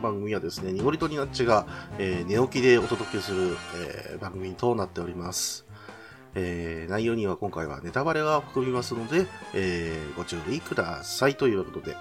[0.00, 1.66] 番組はですね、ニゴリとニナッチが、
[1.98, 5.66] えー寝起きでお届けする、えー番組となっております。
[6.34, 11.96] えー内容には今回はネタバレが含みますので、えーご注意くださいということで。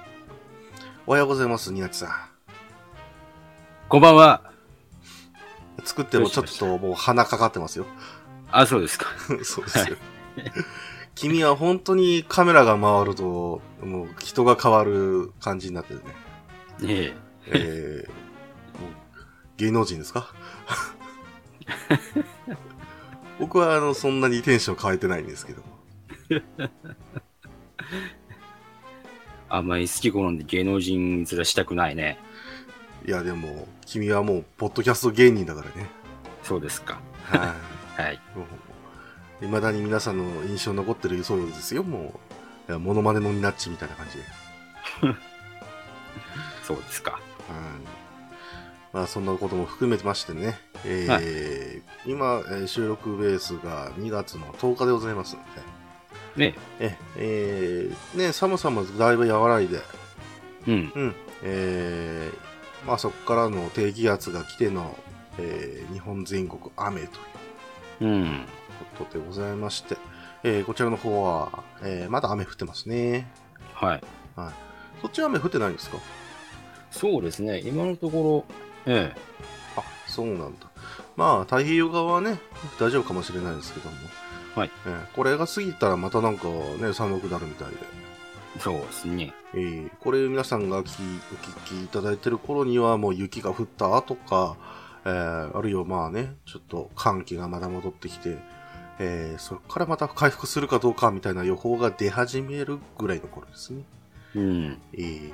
[1.05, 2.29] おはようございます、ニナッチさ
[3.87, 4.51] こんばんは。
[5.81, 5.85] ん。
[5.85, 7.85] 作ってもちょっともう鼻かかってますよ。
[8.51, 9.07] あ、そうですか。
[9.43, 9.97] そうですよ。
[11.15, 16.05] 君は本当にカメラが回ると、もう人が変わる感じになってるね。
[16.83, 18.91] ええー、もう
[19.57, 20.33] 芸能人ですか？
[23.39, 25.63] 僕はあのそんなにテンション変えてないんですけど。
[29.49, 32.19] あんまり好き好んで芸能人面したくないね。
[33.07, 35.89] いやでも、君はもうポッドキャスト芸人だからね。
[36.43, 36.99] そうですか。
[37.23, 37.55] は
[37.97, 38.01] い。
[38.01, 38.21] はい。
[38.35, 42.19] もう未だに皆さんの印象に残ってるそうですよ、も
[42.67, 42.77] う。
[42.77, 44.23] モノマネのニナッチみたいな感じで。
[46.63, 47.19] そうですか。
[47.49, 47.85] うん
[48.91, 55.41] まあそんなことも含めてましてね、えー今、えー収録ベースが2月の10日でございますの
[56.35, 59.79] で、ねえ、えーね、寒さもだいぶ和らいで、
[60.67, 60.91] うん。
[60.95, 64.97] うん、えーまあそこからの低気圧が来ての、
[65.37, 68.45] えー日本全国雨といううん。
[68.97, 69.97] ことでございまして、
[70.43, 73.27] えーこちらの方は、えーまだ雨降ってますね。
[73.75, 74.03] はい。
[74.35, 74.53] はい。
[75.03, 75.97] そっちは雨降ってないんですか？
[76.91, 77.59] そうですね。
[77.65, 78.45] 今のとこ
[78.85, 79.19] ろ、ええ。
[79.77, 80.67] あ、そうなんだ。
[81.15, 82.39] まあ、太平洋側はね、
[82.79, 83.95] 大丈夫かもしれないですけども。
[84.55, 84.71] はい。
[84.85, 86.47] えーこれが過ぎたらまたなんか
[86.79, 87.75] ね、寒くなるみたいで。
[88.59, 89.33] そうですね。
[89.53, 90.91] えーこれ皆さんが聞き
[91.33, 91.35] お
[91.71, 94.55] 聞きいただいてる頃にはもう雪が降った後か、
[95.05, 98.37] えーあるいはまあね、ちょっと寒気がまだ戻ってきて、
[98.99, 103.83] えーそこからまた回復するかどうかみたいな予報が出始めるぐらいの頃ですね。
[104.35, 104.77] うん。
[104.93, 105.31] えー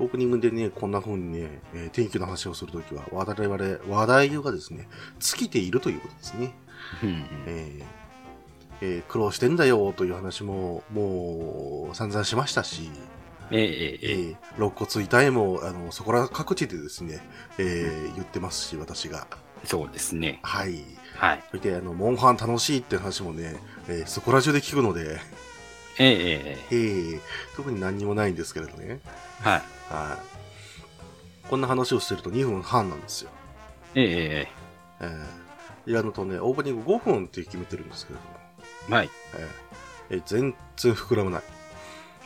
[0.00, 3.56] オープニングでね、こんな風にね、えー天気の話をするときは、我々、
[3.88, 4.88] 話題がですね、
[5.18, 6.54] 尽きているということですね。
[7.02, 7.24] うん。
[7.46, 7.84] えー
[8.80, 12.90] えー苦労してんだよという話も、もう、散々しましたし、
[13.50, 17.18] ええ、えええ、えー肋骨痛いも、あの、そこら各地でですね、
[17.58, 19.26] えー言ってますし、私が。
[19.64, 19.66] え。
[19.66, 20.38] そうですね。
[20.42, 20.84] はい。
[21.16, 21.42] はい。
[21.50, 23.56] そして、あの、モンハン楽しいって話もね、
[23.88, 25.18] えーそこら中で聞くので、
[26.00, 27.20] ええ、ええー
[27.56, 29.00] 特に何にもないんですけれどね。
[29.42, 29.48] え。
[29.48, 29.62] はい。
[29.90, 31.48] はい。
[31.48, 33.30] こんな話をしてると2分半なんですよ。
[33.94, 34.48] ええ、え
[35.00, 38.36] えー、いや、あのとね、オープニング5分って決めてるんですけれども、
[38.90, 38.92] え。
[38.94, 39.10] はい。
[39.34, 39.46] えー
[40.10, 41.42] えー全然膨らまない。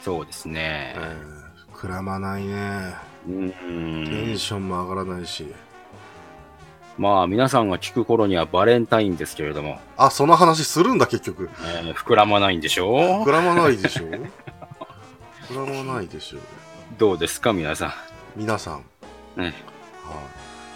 [0.03, 0.99] そうですねえ。
[0.99, 2.95] ー膨らまないね。
[3.27, 4.39] うテんン。
[4.39, 5.47] ションも上がらないし。
[6.99, 11.49] まあ、皆さんが聞く頃にはバレンタインですけれども、あ、その話するんだ、結局。
[11.65, 14.05] ええ膨らまないんでしょ膨らまないでしょ
[15.49, 16.39] 膨らまないでしょ
[16.99, 17.95] どうですか、皆さ
[18.37, 18.79] 皆さん。
[18.79, 19.43] ん。
[19.43, 19.45] ね。
[19.45, 19.55] はい。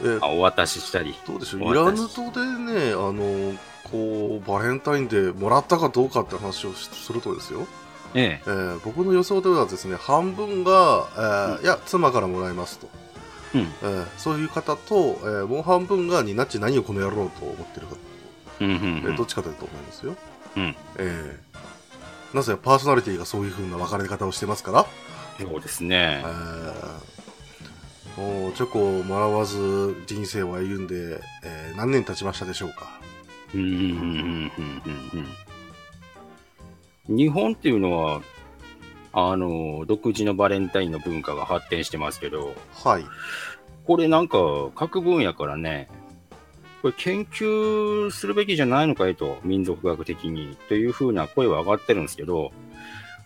[0.04, 1.14] えあお渡ししたり。
[1.26, 1.60] どうでしょう？
[1.70, 3.54] イラヌ私島でね、あの、
[3.90, 7.66] こう、バレンタインでもらったかどうかって話をしするとですよ、
[8.14, 12.88] ええー僕の予想ではですね、半分が、えーうんいや、妻からもらいますと。
[13.54, 13.58] え。
[13.58, 13.66] うん。
[13.66, 17.96] えーそういう方と、えーもう半分が、になっち何をこの野郎と思ってるか、
[18.60, 20.14] うん、うんえうんーどっちかだと思いますよ。
[20.56, 20.76] うん。
[20.98, 21.56] えー
[22.34, 24.86] なぜパーソナリティがそういう風な分かれ方をしてますから、
[25.38, 26.26] そうですねえ。
[26.26, 27.16] ー
[28.16, 32.88] もうチョコをもらわず人生を歩んで、えー何年経ちましたでしょうか？
[37.08, 38.22] 日本っていうのは、
[39.12, 43.04] あの、独自のバレンタインの文化が発展してますけど、はい。
[43.86, 44.38] これなんか
[44.74, 45.88] 各分野からね、
[46.82, 52.50] これ研究するべきじゃないのかいと、民族学的に、というふうな声は上がってるんですけど、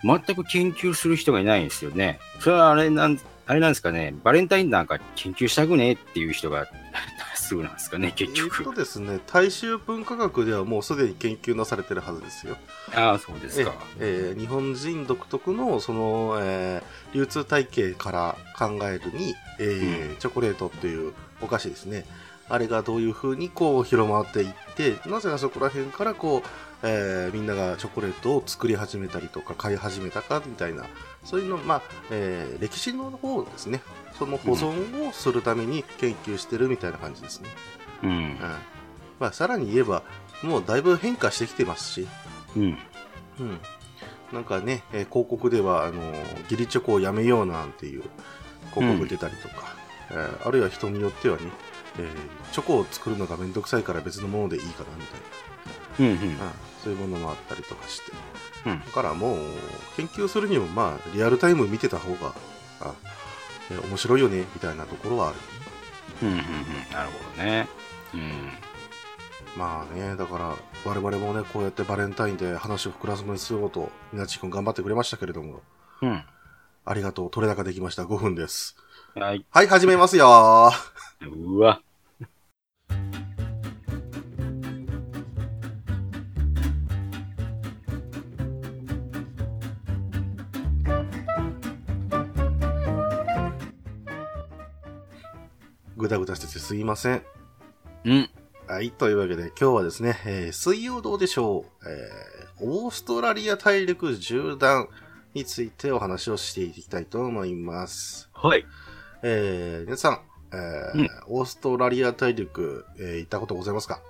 [0.03, 2.19] 全く研究する人がいないんですよね。
[2.41, 6.67] それはあれなん、あれなんですかね、バレンタインなんか研究したくねっていう人が
[7.33, 8.65] 多数なんですかね、結えっ局。
[8.65, 12.57] とですね、大衆文化学ではもうすでに研究なされてるはずですよ。
[12.95, 13.73] ああ、そうですか。
[13.99, 22.07] えー日本人独特のその、えー流通体系から考えるに、えーチョコレートっていうお菓子ですね。
[22.49, 26.49] あれがどういう風にこう広まっていって、なぜあそこら辺からこう、
[26.83, 30.87] えーみんながチョコレートを作り始めたりとか買い始めたかみたいな、
[31.25, 33.83] そういうの、まあ、えー歴史の方ですね。
[34.19, 37.49] その保存をするために研究してるみたいな感じですね。
[38.03, 38.13] うんう。
[38.13, 38.39] ん。
[39.19, 40.03] まあ、さらに言えば、
[40.43, 42.09] もうだいぶ変化してきてますし、
[42.57, 42.79] うん。
[43.41, 43.61] うん。
[44.33, 48.03] なんかね、えー広告では、あのー、ギリチョコをやめようなんていう
[48.75, 49.75] 広告出たりとか、
[50.11, 51.43] えーあるいは人によってはね、
[51.99, 52.07] えー
[52.53, 55.21] チョコを作るのがめんどくさいから別のものでいいかなみたい
[56.01, 56.07] うん。
[56.07, 56.51] うんな、うん、
[56.83, 58.13] そういうものもあったりとかして。
[58.67, 59.39] うんだからもう、
[59.97, 62.35] 研究するにも、まあ、リアルタイム見てた方が、
[62.81, 62.95] あ
[63.71, 65.37] えー面白いよね、みたいなところはある。
[66.23, 66.45] うんうんうん。
[66.93, 67.69] なるほどね。
[68.15, 68.51] うん。
[69.57, 75.63] まあね、だから、我々もね、こうやってバレンタインで話を膨らませようと、みなちくん頑張ってくれましたけれども、
[76.03, 76.25] うん。
[76.85, 78.03] ありがとう、取れ高できました。
[78.05, 78.77] 5分です。
[79.15, 79.45] はい。
[79.51, 80.73] はい、始めますよ
[81.21, 81.83] うわ。
[96.01, 97.23] ぐだぐだしててすいません。
[98.05, 98.31] うん。
[98.67, 104.89] はい、というわけで今日はですね、えー水曜どうでしょう、えーオーストラリア大陸縦断
[105.35, 108.31] についてお話をしていきたいと思います。
[108.33, 108.65] はい。
[109.23, 110.21] えー皆さん、
[110.53, 114.01] えーうんオーストラリア大陸、えー行ったことございますか、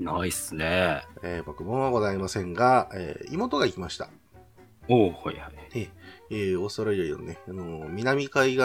[0.00, 1.04] ないっすね。
[1.22, 4.08] えー僕もございませんが、えー妹が行きました。
[4.88, 5.90] おう、はいはい。
[6.30, 8.62] えーオーストラリアのね、あの南海岸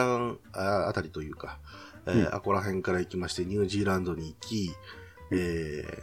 [0.53, 1.59] ああたりというか、
[2.07, 4.71] えーうんあこら辺から行きまして、ニュージーランドに行き、
[5.31, 5.35] え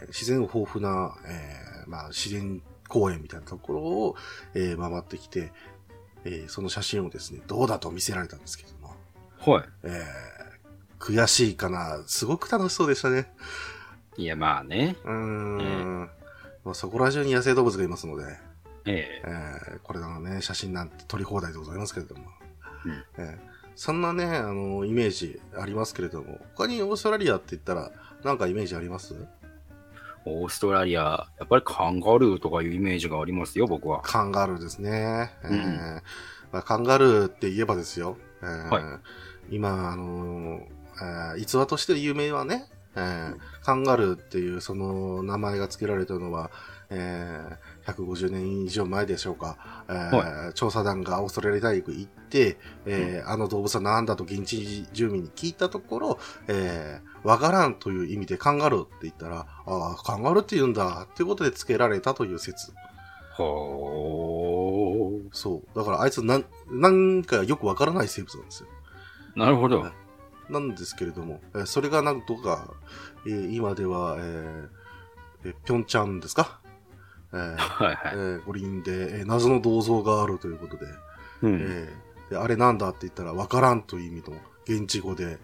[0.05, 4.15] ー自然豊富な、えーまあ、自然公園みたいなところを、
[4.53, 5.51] えー回ってきて、
[6.25, 8.95] えーその写真をですね、どうだと見せられたんですけども、
[9.55, 10.49] はえー
[10.99, 13.31] 悔しいかな、すごく楽しそうでしたね。
[14.17, 14.23] い。
[14.23, 14.97] いや、まあね。
[15.05, 16.09] うーん。
[16.65, 18.23] まあそこら中に野生動物がいますので、
[18.85, 22.23] えええーこれのね、写真なんて撮り放題でございますけれども。
[22.85, 23.48] うんえー
[23.79, 27.91] そんなね、あの、イメージありますけれども、他にオーストラリアって言ったら、
[28.25, 29.15] なんかイメージあります？
[30.25, 34.01] オーストラリア、やっぱりカンガルーとかいうイメージがありますよ、僕は。
[34.01, 35.31] カンガルーですね。
[35.45, 36.01] えーうん
[36.51, 38.17] まあ、カンガルーって言えばですよ。
[38.41, 38.99] えーは
[39.49, 40.61] 今、あのー
[41.01, 42.65] えー逸話として有名はね、
[42.97, 46.51] えーカンガルーっていうその名前が付けられたのは、
[46.89, 47.57] えー
[47.93, 49.57] 150年以上前でしょうか、
[49.87, 62.71] えー調査団がオーストラリア大陸行って、えーあの動物は何だと現地住民に聞いたところ、えーわからんという意味でカンガルーって言ったら、ああ、カンガルーって言うんだっていうことで付けられたという説。
[63.79, 65.29] ほー。
[65.33, 65.77] そう。
[65.77, 68.69] だからあいつなん、なんかよくわからない生物なんですよ。
[69.35, 69.85] なるほど。
[70.49, 72.73] なんですけれども、えーそれがなんとか、
[73.27, 74.67] えー今では、えー
[75.45, 76.59] えーピョンチャンですか？
[77.33, 78.15] えーはいえはい。
[78.15, 80.85] ー五輪で、えー謎の銅像があるということで、
[81.43, 81.53] うん。
[81.61, 85.39] えーであれなんだって言ったらわからんという意味の現地語で、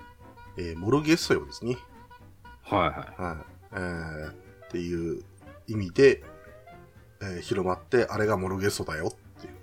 [0.57, 1.77] えーモルゲッソヨですね。
[2.63, 2.89] はいはい。
[3.21, 3.45] はい。
[3.73, 4.35] えーっ
[4.69, 5.23] ていう
[5.67, 6.23] 意味で、
[7.21, 9.53] えー広まって、あれがモルゲッソだよっていう。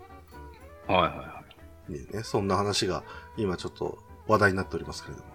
[0.93, 1.43] はいはいは
[1.89, 3.03] ね、そんな話が
[3.37, 5.31] 今ちょっと話題になっておりますけれども。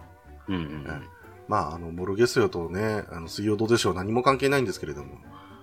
[0.48, 0.52] い。
[0.52, 1.08] うんうん
[1.48, 5.16] まあ、あの、モルゲスヨとね、あの、水曜どうでしょう何も関係ないんですけれども。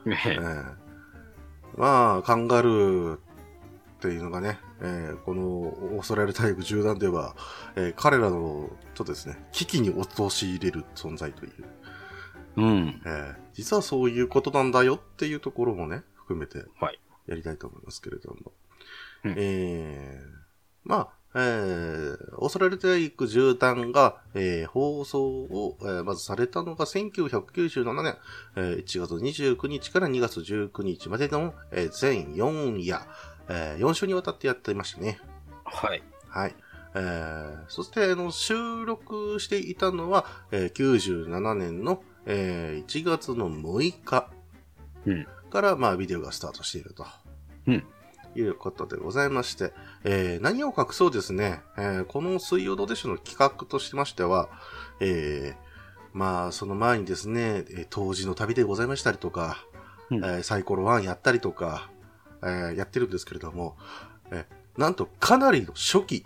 [0.06, 0.14] うん。
[0.14, 0.85] えええ
[1.78, 3.20] まあ、カンガルーっ
[4.00, 7.36] ていうのがね、えーこのオーストラリア大陸縦断では、
[7.76, 11.54] えー彼らの、とですね、危機に陥れる存在という、
[12.58, 13.02] えうん。
[13.06, 17.00] えー実はそういうことなんだよっていうところもね、含めてはい。
[17.26, 18.52] やりたいと思いますけれども。
[19.24, 20.36] うんえー
[20.84, 28.18] まあ、えーオーストラリア大陸縦断が、えー放送を、えーまずされたのが1997年、
[28.56, 33.02] えー1月29日から2月19日までの、えー全4夜、
[33.50, 35.20] え4週にわたってやっていましたね。
[35.66, 36.02] はい。
[36.30, 36.56] はい。
[36.96, 44.30] えーそして、あの、収録していたのは、えー97年の、えー1月の6日
[45.06, 45.28] うん。
[45.52, 47.06] から、まあ、ビデオがスタートしていると。
[47.68, 47.84] うん。
[48.36, 49.74] いうことでございまして、
[50.04, 54.50] えー何を隠そうですね、えーこの水曜どうでしょうの企画としましては、
[55.00, 55.66] えー
[56.14, 59.66] まあ、その前にですね、えー当時の旅でございましたりとか、
[60.10, 61.90] うんえーサイコロ1やったりとか、
[62.42, 63.78] えーやってるんですけれども、
[64.32, 66.26] えーなんとかなりの初期、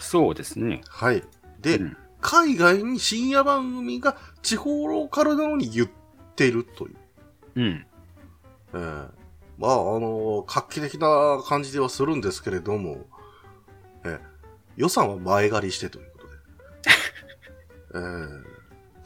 [0.00, 0.80] そうですね。
[0.88, 1.22] はい。
[1.60, 1.96] で、うん
[2.26, 5.88] 海外に深夜番組が地方ローカルなのに言っ
[6.34, 6.96] てるという。
[7.56, 7.86] うん。
[8.72, 9.08] えー
[9.58, 13.06] まあ、あの画期的な感じではするんですけれども、
[14.04, 14.20] えー
[14.76, 16.32] 予算は前借りしてということで。
[17.94, 18.44] えー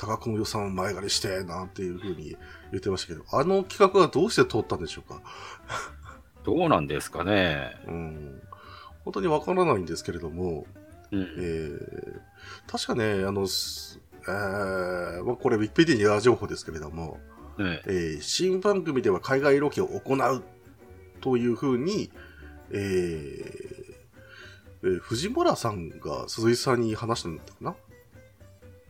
[0.00, 2.36] 多額の予算を前借りして、なんていうふうに
[2.70, 5.20] 言ってましたけど、あの企画はどうして通ったんでしょうか？
[6.44, 7.76] どうなんですかね。
[7.88, 8.42] うん。
[9.04, 10.66] 本当にわからないんですけれども、
[11.10, 11.20] うん。
[11.20, 12.20] えー
[12.70, 20.44] 確かね、あの、すえーまあ、これウィキペディア情報ですけれども、ねえー新番組では海外ロケを行う
[21.20, 22.10] というふうに、
[22.70, 22.78] えー
[24.84, 27.74] えー藤村さんが鈴井さんに話したんだったかな？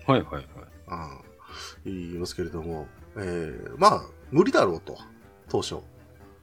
[0.07, 0.47] はいはいはい。
[0.87, 4.99] あー言いますけれども、えーまあ、無理だろうと、
[5.49, 5.77] 当初、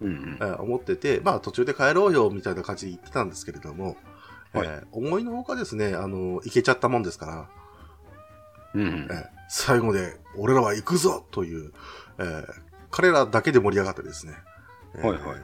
[0.02, 3.98] うんえー思ってて、まあ途中で帰ろうよみたいな感じで言ってたんですけれども、
[4.52, 4.68] はい。
[4.68, 7.50] えー思いのほかですね、あの、行けちゃったもんですから、
[8.74, 9.08] うん。
[9.12, 9.14] え。
[9.14, 11.72] ー最後で、俺らは行くぞという、
[12.20, 14.36] えー彼らだけで盛り上がってですね、
[14.96, 15.42] えーはいはい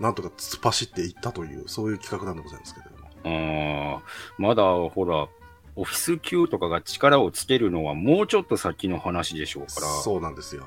[0.00, 3.98] なんとか突っ走っていったという、そういう企画なんでございますけれども。
[3.98, 4.02] ああ、
[4.38, 5.28] まだほら、
[5.76, 10.66] オフィス級とかが力をつけるのはもうちょっと先の話でしょうから、そうそうなんですよ。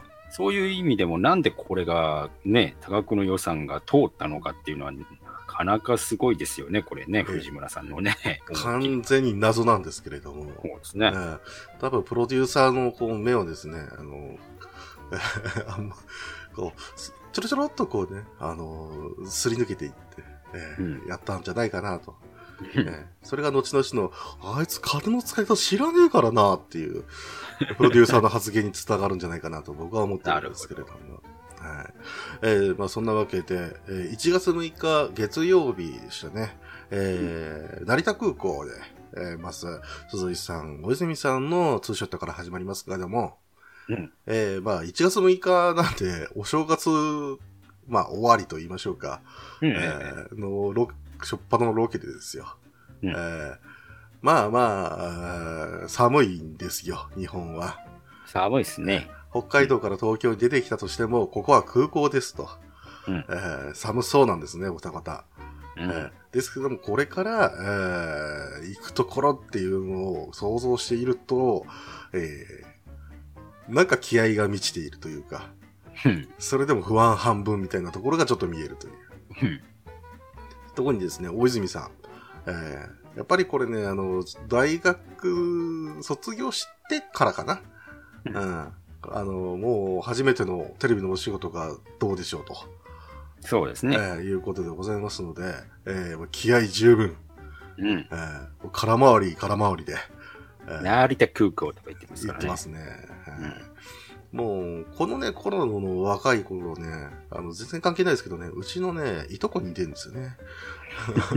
[0.52, 5.04] いう意味でもなんでこれがね、多額の予算が通ったのかっていうのは、な
[5.48, 8.16] かなかすごいですよね、これね、ええ藤村さんのね。
[8.54, 10.44] 完全に謎なんですけれども。
[10.44, 11.08] そうですえね。
[11.10, 11.40] ー
[11.80, 14.38] 多分プロデューサーのこう目をですね、あの、
[15.68, 15.96] あんま
[16.56, 18.92] こう、すちょろちょろっとこうね、あの、
[19.26, 19.98] すり抜けていって、
[20.54, 22.16] えーうんやったんじゃないかなと。
[22.76, 24.12] えーそれが後々の、
[24.58, 27.04] あいつ金の使い方知らねえからなっていう、
[27.78, 30.94] プロデューサーの発言につながるんじゃないかなと僕は思ってるんですけれども。
[31.60, 31.94] はい。
[32.42, 36.58] えーまあそんなわけで、えー1月6日月曜日でしたね。
[36.92, 38.72] えー成田空港で、
[39.16, 39.66] えーます、
[40.10, 43.38] 鈴井さん、大泉さんのツーショットから始まりますけれども、
[43.90, 46.90] うんえーまあ1月6日なんで、 お正月、
[47.88, 49.22] まあ終わりと言いましょうか。
[49.62, 50.90] うんえーの、ロ
[51.24, 52.56] しょっぱなのロケでですよ。
[53.02, 53.58] うんえー
[54.22, 57.78] まあまあ寒いんですよ、日本は。
[58.26, 59.12] 寒いですね。
[59.32, 62.48] 北海道から東京に出てきたとしても、ここは空港ですと。
[63.08, 65.26] うんえー寒そうなんですね、おたまた。
[65.76, 67.52] うんえーですけども、これから、
[68.62, 71.66] えー行くところっていうのを想像していると、
[72.14, 72.73] えー
[73.70, 75.50] なんか気合が満ちているというか、
[76.06, 78.94] うんそれでも不安半分みたいなところがちょっと見えるという。
[79.42, 79.62] うん
[80.76, 81.92] ところにですね、大泉さん。
[82.48, 87.62] えーやっぱりこれね、あの、大学卒業してからかな。
[88.26, 88.74] ううんん。
[89.12, 92.56] あの、もう初めてのテレビのお仕事がどうでしょうと、
[93.42, 93.96] そうですね。
[93.96, 95.44] えーいうことでございますので、
[95.86, 97.16] えー気合十分、
[97.78, 97.90] うん。
[98.00, 99.96] えー空回り空回りで、
[100.68, 102.40] えー成田空港とか言ってます言からね。
[102.40, 102.80] ってますね。
[103.42, 103.54] はい
[104.32, 106.90] もう、このね、コロナの若い頃ね、
[107.30, 110.36] あの、全然関係ないですけどね、うちのね、いとこに似てるんですよね。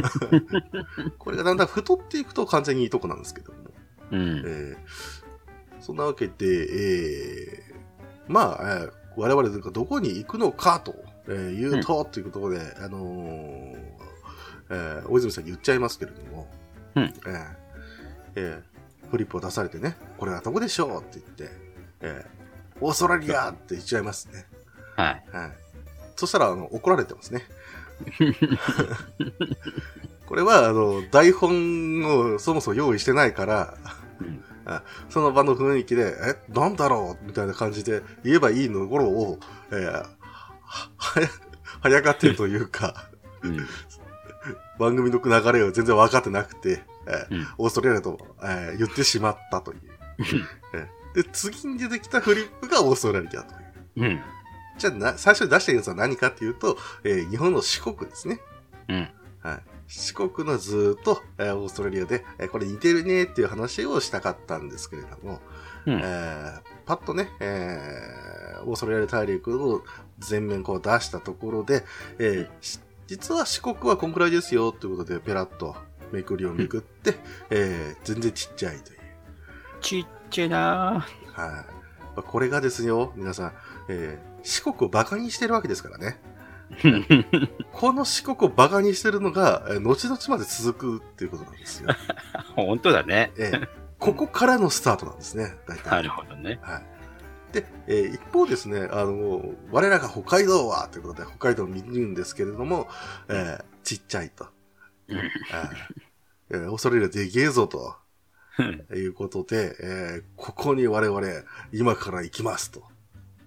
[1.19, 3.59] これがだんだん太っていくと完全にいとこなんですけども。
[4.13, 4.43] うん。
[4.47, 4.77] えー
[5.79, 10.95] そんなわけで、えーまあ、えー我々がどこに行くのかと、
[11.29, 13.77] えー言うと、ということで、あのー
[14.71, 16.49] えー大泉さんに言っちゃいますけれども、
[16.97, 17.57] うんえー
[18.37, 21.66] えーフリップを出されてね、これはどこでしょうって言って、
[22.01, 22.37] えー
[22.79, 24.45] オーストラリアって言っちゃいますね。
[24.97, 25.25] はい。
[25.33, 25.53] はい。
[26.15, 27.43] そしたら、あの、怒られてますね。
[30.27, 33.75] これは、あの、台本をそもそも用意してないから、
[34.21, 34.43] うん
[35.09, 39.39] その場の雰囲気で、え、なんだろうみたいな感じで言えばいいの頃を、
[39.71, 40.07] えー
[41.81, 43.09] 早がってるというか、
[43.43, 43.67] うん。
[44.79, 49.81] 番組の流れを全然分かってなくて、えーうんオーストラリアと、えー言ってしまったという。
[50.75, 54.05] えーで、次に出てきたフリップがオーストラリアという。
[54.05, 54.21] うん。
[54.79, 58.41] じゃあな、最初に出したやつは何かっていうと、えー日本の四国ですね。
[58.89, 59.09] うん。
[59.43, 59.63] はい。
[59.89, 65.41] 四国のずーっと、えーオーストラリアで、えーこれ似てるねっていう話をしたかったんですけれども、
[65.87, 69.83] うんえーパッとね、えーオーストラリア大陸を
[70.19, 71.85] 全面こう出したところで、
[72.19, 75.77] えーし実は四国はこんくらいですよということで、ペラッと
[76.13, 77.15] めくりをめくって、
[77.49, 78.96] えー全然ちっちゃいという。
[79.81, 81.49] ちっちゃいなはい。
[81.49, 81.65] ま
[82.17, 83.53] あこれがですよ、皆さん、
[83.89, 86.21] えー四国をバカにしてるわけですからね。
[86.71, 87.49] ぁ。
[87.73, 91.91] この四国をバカにしてるのが、えー後々まで続くっていうことなんですよ。
[92.55, 93.33] 本当だね。
[93.37, 93.69] えー
[93.99, 95.91] ここからのスタートなんですね、大体。
[95.91, 96.59] なるほどね。
[96.63, 97.55] はい。
[97.55, 99.43] で、えー一方ですね、あの、
[99.73, 102.89] 我らが北海道は、ということで、北海道を見るんですけれども、
[103.29, 104.47] えーちっちゃいと。
[105.09, 105.29] うんえー
[106.51, 107.97] えーオーストラリアでけえぞと
[108.59, 108.63] う
[108.95, 111.23] んいうことで、えーここに我々、
[111.73, 112.83] 今から行きますと。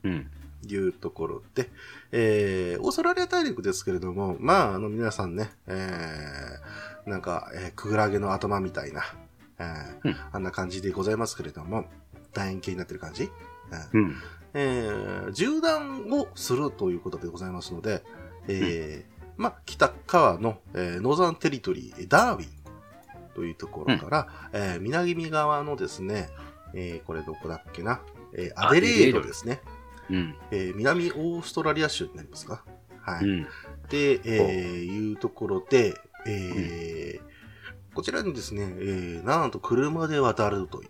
[0.03, 0.29] うん。
[0.67, 1.69] いうところで、
[2.11, 9.03] えー、オーストラリア大陸ですけれども、まあ、あの、皆さんね、えー、なんか、えー、クグラゲの頭みたいな、
[9.57, 11.85] えーうんあんな感じでございますけれども、
[12.33, 13.31] 楕円形になってる感じ、
[13.93, 14.15] うんうん。
[14.53, 18.03] えー、縦断をするということでございますので、
[18.47, 22.58] えーまあ、北側の、えーノーザンテリトリー、ダーウィン
[23.39, 26.29] というところから、えー南側のですね、
[26.73, 28.01] えーこれどこだっけな、
[28.33, 29.61] えーアデレードですね。
[30.09, 30.35] うん。
[30.51, 32.65] えー南オーストラリア州になりますか？
[32.99, 33.23] はい。
[33.23, 33.43] うん。
[33.87, 35.93] で、えーいうところで、
[36.27, 40.87] えーこちらにですね、えーなんと車で渡るとい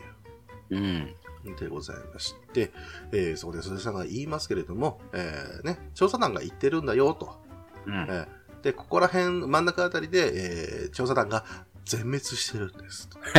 [0.71, 1.15] うん。
[1.45, 2.71] うでございまして、
[3.11, 7.39] えーそこで鈴木さんが言いますけれども、えーね、調査団が行ってるんだよと。
[7.85, 7.93] うん。
[7.93, 8.27] えー
[8.59, 11.45] で、ここら辺、真ん中あたりで、えー調査団が
[11.89, 13.09] 全滅してるんです。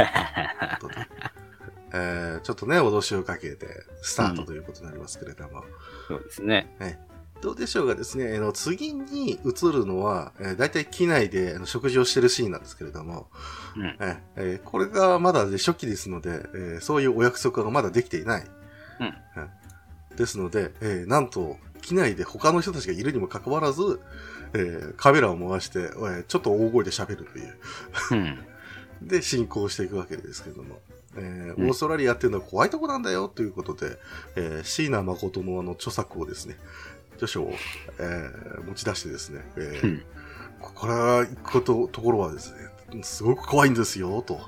[1.92, 3.66] えーちょっとね、脅しをかけて、
[4.02, 5.64] スタートということになりますけれども、
[6.08, 6.76] そうですね。
[7.40, 13.30] どうでしょうがですね、あの次に映るのは、えー、大体機内で食事をしてるシーンなんですけれども、
[13.76, 13.84] うん。
[13.86, 18.46] えーえーこれがまだ、ね、初期ですので、えーそういうお約束がまだできていない。
[19.00, 19.50] うんうん
[20.16, 24.00] ですので、えーなんと、機内で他の人たちがいるにもかかわらず、
[24.54, 27.54] えーカメラを回して、えーちょっと大声で喋るという。
[28.12, 28.38] うん。
[29.08, 30.80] で、進行していくわけですけれども。
[31.16, 33.98] えーうんオーストラリアっていうのは怖いとこなんだよということで、
[34.36, 36.56] えー椎名誠のあの著作をですね、
[37.14, 37.52] 著書を、
[37.98, 40.02] えー持ち出してですね、えーうん。
[40.60, 40.94] ここから
[41.26, 44.40] 行くこと、ところはですね、すごく怖いんですよ、と。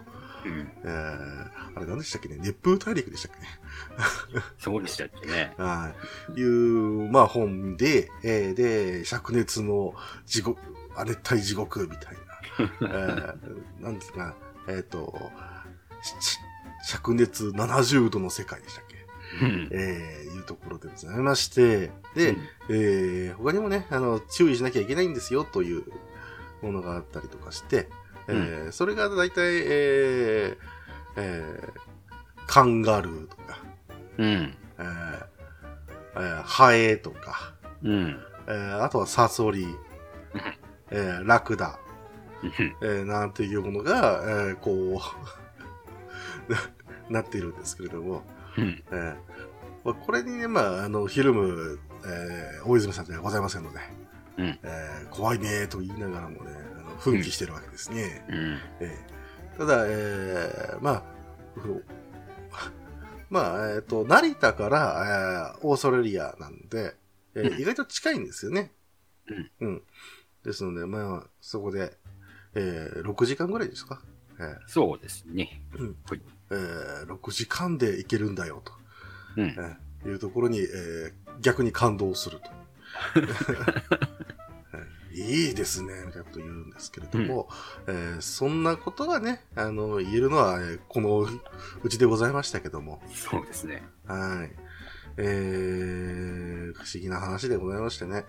[0.45, 0.71] うん。
[0.85, 2.37] えー、あれ何でしたっけね？
[2.41, 3.49] 熱風大陸でしたっけね？
[4.59, 5.55] そうでしたっけね。
[5.59, 5.93] は
[6.35, 6.41] い。
[6.41, 9.95] いう、まあ本で、えーで、灼熱の
[10.27, 10.61] 地獄、
[10.97, 12.21] 亜熱帯地獄みたいな。
[12.59, 14.35] えー、なんですか、
[14.69, 15.15] えっ、と、
[16.03, 16.39] し
[16.97, 19.47] 灼熱70度の世界でしたっけ？
[19.47, 19.69] うん。
[19.73, 22.37] えー、いうところでございまして、で、
[22.69, 25.85] えー、他にもね、あの、注意しなきゃいけないんですよという
[26.61, 27.89] ものがあったりとかして、
[28.29, 30.57] えーそれが大体、えー、
[31.17, 31.73] えー、
[32.47, 33.62] カンガルーとか、
[34.19, 34.55] うん。
[34.79, 35.27] えー
[36.15, 38.21] えーハエとか、うん。
[38.47, 39.67] えーあとはサソリ、
[40.91, 41.79] えーラクダ、
[42.43, 42.51] うん。
[42.83, 45.01] えーなんていうものが、えーこ
[46.49, 46.59] うな、
[47.23, 48.23] なっているんですけれども、
[48.59, 48.83] うん。
[48.91, 49.17] えー
[49.85, 53.79] まあ、これにね、まあ、あの、ひるむ、えー大泉さんではございませんので、
[54.39, 58.25] うんえー怖いねと言いながらもね、あの奮起してるわけですね。
[58.29, 58.59] うん。
[58.81, 61.03] えーただ、えーまあ、
[63.33, 66.95] まあ、えっ、と、成田から、えーオーストラリアなんで、
[67.35, 68.73] えーうん意外と近いんですよね。
[69.61, 69.83] うん。
[70.45, 71.97] ですので、まあ、そこで、
[72.55, 74.03] えー6時間ぐらいですか？
[74.39, 75.63] えーそうですね。
[76.51, 78.73] えー6時間で行けるんだよ、と。
[79.39, 79.49] うん。
[79.49, 82.51] えーいうところに、えー逆に感動すると。
[85.15, 87.49] えーいいですね、みたいなこと言うんですけれども、
[87.87, 93.83] えーそんなことがね、あの、言えるのは、えーこのうちでございましたけども、そうですね。
[94.07, 94.51] はい。
[95.19, 98.25] えー、不思議な話でございましてね、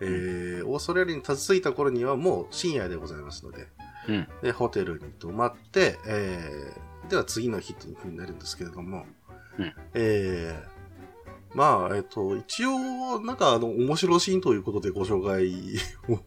[0.00, 3.66] えー、オーストラリアにたどり着いた頃にはもう深夜でございますので、
[4.08, 4.28] うん。
[4.42, 9.04] で、ホテルに泊まって、えー、では次の日というふうになるんですけれども、
[9.58, 10.77] うんえー、
[11.54, 15.78] まあ、えっ、と、一応、なんか、あの、面白シーンということでご紹介
[16.12, 16.20] を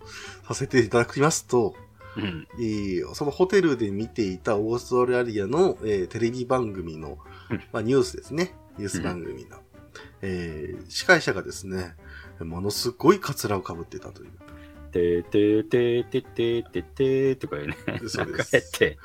[0.47, 1.75] させていただきますと、
[2.17, 2.47] うん。
[2.59, 7.17] えーそのホテルで見ていたオーストラリアの、えーテレビ番組の、
[7.49, 8.53] うんまあ、ニュースですね。
[8.77, 9.57] ニュース番組の。
[10.21, 11.95] えー司会者がですね、
[12.39, 14.31] ものすごいカツラをかぶってたという。
[14.91, 17.77] てててててててとかね。
[18.07, 18.97] そうです。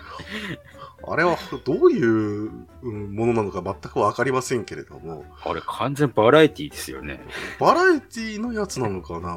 [0.98, 1.04] て。
[1.06, 2.50] あれはどういう
[2.82, 7.20] うんものなのか全くわかりませんけれども、あれ完全バラエティですよね。
[7.60, 9.28] バラエティのやつなのかな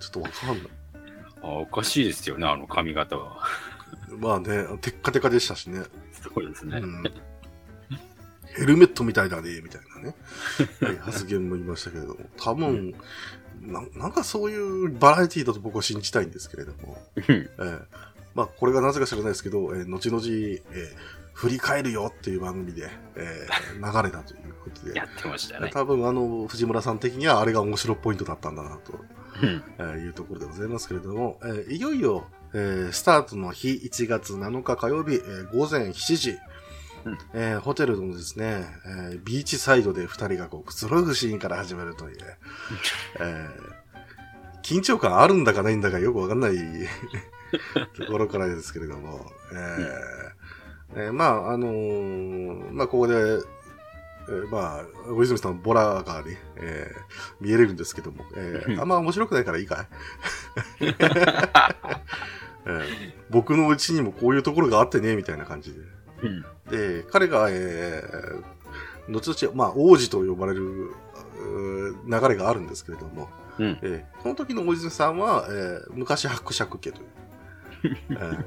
[0.00, 0.68] ちょっとわかんない。
[1.42, 3.42] あおかしいですよね、あの髪型は。
[4.18, 4.46] まあね、
[4.80, 5.80] テッカテカでしたしね。
[6.12, 6.78] そうですね。
[6.78, 7.04] うん
[8.54, 10.14] ヘルメットみたいだね、みたいなね、
[10.82, 12.94] はい発言も言いましたけれども、多分、
[13.62, 17.82] ななんかそういうバラエティだと僕は信じたいんですけれども、うんえー
[18.34, 20.62] まあこれがなぜか知らないですけど、えー後々、えー
[21.34, 25.70] 振り返るよっていう番組で、えー 流れたということでや、ってましたね。
[25.72, 29.00] 多分あの、藤村さん的にはあれが面白ポイントだったんだなと。
[29.42, 29.62] うん。
[29.78, 36.36] えーいうところでございますけれども、えーいよいよ、えースタートの日、1月7日火曜日、えー午前7時、
[37.06, 42.18] うんえーホテルのですね、えービーチサイドで2人がこうくつろぐシーンから始めるという、
[43.20, 43.72] えー
[44.62, 46.52] 緊張感あるんだかないんだかよくわかんない
[47.96, 57.00] ところからですけれども、えーえーまあ、あのーまあ、ここで、えーまあ、小泉さん、ボラがね、えー
[57.40, 59.82] 見えれるんですけども、えー あんま面白くないからいいか
[60.80, 65.80] い、 えー僕のうちにもこういうところがあってね、みたいな感じで。
[66.22, 66.44] うん。
[66.70, 70.92] で、彼が、えー、後々、まあ、王子と呼ばれる
[72.06, 73.78] 流れがあるんですけれども、うん。
[73.82, 77.06] えーその時の大泉さんは、えー昔伯爵家という。
[78.10, 78.44] えー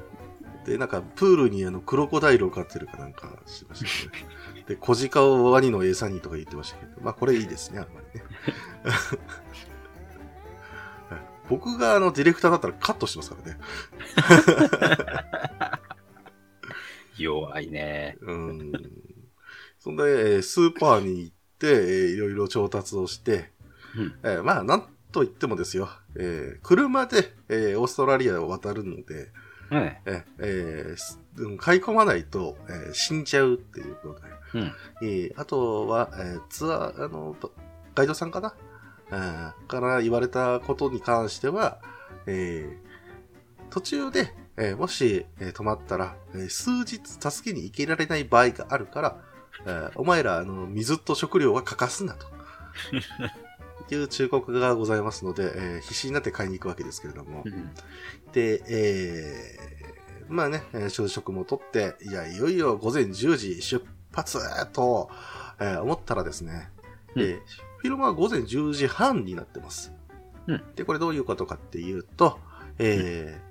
[0.66, 8.24] で、なんか、プールにあの、クロコダイルを飼ってるかなんかしてましたけど、ね、で、小鹿をワニの餌にとか言ってましたけど、まあ、これいいですね、あんまりね。
[11.08, 13.58] は い僕があの、ディレクターだったらカットしてますからね。
[17.16, 18.16] 弱いね。
[18.20, 18.72] うん。
[19.78, 20.02] そんで、
[20.36, 23.52] えースーパーに行って、えーいろいろ調達をして、
[23.96, 24.14] うん。
[24.24, 29.30] えーまあ、なんと言ってもですよ、えー車で、えーオーストラリアを渡るので、
[29.70, 30.02] はい。
[30.04, 34.26] ええー買い込まないと、えー死んじゃうっていうことで。
[34.54, 34.72] うん。
[35.02, 37.50] えーあとは、えーツアー、あの、と
[37.94, 38.54] ガイドさんかな、
[39.10, 41.78] えーから言われたことに関しては、
[42.26, 42.86] えー
[43.70, 49.16] 途中で、えーもし、えー止まったら、えー数日助けに行けられない場合があるから、
[49.64, 52.26] えーお前ら、あの、水と食料は欠かすなと。
[53.94, 57.42] いう忠告がございますので、えー必死になって買いに行くわけですけれども。
[57.44, 57.70] うん。
[58.32, 64.38] で、えー、まあね、えー朝食もとって、いや、いよいよ午前10時出発
[64.72, 65.10] と、
[65.60, 66.68] えー思ったらですね、
[67.14, 67.22] うん。
[67.22, 67.40] えー
[67.78, 69.92] フィルムは午前10時半になってます。
[70.46, 70.62] うん。
[70.74, 72.38] で、これどういうことかっていうと、
[72.78, 73.46] えー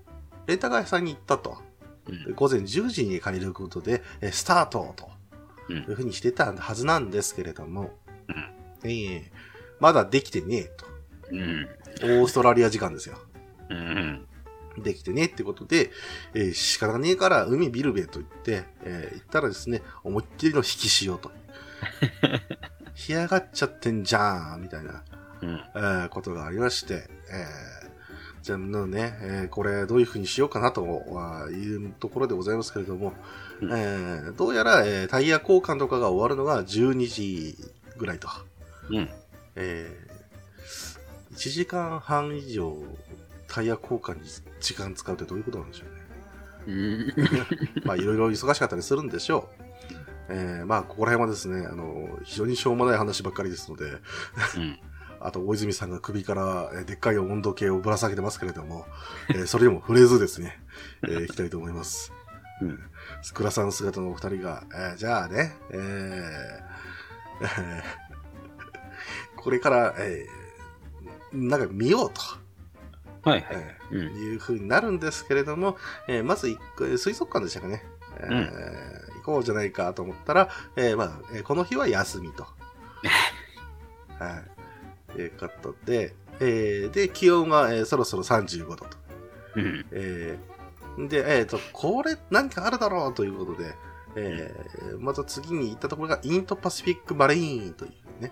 [0.48, 1.58] レンタカー屋さんに行ったと。
[2.36, 5.10] 午前10時に借りることで、えースタートと
[5.70, 5.78] うん。
[5.78, 7.94] いうふうにしてたはずなんですけれども、
[8.28, 8.36] うん。
[8.84, 9.24] えー
[9.80, 10.86] まだできてねえと。
[11.32, 11.68] うん。
[12.22, 13.18] オーストラリア時間ですよ。
[13.70, 14.26] うん。
[14.78, 15.92] できてねってことで、
[16.34, 21.32] えー仕方ねえから海ビルベと言って、えー行ったらですね、思いっきりの引き潮と。
[22.94, 25.04] 干上がっちゃってんじゃん、みたいな、
[25.42, 25.50] うん。
[25.76, 27.86] えーことがありまして、えー
[28.42, 33.14] じゃあ、のね、えーこれどういう風にしようかなとはいうところでございますけれども、
[33.62, 37.58] うんえーどうやら、えータイヤ交換とかが終わるのが12時
[37.98, 38.28] ぐらいと。
[38.90, 39.10] うん。
[39.56, 42.76] えー、1時間半以上
[43.48, 46.06] タイヤ交換に時間使うってどういうことなんでしょうね。
[46.68, 47.14] うん。
[47.86, 49.66] まあいろいろ忙しかったりするんでしょう。
[50.30, 54.80] えー、まあここら辺はですね、あの、非常にしょうもない話ばっかりですので、うん。
[55.22, 58.86] あと大泉さんが首からえーでっかい温度計をぶら下げてますけれども、
[59.30, 60.62] えーそれでも触れずですね、
[61.04, 62.12] えー、いきたいと思います。
[62.62, 62.80] うん。
[63.22, 65.80] スクラさん姿のお二人が、えーじゃあね、えー
[67.42, 68.05] えー
[69.46, 70.46] これから、えー
[71.32, 73.30] なんか見ようと。
[73.30, 73.56] はいはい。
[73.92, 74.08] えうん。
[74.08, 75.78] ーいう風になるんですけれども、
[76.08, 76.58] えーまず
[76.98, 77.84] 水族館でしたかね。
[78.20, 82.48] えーうん行こうじゃないかと思ったら、えーまあ、えーこの日は休みと。
[84.18, 84.42] は
[85.16, 85.20] い。
[85.22, 88.86] いうことで、えーで、気温が、えーそろそろ35度と。
[89.58, 89.86] うん。
[89.92, 93.76] えーで、えっ、と、これ何かあるだろうということで、
[94.16, 98.32] えーまた次に行ったところがイントパシフィックマリーンというね。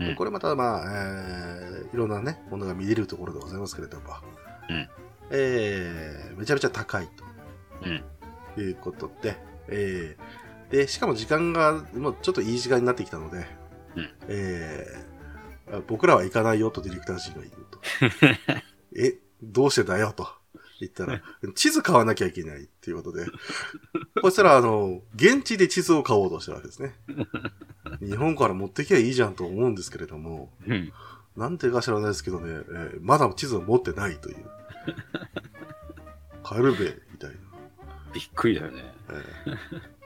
[0.00, 0.14] うん。
[0.16, 4.14] これまたまあ、えーいろんなね、ものが見れるところでございますけれども、
[4.68, 4.88] うん。
[5.30, 7.08] えーめちゃめちゃ高い
[7.84, 8.04] うん。
[8.54, 9.36] ということで、
[9.68, 13.46] えーで、しかも時間がもうちょっといい時間になってきたので、
[13.96, 14.10] うん。
[14.28, 15.08] えー
[15.86, 17.78] 僕らは行かないよとディレクター陣が言うと。
[18.98, 20.26] え、どうしてだよと
[20.80, 21.22] 言ったら、
[21.54, 23.26] 地図買わなきゃいけないっていうことで、
[24.22, 26.94] こしたら、あの、現地で地図を買おうとしたわけですね。
[28.00, 30.92] 日本から持ってきゃいいじゃんと思うんですけれども、うん。
[31.36, 34.46] なんてか知らないですけどね、えーまだ地図を持ってないという。
[36.42, 37.36] 買えるべ、みたいな。
[38.12, 38.94] びっくりだよね。
[39.10, 39.98] えー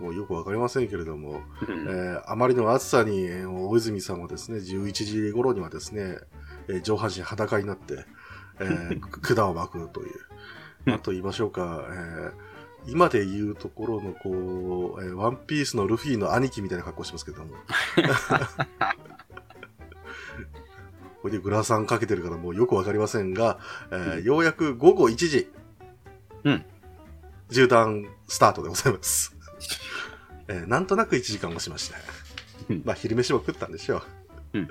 [0.00, 6.18] もうよくわかりませんけれども、うんえーあまりの暑さに、えー大泉さんはですね、11時頃にはですね、
[6.68, 8.04] えー上半身裸になって、
[8.60, 9.00] えー
[9.34, 10.10] 管を巻くという、
[10.86, 12.32] なんと言いましょうか、えー
[12.86, 17.54] 今で言うところの、こう、えーワンピースのルフィの兄貴みたいな格好してますけども。
[21.22, 23.58] これでグラサンかけてるからもうよくわかりませんが、
[23.90, 25.50] えーようやく午後1時、
[26.44, 26.64] うん
[27.48, 29.34] 縦断スタートでございます。
[30.48, 31.96] えーなんとなく1時間もしました。
[32.68, 34.02] うんまあ、昼飯も食ったんでしょ
[34.52, 34.58] う。
[34.58, 34.68] うん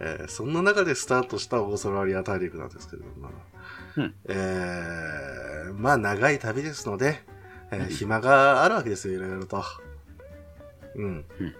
[0.00, 3.30] えーそんな中でスタートしたオーストラリア大陸なんですけれども、
[3.96, 4.14] うん。
[4.28, 7.22] えーまあ、長い旅ですので、
[7.70, 7.88] えーうん。
[7.88, 9.64] 暇があるわけですよ、いろいろと。
[10.94, 11.24] うん。
[11.40, 11.54] うん。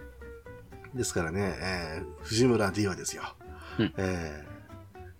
[0.95, 3.23] ですからね、えー藤村 D はですよ、
[3.77, 3.93] うん。
[3.97, 4.49] えー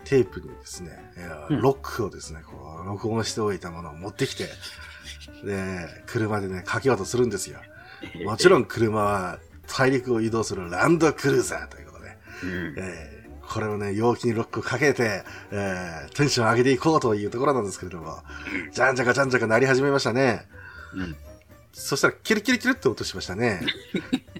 [0.06, 1.62] テープにですね、えーうん。
[1.62, 4.46] ロックをですね、こう、録音しておいたものを持ってきて、
[5.44, 7.60] で、車でね、かけようとするんですよ。
[8.24, 11.89] もちろん車は大陸を移動するランドクルーザーという
[12.44, 12.76] うん。
[12.78, 13.20] えー
[13.52, 18.20] これをね、陽気にロックをかけて、えーテンション上げていこうというところなんですけれども、
[18.72, 20.48] じゃんじゃかじゃんじゃか鳴り始めましたね。
[20.94, 21.16] うん。
[21.74, 23.62] そしたら、キリキリキリって音しましたね。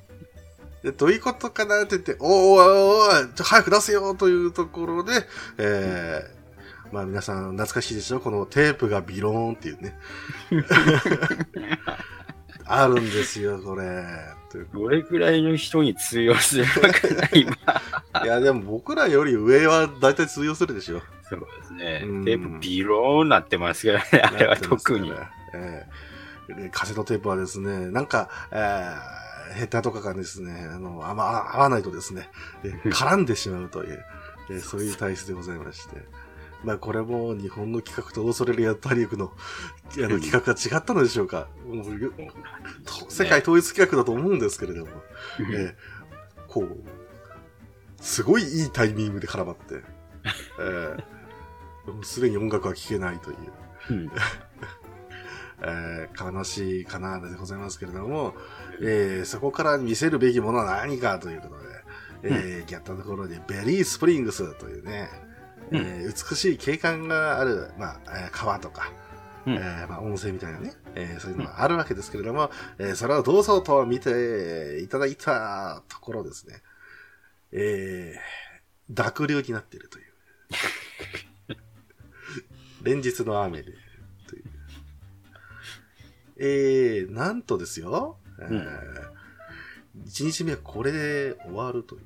[0.84, 5.26] でどういうことかなって言って、おーおーおー早く出せよというところで、
[5.58, 6.40] えー
[6.94, 8.20] まあ皆さん懐かしいでしょ？
[8.20, 9.98] このテープがビローンっていうね。
[12.66, 14.06] あるんですよ、これ。
[14.52, 17.58] というどれくらいの人に通用するのかな、今。
[18.26, 21.02] いや、でも僕らより上は大体通用するでしょ。
[21.30, 22.26] そうですねうん。
[22.26, 25.10] テープビローンなってますからね、あれは特に。
[25.10, 26.10] なってますからええ
[26.64, 32.30] でカセットテープはですね、なんか、えーヘッダーとかがですね、あの、あま、合わないとですね、
[32.62, 34.06] で絡んでしまうという、
[34.52, 35.98] えーそういう体質でございまして。
[36.64, 39.32] まあこれも日本の企画とオーストラリア大陸の
[39.98, 41.48] あの企画が違ったのでしょうか。
[41.66, 42.12] もうよ
[42.86, 44.92] と世界統一企画だと思うんですけれども、
[45.40, 45.74] えー
[46.48, 46.78] こう、
[48.02, 49.76] すごいいいタイミングで絡まって、
[50.60, 51.04] えー
[52.04, 53.38] すでに音楽は聴けないという、
[53.90, 54.12] うん。
[55.62, 58.36] えー悲しいかなでございますけれども、
[58.82, 61.66] えーそこから見せるべきものは何かということで、
[62.24, 65.10] えーやったところで、ベリースプリングスというね、
[65.72, 68.92] えー美しい景観がある、まあ、えー川とか、
[69.46, 76.62] うんえーまあ、温泉みたいなね、えーそういうのがあるわけですけれども、えーそれをどうぞと見ていただいたところですね、
[77.52, 80.06] えー、濁流になっているという。
[82.84, 83.74] 連日の雨で、
[84.28, 84.44] という。
[86.38, 89.20] えー、なんとですよ、えーうん
[90.06, 92.02] 1日目はこれで終わるという。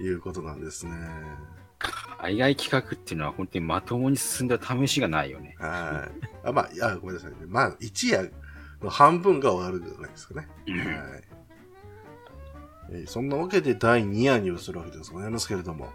[0.00, 0.92] いうことなんですね。
[2.18, 5.56] 海外企画っていうのは本当にまともに進んだ試しがないよね。
[5.58, 6.08] は
[6.44, 6.48] い。
[6.48, 7.36] あ、まあ、いや、ごめんなさいね。
[7.48, 8.32] まあ、一夜
[8.80, 10.48] の半分が終わるじゃないですかね。
[10.68, 10.88] うんはい。
[12.90, 15.88] えーそんなわけで第2夜に移るわけでございますけれども、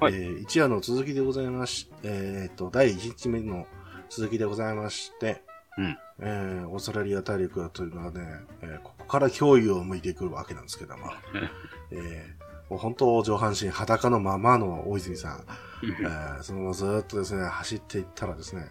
[0.00, 3.66] はいえー1夜の続きでございましえーと、第1日目の
[4.08, 5.43] 続きでございまして、
[5.78, 8.20] うんえーオーストラリア大陸というのはね、
[8.62, 11.10] えーここから脅威を向いてくるわけなんですけども、
[11.90, 15.44] えーもう本当上半身裸のままの大泉さん、
[15.82, 18.66] えーそのままずーっとですね、走っていったらですね、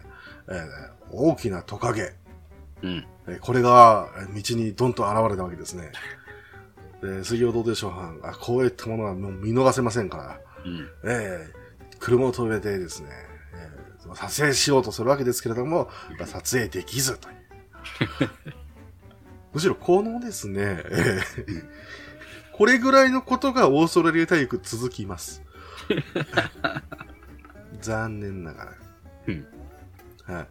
[0.48, 0.56] えー
[1.12, 2.12] 大きなトカゲ、
[2.82, 3.06] うん。
[3.28, 5.92] えーこれがえー道にドンと現れたわけですね。
[7.02, 10.88] で水曜どうでしょう班、あこういったものはもう見逃せませんから、うん。
[11.04, 11.64] えー
[12.00, 13.33] 車を止めてですね、えー
[14.14, 15.88] 撮影しようとするわけですけれども、
[16.18, 17.36] まあ撮影できずという。
[19.54, 21.64] むしろこのですね、え ー
[22.52, 25.42] これぐらいのことがオーストラリア大陸続きます。
[27.80, 28.72] 残念ながら。
[29.28, 29.46] うん
[30.24, 30.46] はい。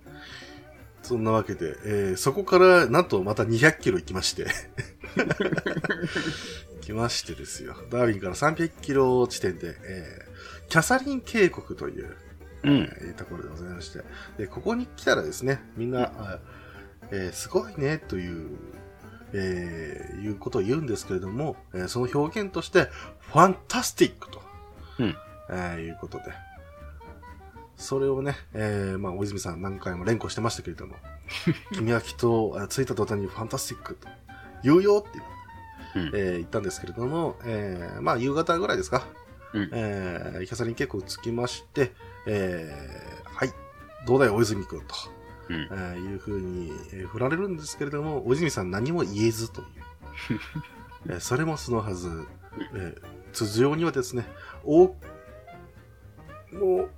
[1.02, 4.48] そんなわけで、えーそこからなんとまた200キロ行きまして。
[6.82, 7.76] 来ましてですよ。
[7.90, 10.34] ダーウィンから300キロ地点で、えー
[10.70, 12.16] キャサリン渓谷という、
[12.64, 12.74] うん。
[13.02, 14.04] えーところでございまして、
[14.38, 16.40] で、ここに来たらですね、みんな、あ
[17.12, 18.58] えーすごいね、という、
[19.34, 24.42] えーいうことを言うんですけれども、えーその表現として、ファンタスティックと、
[25.00, 25.16] うん。
[25.50, 26.24] えーいうことで、
[27.78, 30.96] それをね、えーまあ、大泉さん何回も連呼してましたけれども、
[31.74, 34.08] 君はきっと、あ着いた途端にファンタスティックと
[34.64, 36.16] 言うよっていう、うん。
[36.16, 39.06] えー言ったんですけれども、えーまあ、夕方ぐらいですか、
[39.54, 39.70] うん。
[39.74, 41.92] えーキャサリン結構着きまして、
[42.28, 43.54] えーはい、
[44.06, 44.96] どうだよ、大泉君と、
[45.50, 45.56] うん。
[45.56, 49.68] えーいうふうに、えー振られるんですけれども、大泉さん何も言えずという。
[51.10, 52.10] えーそれもそのはず、
[52.76, 53.02] えー
[53.34, 54.26] 通常にはですね、
[54.64, 54.96] お、も
[56.54, 56.90] う、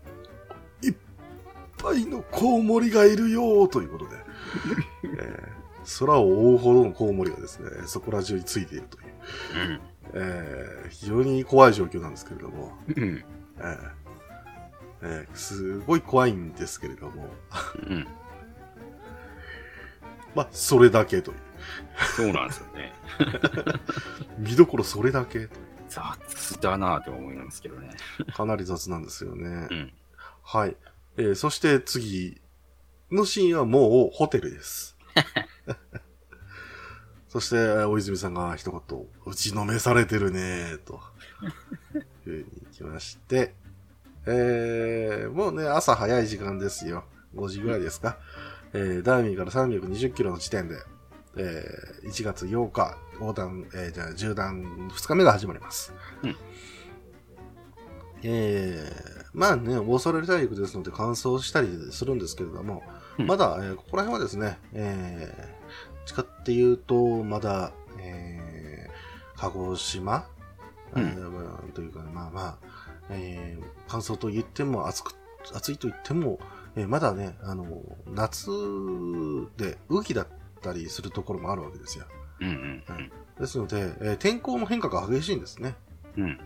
[0.86, 0.96] いっ
[1.78, 4.18] ぱいのコウモリがいるよということで、
[5.18, 5.66] えー
[6.00, 9.08] 空を覆うほどのコウモリがですね、そこら中についているという、
[10.14, 13.24] えー非常に怖い状況なんですけれども、うん。
[13.60, 13.92] えー
[15.08, 17.28] えーすごい怖いんですけれども、
[17.88, 18.08] うん。
[20.36, 21.38] まあ、それだけという。
[22.16, 22.94] そうなんですよね。
[24.40, 25.48] 見どころそれだけ。
[25.88, 27.92] 雑だなと思いますけどね。
[28.36, 29.68] かなり雑なんですよね。
[29.70, 29.94] うん。
[30.44, 30.76] はい。
[31.18, 32.42] えーそして次
[33.12, 34.98] のシーンはもうホテルです。
[37.30, 41.00] そして、えー大泉さんが一言、打ちのめされてるねと、
[41.94, 43.54] いうふうに来まして、
[44.28, 47.04] えー、もうね、朝早い時間ですよ。
[47.36, 48.18] 5時ぐらいですか。
[48.74, 50.78] えー、ダーミーから320キロの地点で、
[51.38, 55.94] えー、1月8日、横断、えー、じゃあ、縦断2日目が始まります。
[56.24, 56.36] うん
[58.28, 62.82] えー、まあね、オーストラリア大陸ですので乾燥したりするんですけれども、
[63.20, 70.28] うんまだ、えーここら辺はですね、えー、近って言うと、まだ、えー、鹿児島、
[70.96, 72.58] うんというか、まあまあ、
[73.10, 75.14] えー、乾燥と言っても暑く、
[75.54, 76.40] 暑いと言っても、
[76.76, 77.66] えーまだね、あの、
[78.08, 78.50] 夏
[79.58, 80.28] で雨季だっ
[80.62, 82.06] たりするところもあるわけですよ。
[82.42, 82.52] うんう
[82.94, 85.76] んですので、えー天候の変化が激しいんですね。
[86.18, 86.24] うん。
[86.24, 86.40] うん。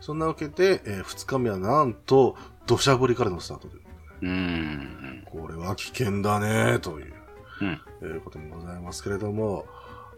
[0.00, 3.74] そんなわけで、え2日目はなんと、土砂降りからのスタートで。
[4.22, 5.24] うん。
[5.30, 7.14] これは危険だね、という、
[7.62, 7.80] うん。
[8.02, 9.66] えーことにございますけれども、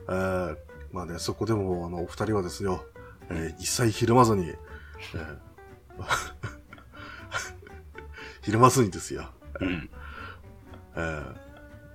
[0.09, 0.57] えー
[0.93, 2.85] まあね、そこでも、あの、お二人はですよ、
[3.31, 5.39] えー一切ひるまずに、えー
[8.43, 9.91] ひるまずにですよ、うん。
[10.97, 11.37] えー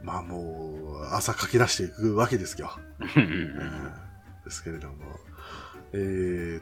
[0.04, 2.72] まあもう、朝駆け出していくわけですよ。
[3.00, 3.08] うん。
[3.08, 3.91] えー
[4.46, 4.96] ですけれども、
[5.91, 6.62] えー、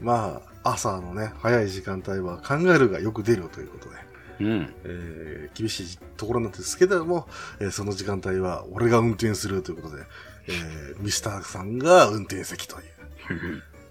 [0.00, 3.96] まあ、朝のね、早い時間帯は考えるがよく出るということで、
[4.40, 4.74] うん。
[4.84, 7.28] えー厳しいところなんですけども、
[7.60, 10.04] えーその時間帯は俺が運転するということで、
[10.48, 12.84] えーミスターさんが運転席という、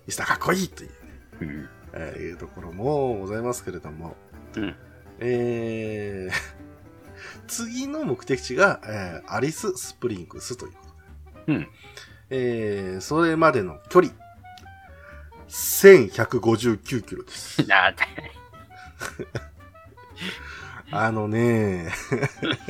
[0.07, 0.89] ミスターかっこいいという、
[1.41, 1.69] うん。
[1.93, 4.15] えーいうところもございますけれども、
[4.55, 4.75] うん。
[5.19, 6.33] えー
[7.47, 10.79] 次の目的地が、えーアリススプリングスというこ
[11.45, 11.67] とで、うん。
[12.29, 14.13] えーそれまでの距離、
[15.49, 17.65] 1159キロです。
[17.67, 18.07] なんだ
[20.93, 21.89] あのね、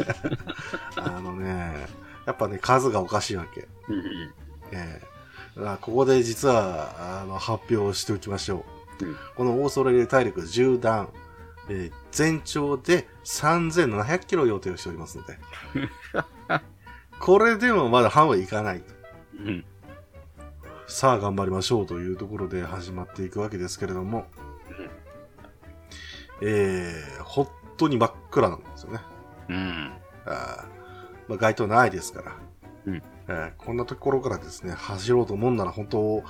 [0.96, 1.88] あのね、
[2.26, 3.68] やっぱね、数がおかしいわけ。
[3.88, 4.34] うん。
[4.72, 5.12] ええ
[5.58, 8.64] あここで実は、あの、発表しておきましょう。
[9.02, 11.10] うんこのオーストラリア大陸縦断、
[11.70, 15.40] えー全長で3700キロ予定をしておりますので。
[17.22, 18.94] これでもまだ半分いかないと。
[19.40, 19.66] うん。
[20.88, 24.26] さあ頑張りましょうというところで始まっていくわけですけれども、
[26.42, 29.00] えー、本当に真っ暗なんですよね。
[29.50, 29.92] うん。
[30.26, 30.66] あー
[31.30, 32.36] まあ、街灯ないですから、
[32.88, 36.24] うんえーこんなところからですね、走ろうと思うなら本当、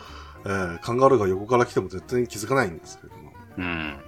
[0.45, 3.99] えーカンガルーが横から来ても絶対に気づかないんですけれども、うん。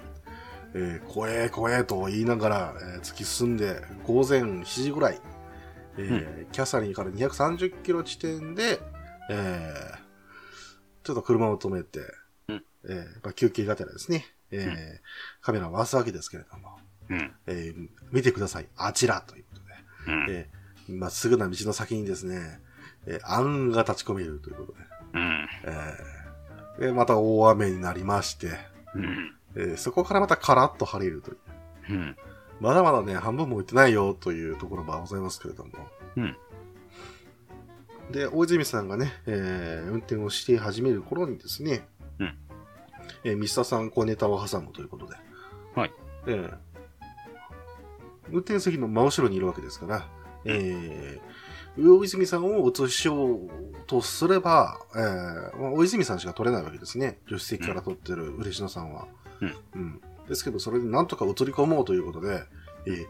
[0.76, 5.20] えー怖え怖えと言いながら、えー突き進んで、午前7時ぐらい、
[5.98, 8.80] えーキャサリンから230キロ地点で、
[9.30, 10.04] えー
[11.04, 12.00] ちょっと車を止めて、
[12.48, 14.78] うんえーまあ、休憩がてらですね、えーうん
[15.42, 16.78] カメラを回すわけですけれども、
[17.10, 17.32] うん。
[17.48, 19.74] えー見てください、あちらということで、
[20.08, 20.26] うん。
[20.30, 20.64] えー
[20.98, 22.60] まっすぐな道の先にですね、
[23.06, 24.80] えー、暗が立ち込めるということで、
[25.14, 25.50] うん。
[25.66, 26.13] えー
[26.80, 28.50] で、また大雨になりまして、
[28.96, 29.36] うん。
[29.56, 31.38] えーそこからまたカラッと晴れるという。
[31.90, 32.16] うん。
[32.60, 35.72] まだまだね、半分も行ってないよというところもございますけれども。
[36.16, 36.36] うん。
[38.12, 41.88] で、大泉さんがね、えー運転をして始める頃にですね、
[42.20, 42.38] うん
[43.24, 45.16] えーミスターさん、こうネタを挟むということで。
[45.76, 45.94] はい。
[46.28, 46.54] えー
[48.30, 50.08] 運転席の真後ろにいるわけですから、
[50.46, 51.22] えー、
[51.78, 53.40] 大泉さんを映しよう
[53.88, 57.18] とすれば、えーまあ大泉さんしか撮れないわけですね。
[57.26, 59.08] 助手席から撮ってる嬉野さんは。
[59.42, 59.56] うん。
[59.76, 60.02] うん。
[60.28, 62.44] ですけど、それでなんとか映り込もうということで、
[62.86, 63.06] えー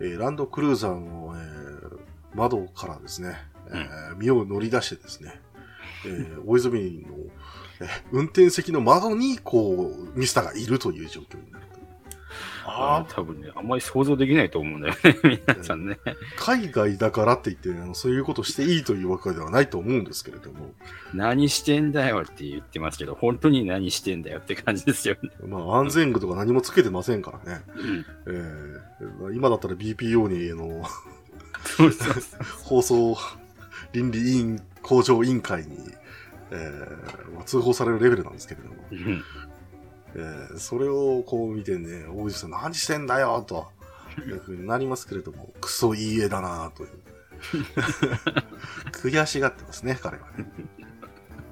[0.00, 1.98] えーランドクルーザーの、えー
[2.36, 3.36] 窓からですね、
[3.68, 5.40] えー身を乗り出してですね、
[6.04, 7.14] えー大泉の、
[7.80, 11.66] えー運転席の窓に、こう、ミスターがいるという状況になる。
[12.66, 15.98] ああ、多分ね、あんまり想像できないと思うんだよね、 皆さんね。
[16.36, 20.72] 海外だからって言って、あのそういうことしていいというわけではないと思うんですけれども、
[21.12, 25.30] 何してんだよって言ってますけど、本当に何してんだよって感じですよね。
[25.46, 27.62] まあ安全具とか何もつけてませんからね。
[27.76, 28.06] うん。
[28.26, 30.84] えー今だったら BPO に、あの。
[32.62, 33.16] 放送
[33.92, 35.78] 倫理委員向上委員会に、
[36.50, 39.24] えーまあ通報されるレベルなんですけれども、うん
[40.16, 43.66] えーそれをこう見てね、大泉さん何してんだよと、
[44.26, 46.90] いうふうになりますけれども、 クソいい絵だなという。
[48.92, 50.46] 悔しがってますね、彼はね。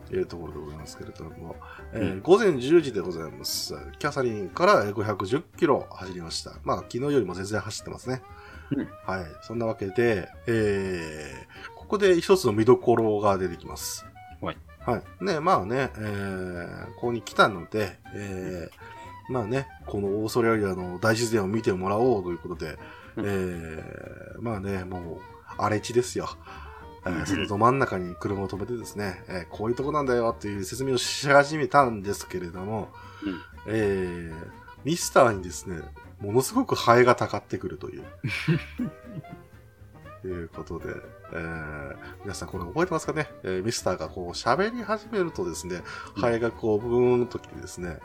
[0.09, 1.57] というところでございますけれども、
[1.93, 3.75] えーうん午前10時でございます。
[3.99, 6.53] キャサリンからえー510キロ走りました。
[6.65, 8.23] まあ、昨日よりも全然走ってますね。
[8.71, 9.27] うんはい。
[9.43, 14.07] そんなわけで、えーここで一つの見どころが出てきます。
[14.87, 14.95] はい。
[14.97, 15.25] はい。
[15.25, 22.79] ね、まあね、えーここに来たので、えーまあね、このオーストラリアの大自然を見てもらおうということで、
[23.17, 25.21] うんえーまあね、もう、
[25.59, 26.29] 荒れ地ですよ。
[27.05, 32.91] えーうんそのど真ん中に車を止めてですね、えーこういうとこなんだよっていう説明をし始めたんですけれども、
[33.25, 35.81] うんえーミスターにですね、
[36.21, 38.05] ものすごくハエがたかってくるという。
[40.29, 40.87] いうことで、
[41.33, 45.83] えー皆さんこれ覚えてますかね、えーミスターがこう喋り始めるとですね、
[46.17, 47.99] うんハエがこうブーンときてですね、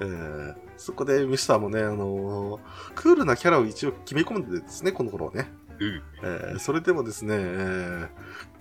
[0.00, 2.60] えーそこでミスターもね、あのー
[2.94, 5.50] クールなキャラを一応決め込んでですね、この頃はね。
[5.78, 6.02] うん。
[6.22, 8.08] えーそれでもですね、えー、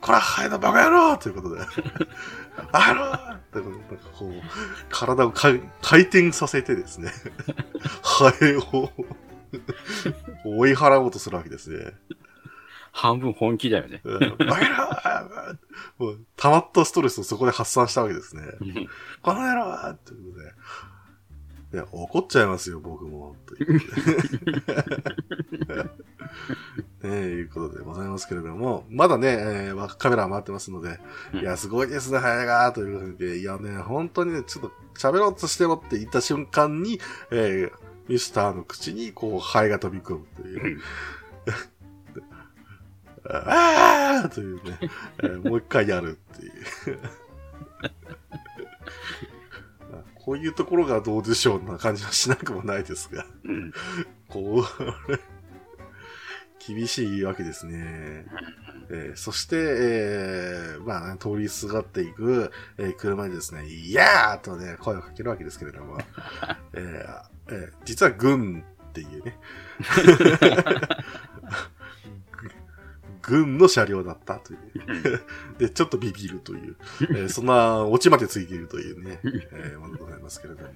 [0.01, 1.61] こら、ハエのバカ野郎ということで、
[2.71, 4.31] あのーってなんかこう、
[4.89, 5.49] 体をか
[5.81, 7.11] 回転させてですね、
[8.03, 8.89] ハエを
[10.45, 11.93] 追い払おうとするわけですね。
[12.99, 14.01] 半分本気だよね。
[14.03, 14.27] うんバ
[14.57, 15.57] カ野郎
[15.97, 18.43] もう溜まったストレスをそこで発散したわけですね。
[19.21, 20.53] この野郎ということで。
[21.71, 23.35] いや、怒っちゃいますよ、僕も。
[23.45, 25.89] ということでね
[27.03, 30.99] え、いうことでございますけれども、まだね、えーまカメラは回ってますので、
[31.33, 36.99] うんいや、すごいですね、早がということで、いやね、本当にね、ちょっと喋ろうとしてもって言った瞬間に、
[37.31, 40.81] えーミスターの口に、こう、ハエが飛び込むという。
[43.31, 44.77] ああというね、
[45.23, 46.49] えーもう一回やるってい
[46.93, 46.99] う。
[50.15, 53.25] こういうところがどうでしょうな感じはしなくもないですが、
[54.27, 54.65] こう、
[56.67, 58.25] 厳しいわけですね。
[58.91, 65.99] えーそして、えーまあ、通りすがっていく、えー車にですね、いやーとね、声をかけるわけですけれども、
[66.73, 67.21] えー
[67.51, 69.37] えー実は軍っていうね、
[73.21, 74.59] 軍の車両だったという。
[75.57, 79.19] で、ちょっとビビるという、えーそんなオチまでついているというね、
[79.53, 80.69] えーものでございますけれども、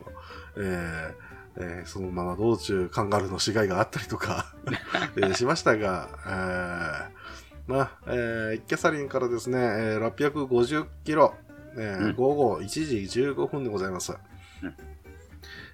[0.57, 4.53] えーえーそのまま道中カンガルーの死骸があったりとか、
[5.17, 11.33] えーしましたが、えーまあ、えーキャサリンからですね、えー650キロ、
[11.77, 12.15] えーうん。
[12.15, 14.13] 午後1時15分でございます。
[14.61, 14.75] うん。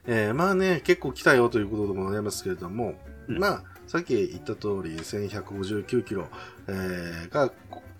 [0.05, 3.37] えーまあね、結構来たよということでございますけれども、うん。
[3.39, 6.27] まあ、さっき言った通り、1159キロ、
[6.67, 7.51] えーが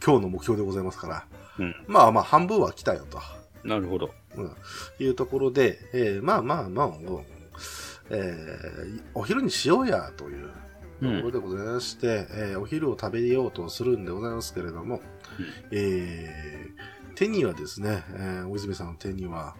[0.05, 1.25] 今日の目標でございますから、
[1.57, 1.75] うん。
[1.87, 3.19] まあまあ半分は来たよと。
[3.63, 4.11] なるほど。
[4.99, 7.21] いうところで、えーまあまあまあ、もう
[8.11, 10.51] えーお昼にしようやというと
[11.05, 15.01] ころでございまして、えーお昼を食べようとするんでございますけれども、
[15.71, 19.55] えー手にはですね、えー大泉さんの手には、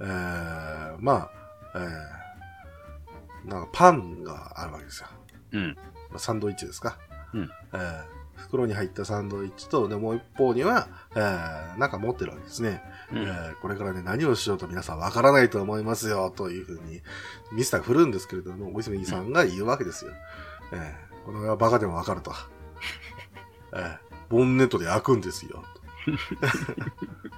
[0.00, 1.30] えーまあ、
[1.74, 5.08] えーなんかパンがあるわけですよ。
[5.52, 5.76] うん。
[6.10, 6.98] まあサンドイッチですか？
[7.34, 12.80] うんえー袋に入ったサンドイッチと、で、もう一方には、えーなんか持ってるわけですね。
[13.12, 17.02] うんえーこれからね、何をしようと皆さんわからないと思いますよ、というふうに、
[17.52, 20.12] ミスターが振るんですけれども、大泉さんが言うわけですよ。
[20.72, 22.32] えーこれはバカでもわかると。
[23.74, 23.98] えー
[24.30, 25.64] ボンネットで開くんですよ。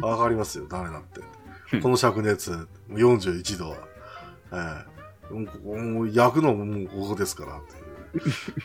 [0.01, 1.81] と わかりますよ、ダメだって。
[1.81, 3.75] この灼熱、41度。
[4.53, 4.91] えー
[6.13, 7.80] 焼くのももうここですから、とい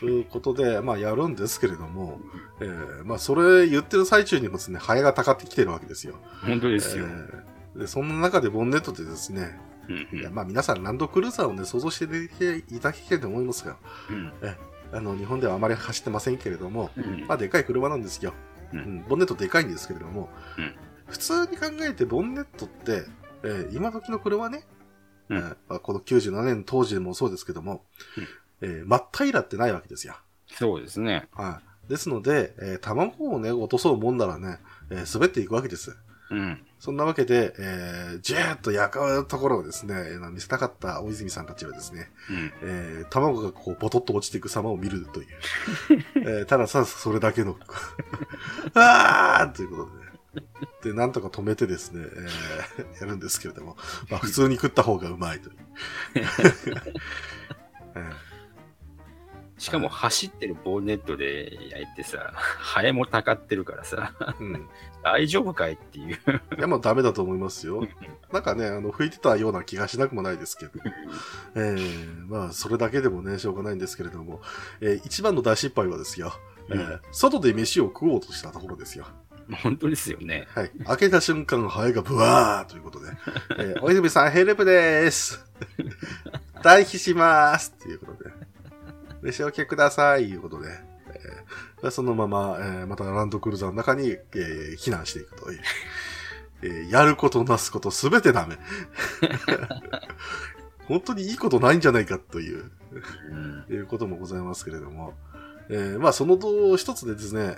[0.02, 2.20] ういうことで、まあやるんですけれども、
[2.60, 6.16] えーまあそれ言ってる最中にもですね、ハエがたかってきてるわけですよ。
[6.44, 7.04] 本当ですよ。
[7.06, 13.76] えーでそんな中でボンネットでですね、うんいやまあ皆さんランドクルーザーをね、想像していただきたいと思いますが、
[14.10, 14.32] うん。
[14.92, 17.26] あの、日本ではあまり走ってませんけれども、うん。
[17.26, 18.32] まあでかい車なんですよ。
[18.72, 18.82] ううん。
[19.00, 20.74] ん、ボンネットでかいんですけれども、うん。
[21.06, 23.04] 普通に考えてボンネットって、
[23.42, 24.64] えー今時の車ね、
[25.28, 25.36] うん。
[25.38, 27.84] えーまあ、この97年当時でもそうですけども、
[28.60, 30.16] えー真っ平らってないわけですよ。
[30.54, 31.28] そうですね。
[31.32, 31.88] はい。
[31.90, 34.58] ですので、えー卵をね、落とそうもんならね、
[34.90, 35.96] えー滑っていくわけです。
[36.30, 36.62] うん。
[36.80, 42.52] そんなわけで、えー、じゅーっと焼くところをですね、えー見せたかった大泉さんたちはですね、うん。
[42.62, 45.26] えー、卵がこう、ボトッと落ちていく様を見るという。
[46.16, 47.56] えー、たださ、それだけの、
[48.74, 50.06] あーということで、ね、
[50.82, 53.76] で、なんとか止めてですね、えー、やるんですけれども、
[54.10, 55.56] まあ、普通に食った方がうまいという。
[57.94, 58.00] え
[59.58, 64.68] しかも走ってるボンネットで焼いてさ、ハエもたかってるからさ、ーうん。
[65.02, 66.18] 大丈夫かいっていう。
[66.58, 67.86] いや、もうダメだと思いますよ。
[68.32, 70.72] なんかね、あの、吹いてたような気がしなくもないですけど。
[71.54, 74.42] えー、まあ、それだけでもね、しょうがないんですけれども、
[74.80, 76.32] えー一番の大失敗はですよ、
[76.70, 79.06] えーうん外で飯を食おうとしたところですよ。
[79.62, 80.46] 本当ですよね。
[80.54, 80.70] はい。
[80.86, 83.12] 開けた瞬間、ハエがブワーということで、
[83.58, 85.44] えー、お泉さんヘルプでーす。
[86.62, 88.30] 退避しますということで、
[89.22, 90.68] 飯をけくださいということで、
[91.80, 95.60] えーそのまま、えーまたランドクルーザーの中に、えー避難していくという。
[96.62, 98.56] えーやることなすことすべてダメ。
[100.88, 102.70] 本当にいいことないんじゃないかという。
[103.30, 103.74] うん。
[103.74, 105.14] いうこともございますけれども、
[105.68, 106.36] えーまあ、その
[106.76, 107.56] 一つでですね、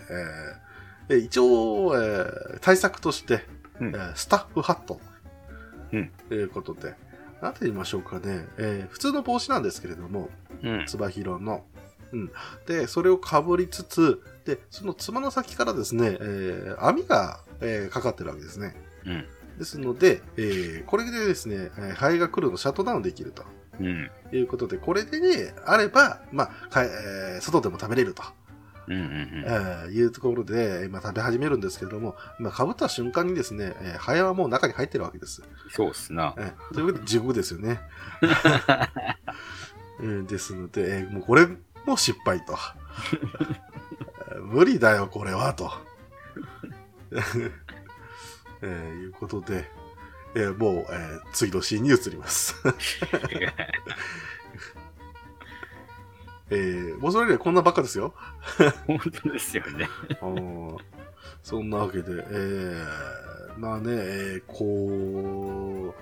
[1.09, 3.47] えーえー一応、えー対策として、
[3.81, 5.01] うんえースタッフハット、
[5.93, 6.95] うんということで、
[7.43, 10.29] なんて言いましょうかね、えー普通の帽子なんですけれども、
[10.63, 10.87] うん。
[10.87, 11.65] つば広の、
[12.13, 12.31] うん。
[12.67, 18.75] で、それをかぶりつつ、で、そのつまの先からですね、えー網が、えーかかってるわけですね。
[19.07, 19.27] うん。
[19.59, 23.45] ですので、えーこれでですね、えーハエが来るのをシャットダウンできると。
[23.81, 24.11] うん。
[24.31, 28.23] ということで、これでね、あれば、まあ、かえー外でも食べれると、
[28.89, 28.95] うん。
[28.95, 29.45] うん。
[29.47, 35.43] えーいうところで、今食べ始めるんですけれども、まあ、かぶった瞬間にですね、えーハエはもう中に入ってるわけです。
[35.71, 36.35] そうっすな。
[36.39, 37.81] えーということで、地獄ですよね。
[38.23, 38.27] え
[40.03, 41.47] ーですので、えーもうこれ
[41.87, 42.57] も失敗と。
[44.33, 45.71] え ー無理だよ、これは、と。
[48.63, 49.71] えーいうことで、
[50.35, 52.55] えーもう、えー次のシーンに移ります。
[56.51, 58.15] えー、もうそれよりはこんなばっかですよ。
[58.87, 59.89] 本当ですよね。
[61.43, 65.95] そんなわけで、えー、まあね、えー、こう、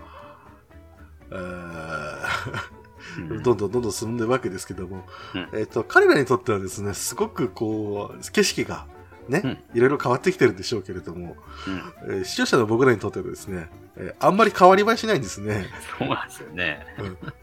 [1.31, 8.87] えー、どんどんどんどん進んでるわけですけども、うんえっ、と、彼らにとってはですね、すごくこう、景色が、
[9.29, 11.37] ね、いろいろ変わってきてるんでしょうけれども、
[12.07, 12.15] うん。
[12.17, 15.67] えー視聴者の僕らにとってはですね、えーあんまり変わり映えしないんですね。
[15.99, 16.87] そうなんですよね。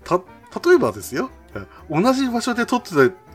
[0.03, 0.21] た、
[0.65, 2.89] 例えばですよ、えー同じ場所で撮って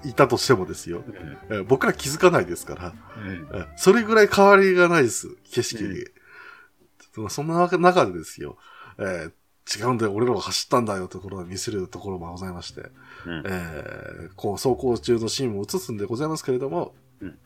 [0.08, 1.38] いたとしてもですよ、うん。
[1.56, 3.48] えー僕ら気づかないですから、うん。
[3.52, 5.90] えーそれぐらい変わりがないです、景色に。
[5.90, 8.56] うんそんな中でですよ、
[8.98, 9.32] えー
[9.70, 12.80] 違うんだよ、俺らは走ったんだよところを見せるところもございまして、
[13.26, 13.42] うん。
[13.44, 17.38] えーこう走行中のシーンも映すんでございますけれども、うん。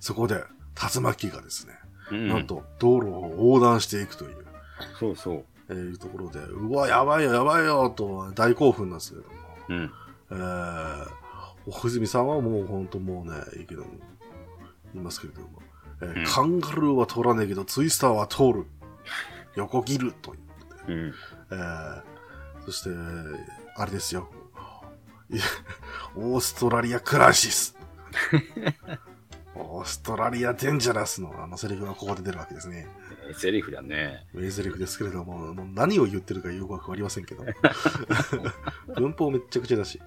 [0.00, 0.44] そこで
[0.94, 1.74] 竜巻がですね、
[2.10, 2.28] うん。
[2.28, 4.44] なんと道路を横断していくという、
[4.98, 5.44] そうそう。
[5.72, 9.36] えーいうところで、うわ、やばいよ、やばいよ、と大興奮なんですけれども、
[9.68, 9.90] うん。
[10.30, 11.08] えー、
[11.70, 13.84] 小泉さんはもう本当もうね、いいけど、
[14.92, 15.48] 言いますけれども、
[16.02, 18.66] えーうんカンガルーは通らねえけど、ツイスターは通る。
[19.54, 20.40] 横切るという。
[20.88, 21.14] うん。
[21.50, 22.02] えー、
[22.64, 22.90] そして、
[23.76, 24.28] あれですよ。
[26.16, 27.76] オーストラリアクライシス。
[29.54, 32.88] オーストラリアデンジャラスのあのセリフがここで出るわけですね。
[33.32, 34.26] えーセリフだね。
[34.34, 37.44] 名台詞ですけれども、もう何を言ってるかよくわかりませんけど。
[38.96, 40.00] 文法めっちゃくちゃだし。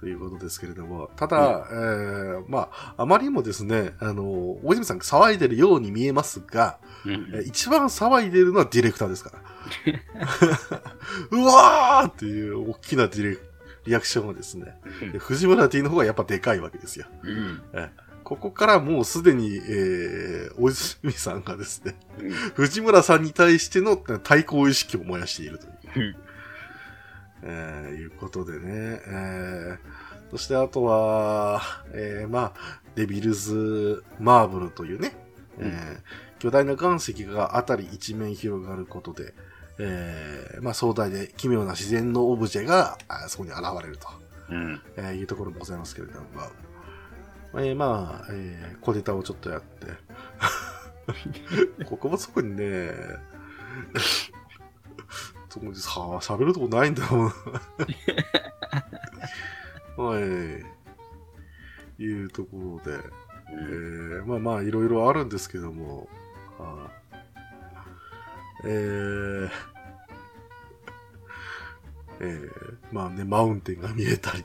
[0.00, 9.42] ということですけれども、ただ、えーまあ、あまりにもですね、あの、大泉さんが騒いでるように見えますが、うんえー一番騒いでるのはディレクターですから。
[11.30, 13.38] うわーっていう大きなディレ
[13.86, 14.78] リアクションはですね、
[15.12, 17.06] で藤村 D の方がやっぱでかいわけですよ。
[17.22, 17.62] うん。
[18.30, 26.16] ここからもうすでに、えー、大泉さんがですね、うん藤村さんに対しての対抗意識を燃やしているという、うん
[27.42, 29.78] えーいうことでね、えー、
[30.30, 31.60] そしてあとは、
[31.92, 35.16] えー、まあ、デビルズ・マーブルというね、
[35.58, 39.34] えー巨大な岩石が辺り一面広がることで、
[39.78, 44.08] えー、まあ壮大で奇妙な自然のオブジェがあそこに現れると。
[44.50, 44.80] うん。
[44.96, 46.26] えーいうところもございますけれども、
[47.54, 49.86] えーまあ、えー小ネタをちょっとやって、
[51.84, 52.92] ここもそこにね、
[55.48, 55.90] そこにさ、
[56.20, 57.32] 喋るとこないんだもん。
[59.96, 60.18] は
[61.98, 62.02] い。
[62.02, 62.98] いうところで、
[63.50, 66.08] えーまあまあ、いろいろあるんですけども、
[66.58, 69.50] あーえー
[72.20, 74.44] えーまあね、マウンテンが見えたり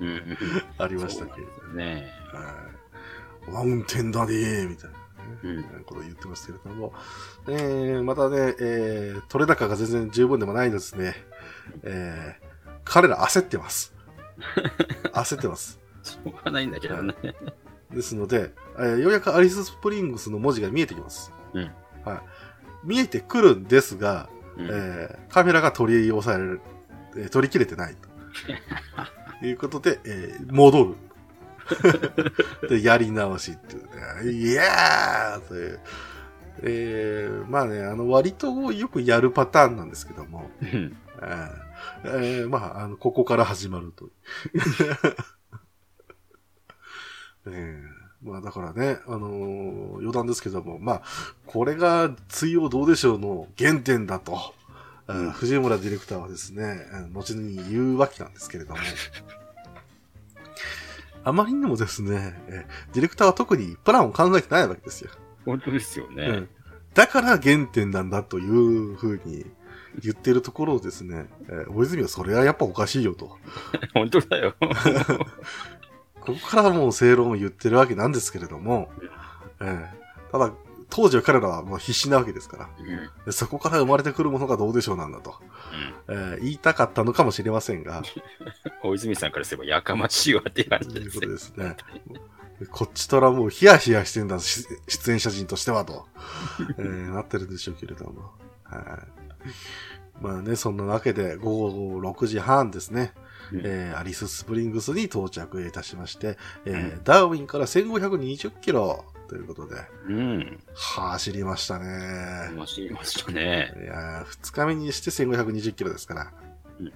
[0.00, 0.38] うん。
[0.78, 2.21] ありましたけれどね。
[2.32, 2.40] は
[3.48, 4.96] いマウンテンだねーみたいな、
[5.42, 6.92] うんねことを言ってますけれども、
[7.48, 11.14] えー、またね、えー、取れ高が全然十分でもないですね。
[11.82, 13.92] えー、彼ら焦ってます。
[15.12, 15.80] 焦ってます。
[16.02, 17.14] しょうがないんだけどね。
[17.90, 21.32] ですので、えーようやくアリス・スプリングスの文字が見えてきます。
[21.52, 21.70] うん
[22.04, 22.20] はい。
[22.84, 26.60] 見えてくるんですが、うんえーカメラが取り押さえられる、
[27.16, 28.08] えー取り切れてないと。
[29.46, 30.94] いうことで、えー戻る。
[32.68, 33.90] で、やり直しっていうね。
[34.32, 35.80] イエーという。
[36.64, 40.96] えーまあね、あの、割とよくやるパターンなんですけども、うん。
[41.22, 41.50] えー
[42.04, 44.08] えーまあ、あの、ここから始まると。
[47.46, 47.92] えー
[48.24, 51.02] まあだからね、あのー余談ですけども、まあ、
[51.44, 54.54] これが追用どうでしょうの原点だと、
[55.08, 58.80] うん藤村ディレクターはですね、後に言うわけなんですけれども、
[61.24, 65.10] あまりにもですね、えーディレクターは特にプランを考えてないわけですよ。
[65.44, 66.48] 本当ですよねうん。
[66.94, 69.46] だから原点なんだというふうに
[70.02, 73.38] 言ってるところをですね、えー大泉はそれはやっぱおかしいよと。
[73.94, 74.54] 本当だよ。
[76.20, 78.90] ここからもう正論を言ってるわけなんですけれども、
[79.60, 80.02] えー
[80.32, 80.50] ただ、
[80.94, 83.10] 当時は彼らはもう必死なわけですから、うん。
[83.24, 85.34] でそこから生まれてくるものがどうでしょうなんだと、
[86.08, 88.02] えー言いたかったのかもしれませんが、
[88.84, 91.30] 大泉さんからすればやかましいわって感ということじですよ。
[91.30, 91.76] ですね。
[92.70, 96.06] こっちとらもうヒヤヒヤしてんだ、し出演者陣としてはと、
[96.78, 98.32] えーなってるんでしょうけれども。
[98.64, 100.22] はい。
[100.22, 103.14] まあね、そんなわけで午後6時半ですね、
[103.50, 106.36] うんえーアリススプリングスに到着いたしまして、
[106.66, 109.76] えーうダーウィンから1520キロということで、
[110.08, 110.58] うん。
[110.74, 112.50] 走りましたね。
[112.54, 113.72] 面白いましたね。
[113.82, 116.32] いやー2日目にして1520キロですから。
[116.78, 116.92] うん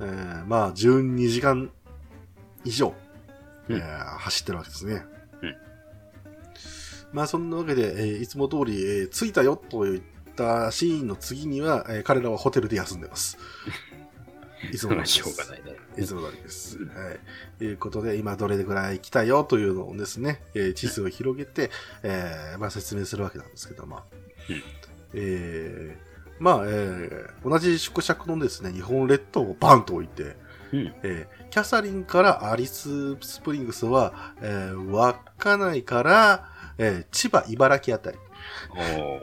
[0.00, 1.70] えーまあ、12時間
[2.64, 2.94] 以上、
[3.68, 5.04] うんえー走ってるわけですね。
[5.42, 5.56] うん
[7.12, 10.02] まあ、そんなわけで、えーいつも通り、えー着いたよといっ
[10.34, 13.36] たシーンの次には、えー彼らはホテルで休んでます。
[14.72, 15.12] いつも通りです。
[15.12, 15.76] しょうがないね。
[15.96, 16.78] いつも通りです。
[16.78, 16.88] はい。
[17.58, 21.70] ということで、今どれぐらい来たよというのをですね、えー地図を広げて、
[22.02, 24.02] えーまあ説明するわけなんですけども。
[24.48, 24.62] うん
[25.14, 30.36] えーまあ、えー同じ縮尺のですね、日本列島をバンと置いて、
[30.72, 30.94] うん。
[31.02, 36.48] えーキャサリンからアリススプリングスは、えー稚内から、
[36.78, 38.18] えー千葉、茨城あたり
[38.70, 39.20] おー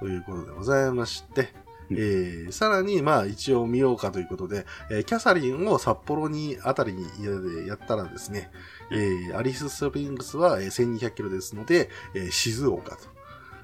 [0.00, 8.50] ということでございまして、うんえーさらに、まあ、一応見ようかということで、えーキャサリンを札幌にあたりにややったらですね、
[8.90, 13.02] えーアリススプリングスはえー1200キロですので、えー静岡と。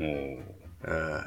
[0.00, 0.06] おー。
[0.84, 1.24] えー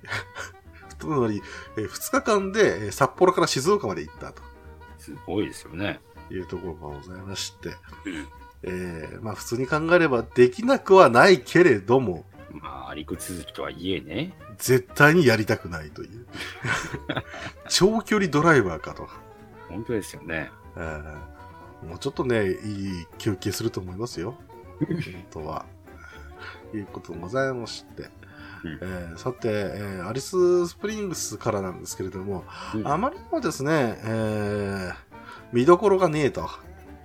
[0.98, 1.42] つまり、
[1.78, 4.42] え2日間でえー札幌から静岡まで行ったと。
[4.98, 6.00] すごいですよね。
[6.30, 7.70] いうところがございまして、
[8.04, 8.26] うん。
[8.62, 14.32] えーまあ普通に考えればできなくはないけれども、まあ、陸続きとはいえね。
[14.58, 16.26] 絶対にやりたくないという。
[17.68, 19.08] 長距離ドライバーかと。
[19.68, 20.50] 本当ですよね。
[20.76, 21.40] えー
[21.86, 24.34] もうちょっとね、いい休憩すると思いますよ。
[24.84, 25.64] 本当は。
[26.74, 28.02] いうことでございまして。
[28.02, 32.44] うんえーさて、えーアリススプリングスからなんですけれども、
[32.74, 34.94] うんあまりにもですね、えー
[35.54, 36.50] 見どころがねえと、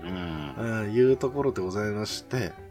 [0.03, 0.09] うん。
[0.09, 2.64] えーいうところでございまして、うん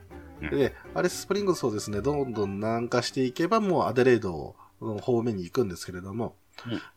[0.50, 6.36] で、アリススプリングスをですね、どんどん南下していけば、もうアデレードの方面に行くんですけれども、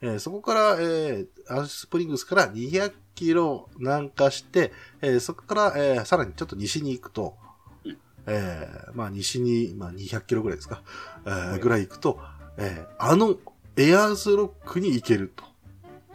[0.02, 1.28] えーそこから、えー
[1.60, 4.72] アリススプリングスから200キロ南下して、
[5.02, 7.36] えーそこから、えーさらにちょっと西に行くと、
[7.84, 7.98] うん。
[8.28, 10.84] えーまあ西に、まあ200キロぐらいですか、
[11.26, 11.60] えーはい。
[11.60, 12.20] ぐらい行くと、
[12.58, 13.36] えーあの
[13.76, 15.43] エアーズロックに行けると。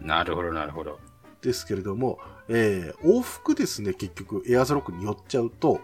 [0.01, 0.99] なるほど、なるほど。
[1.43, 2.18] ですけれども、
[2.49, 5.78] えー往復ですね、結局、エアーズロックに寄っちゃうと、うん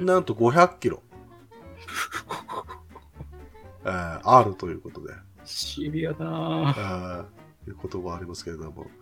[0.00, 1.02] なんと500キロ、
[3.84, 5.12] えーあるということで、
[5.44, 6.30] シビアだな。
[6.76, 8.86] あーいうことがありますけれども。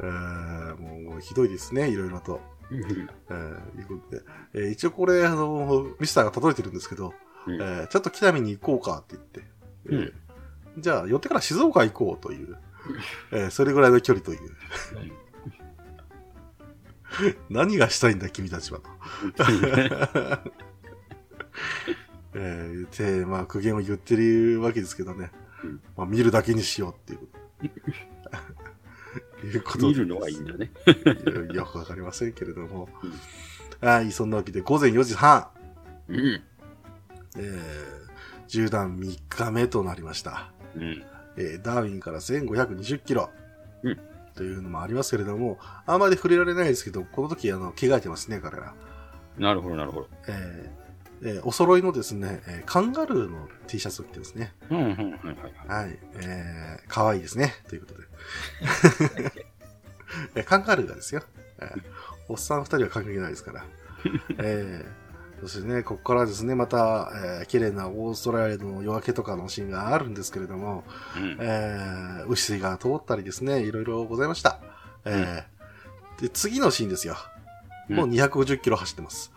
[0.00, 2.40] えーもうひどいですね、いろいろと。
[2.70, 2.78] うん。
[2.80, 4.22] えーいうことで、
[4.54, 7.12] えー一応これ、あの、ミスターが届いてるんですけど、
[7.46, 7.54] うん。
[7.54, 9.44] えーちょっと北見に行こうかって言って、
[9.86, 10.12] えー
[10.78, 12.56] じゃあ寄ってから静岡行こうという、
[13.32, 14.40] えーそれぐらいの距離という。
[17.50, 18.90] 何がしたいんだ、君たちはと。
[22.34, 25.30] えー、で、まあ、苦言を言ってるわけですけどね。
[25.62, 27.28] うんまあ、見るだけにしようっていう。
[29.46, 30.70] いうこと見るのはいいんだね。
[31.26, 32.88] よよくわかりませんけれども。
[33.80, 35.48] はい、そんなわけで、午前4時半、
[36.08, 36.42] うん。
[37.36, 38.02] えー、
[38.48, 40.52] 縦断3日目となりました。
[40.74, 41.04] うん。
[41.36, 43.30] えーダーウィンから1520キロ。
[43.82, 48.74] うんというのもありますけれども、あまり触れられないですけど、この時、あの、着替えてますね、彼ら。
[49.38, 50.08] なるほど、なるほど。
[50.28, 50.82] えー
[51.24, 54.54] えーお揃いのですね、えーカンガルーの T シャツを着てますね。
[54.70, 54.98] うん、うん、はい、
[55.68, 55.86] はい。
[55.86, 55.98] はい。
[56.16, 57.54] えー、可愛いですね。
[57.68, 58.08] ということで。
[60.34, 61.22] えーカンガルーがですよ。
[61.60, 61.82] えー
[62.28, 63.64] おっさん二人は関係ないですから。
[64.38, 65.01] えー
[65.42, 70.84] そしてね、ここからですね、また、えー綺麗なオーストラリアの夜明けとかのシーンがあるんですけれども、
[71.16, 71.36] うん。
[71.40, 74.60] えー、牛水が通ったりですね、いろいろございました。
[75.04, 77.16] えーで、次のシーンですよ。
[77.88, 79.32] もう250キロ走ってます。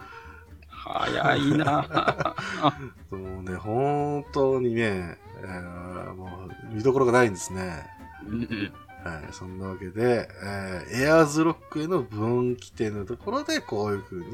[0.67, 2.35] 早いな
[3.09, 7.83] もうね、本当にね、えーもう見どころがないんですね。
[8.27, 8.71] うん
[9.03, 14.25] はい、そんなわけで、えーエアーズロックへの分岐点のところで、こういう風に、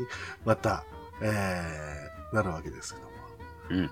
[0.45, 0.83] また、
[1.21, 3.11] えーなるわけですけども。
[3.71, 3.79] うん。
[3.83, 3.91] はい。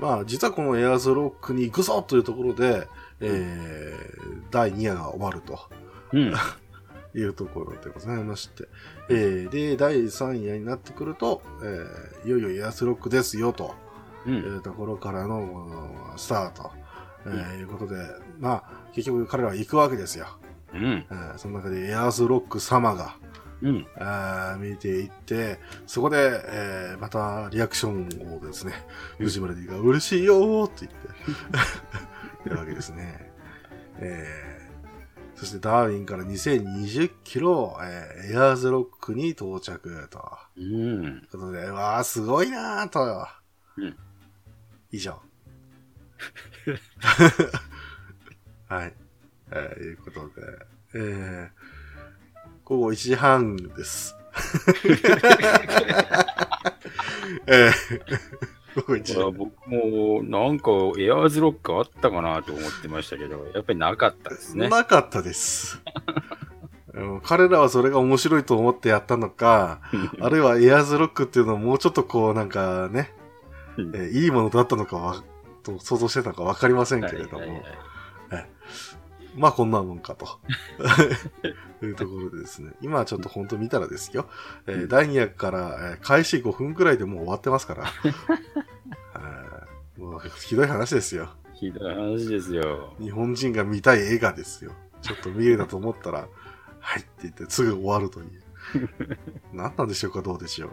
[0.00, 2.88] まあ、実はこのエアーズロックに行くぞというところで、
[3.20, 5.58] えー第2夜が終わると
[6.12, 6.34] うん。
[7.14, 8.66] いうところでございまして、
[9.10, 13.74] えーで、第3夜になってくると、えーいよいよエアーズロックですよと、
[14.26, 14.30] う。
[14.30, 16.70] いうんところからのスタート、
[17.26, 17.96] えーいうことで、
[18.40, 20.26] まあ、結局彼らは行くわけですよ。
[20.72, 21.06] うん。
[21.10, 23.16] えーその中でエアーズロック様が、
[23.62, 23.86] うん。
[23.96, 28.72] あー見ていって、そこで、えーまたリアクションをですね、
[29.18, 31.08] うん藤村 D が嬉しいよーって言って、
[32.50, 33.32] やるわけですね。
[33.98, 34.52] えー
[35.34, 40.20] そしてダーウィンから2020キロ、えーエアーズロックに到着と。
[40.56, 41.22] うん。
[41.30, 43.26] ということで、わー、すごいなーと。
[43.78, 43.96] うん
[44.92, 45.18] 以上。
[48.68, 48.94] はい。
[49.50, 50.32] えーいうことで、
[50.94, 51.50] えー、
[52.72, 54.16] 午後1時半です。
[57.46, 57.72] えー、
[58.76, 59.16] 午後1時半。
[59.16, 64.70] これは僕も、なんか、エアーズロックあったかなと思ってましたけど、やっぱりなかったですね。
[64.70, 65.82] なかったです。
[66.94, 69.80] うん彼らはそれが面白いと思ってやったのか、
[70.20, 73.12] あるいはエアーズロックっていうのをもうちょっとこうなんかね、
[73.76, 75.22] うんえーいいものだったのかは、
[75.62, 77.62] と想像してたのかわかりませんけれども、
[79.36, 80.26] まあこんなもんかと。
[81.86, 82.72] いうところでですね。
[82.80, 84.28] 今はちょっと本当見たらですよ。
[84.66, 87.84] えーうん第2役から、えー開始5分くらいでもう終わってますから。
[88.04, 88.08] え
[89.98, 91.30] ーもうひどい話ですよ。
[91.54, 92.94] ひどい話ですよ。
[92.98, 94.72] 日本人が見たい映画ですよ。
[95.00, 96.28] ちょっと見えたと思ったら、
[96.80, 98.42] はいって言ってすぐ終わるという。
[99.52, 100.70] 何なんでしょうか、どうでしょう。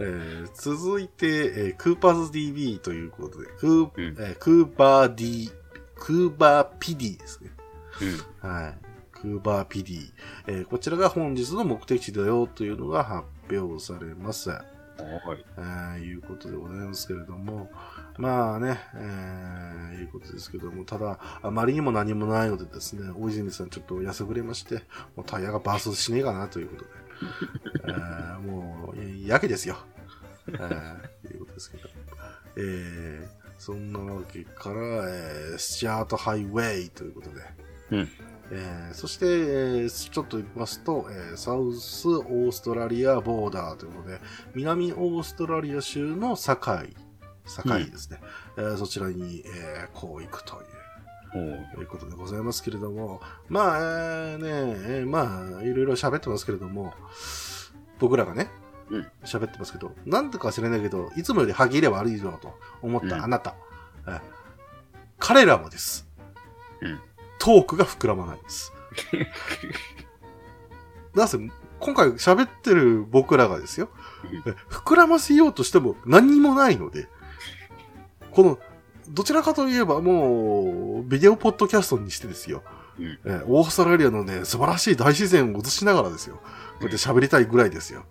[0.00, 5.50] えー、続いて、えー、クーパーズ DB ということで、クー,、うんえークーバー D、
[5.96, 7.50] クーバー PD ですね。
[8.42, 8.50] うん。
[8.50, 8.78] はい。
[9.20, 10.12] クーバー PD。
[10.46, 14.50] えーこちらが本日の目的地だよというのが発表されます。
[14.50, 14.62] はい。
[15.56, 17.70] えーいうことでございますけれども、
[18.16, 24.76] まあね、えーいうことですけども、ただ、あまりにも何もないのでですね、大泉さんちょっと安ぐれまして、
[25.16, 26.90] もうタイヤがバーストしねえかなということで、
[27.88, 29.76] えーもう、やけですよ。
[30.48, 31.88] えーいうことですけど、
[32.56, 37.40] えーそんなわけから、えースチャートハイウェイということで、
[37.90, 38.08] うん。
[38.50, 44.20] えーそして、えーちょっと言いますと、えーサウスオーストラリアボーダーということで、
[44.54, 46.82] 南オーストラリア州の境、境
[47.78, 48.20] ですね。
[48.56, 50.78] えーそちらに、えーこう行くという。
[51.30, 53.20] ということでございますけれども、
[53.50, 56.94] まあ、えーね、えーまあ、いろいろ喋ってますけれども、
[57.98, 58.48] 僕らがね
[58.90, 63.54] うん、喋、ってますけど、なんとか知らないけど、いつもより歯切れ悪いぞと思ったあなた、
[64.06, 64.20] えー
[65.18, 66.08] 彼らもです。
[66.80, 67.00] うん
[67.38, 68.72] トークが膨らまないんです。
[71.14, 71.38] なぜ、
[71.80, 73.88] 今回喋ってる僕らがですよ、
[74.46, 77.08] え膨らませようとしても何にもないので、
[78.30, 78.58] この、
[79.08, 82.62] どちらかといえばもう、ビデオポッドキャストにしてですよ、
[82.98, 86.42] うんえオーストラリアのね、素晴らしい大自然を映しながらですよ、こ
[86.80, 88.04] うやって喋りたいぐらいですよ。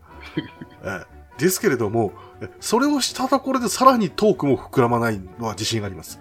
[0.84, 1.06] え
[1.38, 6.20] ですけれども、えそれをしたところでさらにトークも膨らまないのは自信があります。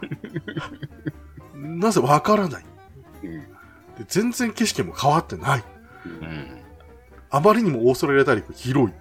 [1.66, 2.64] なぜわからない？
[3.24, 3.30] うん。
[3.40, 3.46] で。
[4.08, 5.64] 全然景色も変わってない。
[6.04, 6.46] うん。
[7.30, 8.94] あまりにもオーストラリア大陸広い。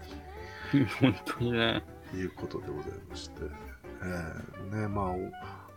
[1.00, 1.84] 本当にね。
[2.12, 3.36] ということでございまして。
[4.02, 5.14] えーね、ま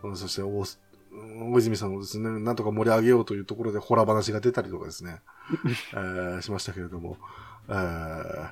[0.03, 0.79] あお、そして大す、
[1.51, 5.21] 大泉さんもですね、なんとか盛り上げようというところでホラー話が出たりとかですね、
[5.93, 7.17] えーしましたけれども、
[7.69, 8.49] えー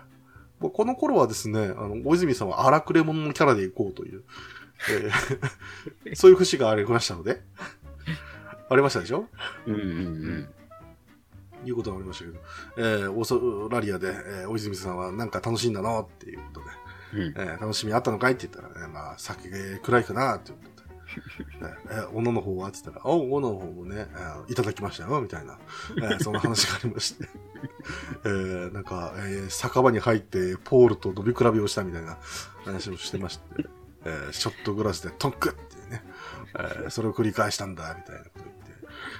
[0.59, 4.23] この頃はですね、あの、大泉さんは荒くれ者のキャラで行こうという、
[4.89, 7.43] えー そういう節がありましたので、
[8.69, 9.25] ありましたでしょ？
[9.65, 10.49] うんうん
[11.65, 12.39] いうことがありましたけど、
[12.77, 16.65] えーオーストラリアで、えー大泉さんはなんか楽しいんだなっていうことで、
[17.13, 17.21] うん。
[17.21, 17.33] うん。
[17.49, 19.49] えー楽しみあったのかいって言ったらね、まあ、酒
[19.81, 20.77] 暗いかなって言って
[21.89, 22.67] えー、女の方は？
[22.67, 25.57] って言ったら、あ、女の方もね、えーいただきましたよ、みたいな、
[25.97, 27.27] えーそんな話がありまして、
[28.25, 32.17] えーなんか、えー酒場に入って、ポールと飲み比べをしたみたいな
[32.65, 33.43] 話をしてまして、
[34.05, 36.03] えーショットグラスでトンクっていうね、
[36.55, 38.56] えーそれを繰り返したんだ、みたいなこと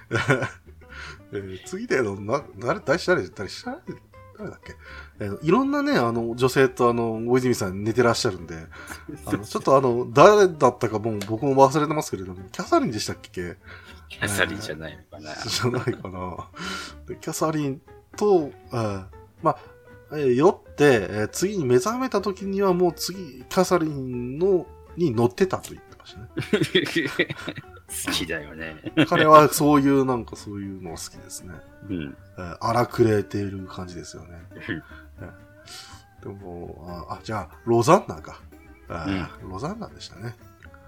[1.32, 3.49] えー次で、あの、な、誰、誰、誰、誰、誰、
[4.38, 4.76] 誰だっけ？
[5.20, 8.68] えーいろんなね、あの、女性とあの、大泉さん寝てらっしゃるんで、
[9.26, 13.58] あの、ちょっとあの、誰だったかもう僕も忘れてますけれども、キャサリンでしたっけ？
[14.10, 15.36] キャサリンじゃないのかな。
[15.36, 16.38] じゃないかな。
[17.08, 17.82] でキャサリン
[18.16, 19.05] と、えー
[19.43, 19.58] まあ、
[20.14, 26.30] えー酔って、えー次に目覚めた時にはもう次、キャサリンの、に乗ってたと言ってましたね。
[27.88, 28.76] 好きだよね。
[29.08, 31.54] 彼はそういう、なんかそういうの好きですね。
[31.90, 32.18] うん。
[32.38, 34.38] えー荒くれている感じですよね。
[34.52, 34.84] うん
[36.24, 38.42] でも、あ、あじゃあ、ロザンナか。
[38.90, 40.36] あーロザンナでしたね。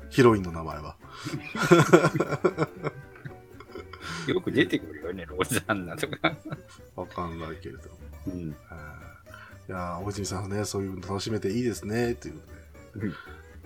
[0.10, 0.95] ヒロインの名前は。
[4.28, 6.36] よく出てくるよね、ロザンナとか。
[6.95, 7.97] わかんないけれども。
[8.28, 8.50] うん。
[8.50, 8.56] い
[9.68, 12.41] やー、大泉さんね、そういうの楽しめていいですね、というこ
[12.93, 13.06] とで。
[13.06, 13.14] うん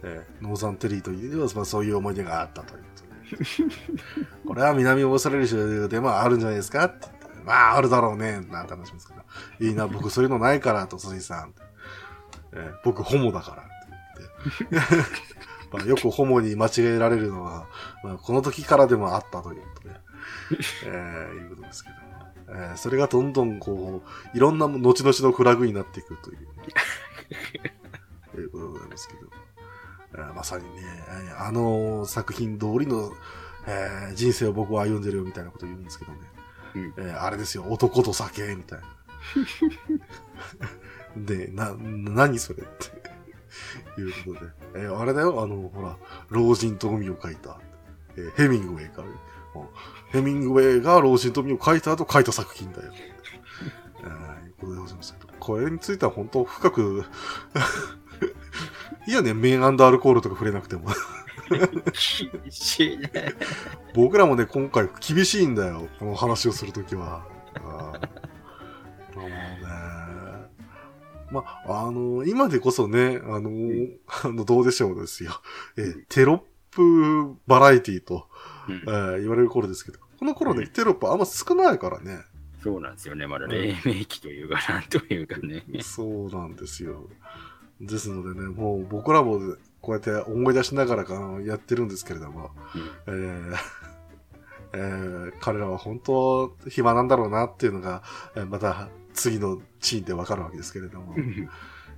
[0.06, 2.84] えーノーザンテリーというのは、まあ、そういう思い出があったという
[4.48, 7.08] これは南オーストラリア州でもあるんじゃないですかって
[7.46, 9.22] まあ、あるだろうね、なんて話しますけど。
[9.60, 11.54] いいな、僕そういうのないから、と、辻さん。
[12.54, 14.96] えー僕、ホモだから、って言って。
[15.74, 17.68] まあ、よくホモに間違えられるのは、
[18.04, 19.96] まあ、この時からでもあったということで、
[20.86, 22.02] えーいうことですけども。
[22.50, 24.04] えーそれがどんどんこ
[24.34, 26.48] う、いろんな後々のフラグになっていくという、
[28.32, 29.43] ということでございますけど。
[30.16, 30.82] えーまさにね、
[31.30, 33.12] えーあの作品通りの、
[33.68, 36.20] えー人生を僕は歩んでるよみたいなこと言うんですけどね。
[36.76, 38.86] うんえーあれですよ、男と酒、みたいな。
[41.26, 44.02] で、な、何それって。
[44.02, 44.52] いうことで。
[44.76, 45.98] えーあれだよ、あの、ほら、
[46.30, 47.60] 老人と海を書いた。
[48.16, 49.02] えーヘミングウェイか。
[49.02, 49.10] うん
[50.10, 52.92] ヘミングウェイが老人と海を書いた後書いた作品だよ。
[52.94, 55.16] え ーことでございます。
[55.40, 57.04] これについては本当深く、
[59.08, 60.90] いいよね、メンアルコールとか触れなくても。
[61.50, 63.12] 厳しいね。
[63.94, 65.88] 僕らもね、今回厳しいんだよ。
[66.00, 67.26] この話をするときは。
[67.56, 69.38] あーもうね。
[71.32, 73.50] まあ、あの、今でこそね、あの、
[74.24, 75.32] あの、どうでしょうですよ。
[75.78, 76.40] えーテロッ
[76.72, 78.28] プバラエティと、
[78.68, 82.20] うんえー言われる頃ですけど、この頃ね、テロップあんま少ないからね。
[82.64, 83.28] そうなんですよね。
[83.28, 85.66] まだ黎明期というか、なんというかね。
[85.82, 87.10] そうなんですよ。
[87.86, 89.40] ですのでね、もう僕らも
[89.82, 91.14] こうやって思い出しながらか
[91.46, 92.52] やってるんですけれども、
[93.08, 93.56] えー
[94.76, 98.02] えー彼らは本当暇なんだろうなっていうのが、
[98.36, 101.16] えーまた次のシーンでわかるわけですけれども、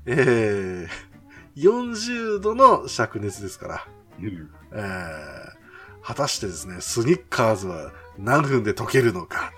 [0.05, 0.89] えー
[1.55, 3.87] 40度の灼熱ですから、
[4.19, 4.49] うん。
[4.73, 5.55] えー
[6.07, 9.51] 果たしてですね、スニッカーズは何分で溶けるのか。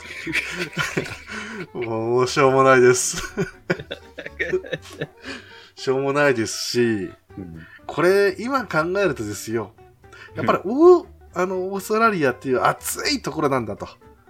[1.76, 3.22] もう、しょうもないです。
[5.78, 6.82] しょうもないですし、
[7.38, 9.72] うんこれ、今考えるとですよ、
[10.36, 13.88] やっぱり、おあの、オーストラリアっていう暑いところなんだと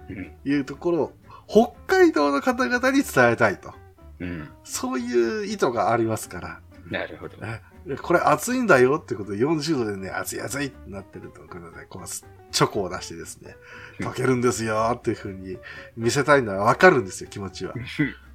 [0.08, 1.12] うんいうところを、
[1.48, 3.74] 北海道の方々に伝えたいと。
[4.20, 4.48] うん。
[4.62, 6.60] そういう意図がありますから。
[6.90, 7.36] なるほど。
[7.44, 7.60] え
[7.96, 12.08] これ暑いんだよってことで40度でね、暑い暑いってなってるところで、こう、
[12.50, 13.56] チョコを出してですね、
[14.00, 15.58] 溶けるんですよっていう風に
[15.96, 17.74] 見せたいのはわかるんですよ、気持ちは。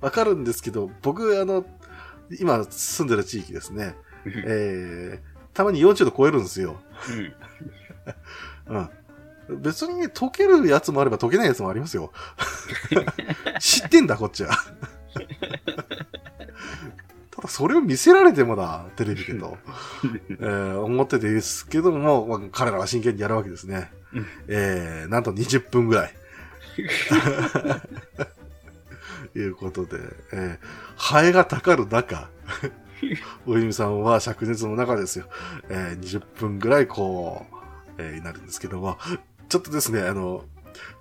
[0.01, 1.65] わかるんですけど、僕、あの、
[2.39, 3.95] 今住んでる地域ですね、
[4.25, 5.19] えー、
[5.53, 6.81] たまに40度超えるんですよ。
[8.67, 9.61] うんうん。
[9.61, 12.11] 別にね、溶けるやつもあれば溶けないやつもありますよ。
[13.59, 14.55] 知ってんだ、こっちは。
[17.31, 19.57] ただ、それを見せられてもだ、テレビでと、
[20.29, 23.91] えー思っててですけども、まあ彼らは真剣にやるわけですね。
[24.13, 26.13] うんえー、なんと20分ぐらい。
[29.35, 29.97] いうことで、
[30.31, 30.59] えー、
[30.95, 32.29] ハエがたかる中、
[33.45, 35.25] おゆみさんは灼熱の中ですよ。
[35.69, 37.55] えー、20分ぐらいこう、
[37.97, 38.97] えー、になるんですけども、
[39.49, 40.45] ちょっとですね、あの、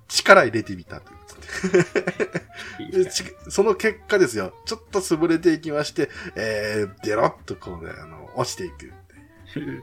[0.09, 8.93] 力入れてみたということででちその結果ですよ、ちょっと潰れていきまして、えー、デロッとこうね、あの、落ちていく。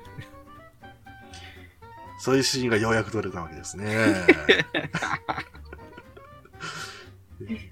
[2.20, 4.14] そういうシーンがようやく撮れたわけですね。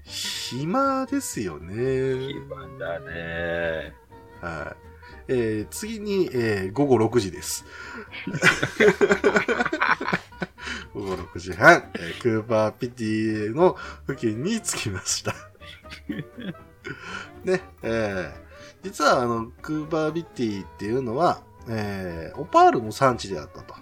[0.04, 1.74] 暇ですよね。
[2.32, 3.92] 暇だね。
[4.40, 4.76] は
[5.28, 5.30] い。
[5.30, 7.64] えー次に、えー午後6時です。
[10.94, 15.34] 午後6時半、えークーパーピティの付近に着きました。
[17.44, 18.48] ね、えー
[18.82, 23.74] 実はあの、クーパーピティっていうのは、えーオパールの産地であったと。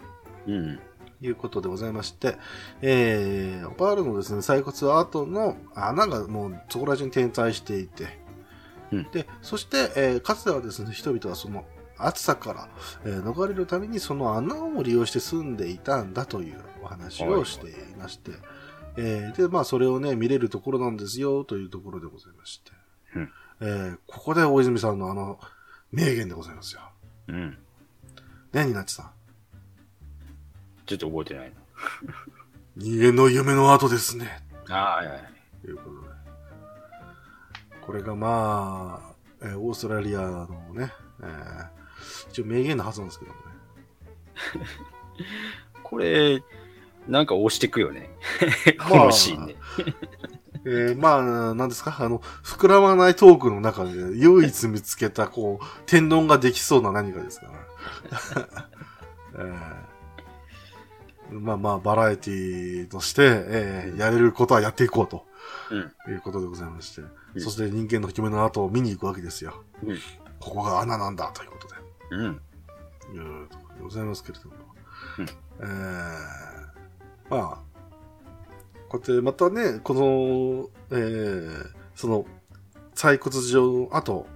[0.49, 0.81] うん。
[1.21, 2.37] いうことでございまして、
[2.83, 8.19] えー、オパールのですね、採掘跡の穴がもうそこら中に点在していて、
[8.93, 11.65] うんで、そして、えーかつてはですね、人々はその
[11.99, 12.69] 暑さから、
[13.05, 18.33] えー逃れるためにその穴を利用して住んでいたんだというお話をしていまして、
[18.97, 22.73] えーで、まあそれをね、見れるところなんですよというところでございまして、
[23.15, 25.39] うんえーここで大泉さんのあの、
[25.93, 26.83] 名言でございますよ。
[27.29, 27.59] うん。
[28.53, 29.11] ね、ニナッチさん。
[30.87, 31.53] ちょっと覚えてない
[32.77, 34.43] 人間の夢の後ですね。
[34.69, 34.77] な。
[34.77, 35.19] ああ、はいはい。
[35.63, 36.07] ということで。
[37.81, 39.13] これがま
[39.43, 41.67] あ、えーオーストラリアのね、えー
[42.31, 44.67] 一応名言のはずなんですけどもね。
[45.83, 46.43] これ、
[47.09, 48.11] なんか押してくよね。
[48.79, 49.57] まあこのシーンね。
[50.67, 51.15] えーま
[51.51, 51.97] あ、なんですか？
[52.01, 58.69] あの、膨らまないトークの中で唯一見つけた、こう、天丼ができそうな何かですから。
[59.39, 59.96] えー
[61.31, 65.25] まあまあ、バラエティとして、えーやれることはやっていこうと。
[65.71, 66.13] うん。
[66.13, 67.03] いうことでございまして。
[67.03, 69.63] うんそして人間の夢の後を見に行くわけですよ。
[69.85, 69.99] うん
[70.41, 71.75] ここが穴なんだということで。
[72.11, 72.41] うん。
[73.15, 74.55] いうところでございますけれども。
[75.19, 75.27] うん
[75.59, 75.67] えー、
[77.29, 77.63] まあ、
[78.89, 82.27] こうやってまたね、この、えー、その、
[82.95, 84.27] 採掘場の後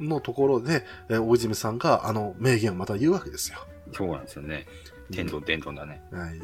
[0.00, 3.58] のところで、えー大泉さんがあの名言をまた言うわけですよ。
[3.92, 4.66] そうなんですよね。
[5.10, 6.02] 天丼天丼だね。
[6.10, 6.40] はい、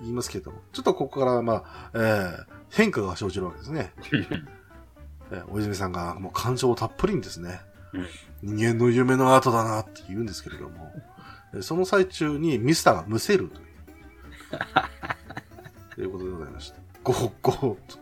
[0.00, 3.92] 言いますけれども、ちょっとここから、まあ、えー、変化が生じるわけですね。
[5.32, 7.60] えー大泉さんがもう感情をたっぷりにですね、
[8.42, 10.92] 人間の夢の後だなって言うんですけれども、
[11.54, 13.66] えーその最中にミスターがむせるという。
[15.94, 16.78] ということでございました。
[17.02, 17.98] ゴーゴーと。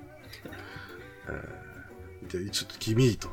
[1.28, 3.28] えー、で、ちょっと君と。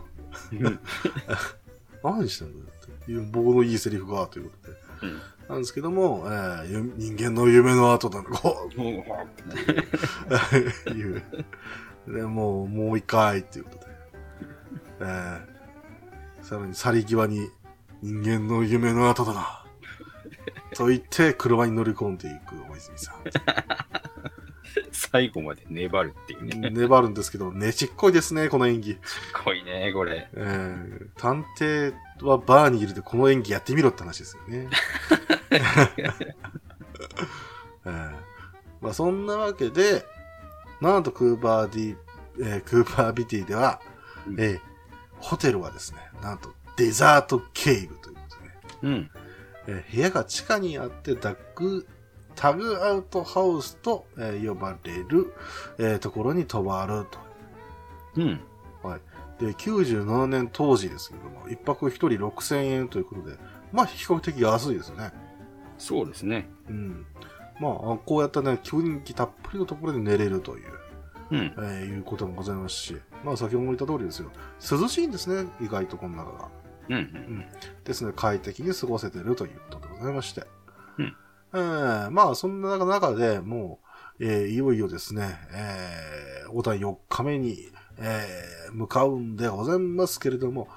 [2.03, 4.77] 何してんだよっていう、僕のいいセリフが、ということで。
[5.03, 8.82] うんなんですけども、えー人間の夢の後だな、こう、
[10.91, 11.24] いう。
[12.08, 13.86] で、もう、もう一回っていうことで。
[15.02, 17.50] えー、さらに去り際に、
[18.04, 19.66] 人間の夢の後だな。
[20.76, 23.16] と言って、車に乗り込んでいく大泉さん。
[24.92, 26.70] 最後まで粘るっていうね。
[26.70, 28.98] 粘るんですけど、ねちっこいですね、この演技。
[29.04, 30.30] すごいね、これ。
[30.34, 34.68] えー、探偵はバーにいるでこの演技やってみろって話ですよね。
[37.86, 38.30] えー
[38.82, 40.06] まあそんなわけで、
[40.82, 41.98] なんとクーバーディ、
[42.42, 43.82] えークーバービティでは、
[44.28, 44.60] うんえー
[45.22, 49.12] ホテルはですね、なんとデザートケイブということで、うん。
[49.68, 51.86] えー部屋が地下にあってダッグ、
[52.40, 55.34] タグアウトハウスと、えー呼ばれる、
[55.78, 57.20] えーところに泊まると。
[58.16, 58.40] うん。
[59.40, 63.36] で、97年当時ですけども、一泊一人6000円ということで、
[63.74, 65.12] まあ比較的安いですよね。
[65.78, 66.50] そうですね。
[66.70, 67.06] うん。
[67.60, 67.74] まあ、
[68.06, 70.72] こうやったね、雰囲気たっぷりのところで寝れるという、
[71.32, 71.40] うん。
[71.40, 74.32] えーいうこともございますし、まあ先ほども言った通りですよ。
[74.80, 76.48] 涼しいんですね、意外とこの中が。
[76.88, 76.96] うん。
[76.96, 77.46] うん。
[77.84, 80.44] ですね、快適に過ごせてるということでございまして。
[81.54, 83.80] うんえーまあ、そんな中でも
[84.20, 87.58] う、えーいよいよですね、えー、お第4日目に、
[87.97, 90.68] えー向かうんでございますけれども、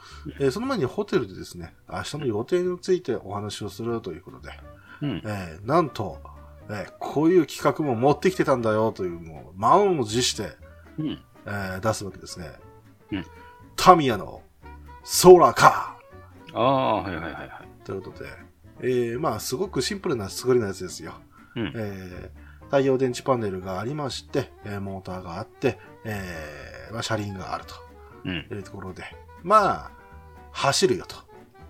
[0.40, 4.50] えーその前にホテルでですね、明日の予定についてお話をするということで、
[5.02, 5.22] うん。
[5.26, 6.18] えーなんと、
[6.70, 10.52] えーこういう企画も持ってきてたんだよという、もう、満を持して、
[10.98, 11.22] うん。
[11.46, 12.50] えー出すわけですね。
[13.12, 13.26] うん
[13.76, 14.42] タミヤの
[15.04, 17.50] ソーラーカーああ、はいはいはいはい。
[17.84, 18.30] ということで、
[18.82, 21.14] えー、まあ、すごくシンプルな作りのやつですよ。
[21.56, 21.72] うん。
[21.74, 27.74] えー、太陽電池パネルがありまして、えーモーターがあって、えー、まあ、車輪があると
[28.24, 28.46] うん。
[28.50, 29.04] いうところで、
[29.42, 29.90] まあ、
[30.50, 31.16] 走るよと。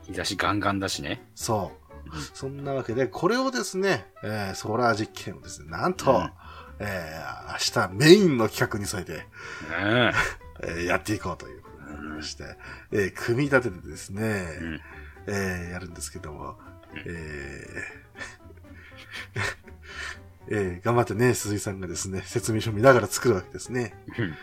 [0.02, 1.24] 日差しガンガンだしね。
[1.34, 1.72] そ
[2.10, 2.22] ううん。
[2.34, 6.30] そんなわけで、これをですね、えー、ソーラー実験をですね、なんと、うん
[6.78, 9.22] えー、明日メインの企画に添えて、ね
[10.62, 12.56] え ーやっていこうということになりまして、
[12.90, 14.58] えー組み立ててですね、え。
[14.60, 14.80] うん。
[15.28, 16.71] えーやるんですけども、うん
[17.06, 18.02] えー。
[20.48, 23.94] えー頑張ってね、鈴井さんがですね、説明書見ながら作るわけですね。
[24.18, 24.34] うん。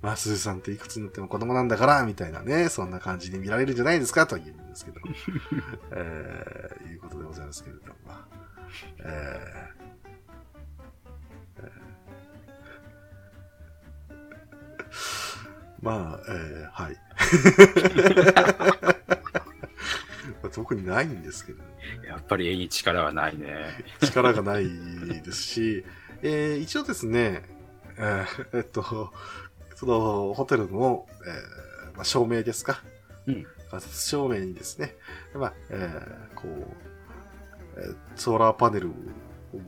[0.00, 5.00] まあ、鈴井さんっていくつになっても子供なんだから、みたいなね、そんな感じに見られるんじゃないですか、と言うんですけど、
[5.92, 7.94] えーいうことでございますけれども、
[9.00, 9.08] えー。
[11.58, 11.88] えー。
[15.82, 16.96] まあ、えーはい。
[20.58, 21.62] まあ特にないんですけど、
[22.06, 23.84] やっぱり絵に力はないね。
[24.02, 24.68] 力がない
[25.22, 25.84] ですし、
[26.22, 27.42] えー一応ですね、
[27.96, 29.12] えーえっと、
[29.76, 32.82] そのホテルの、えーまあ、照明ですか？
[33.26, 33.46] うん
[33.92, 34.96] 照明にですね、
[35.34, 38.92] まあ、えーこう、えーソーラーパネルを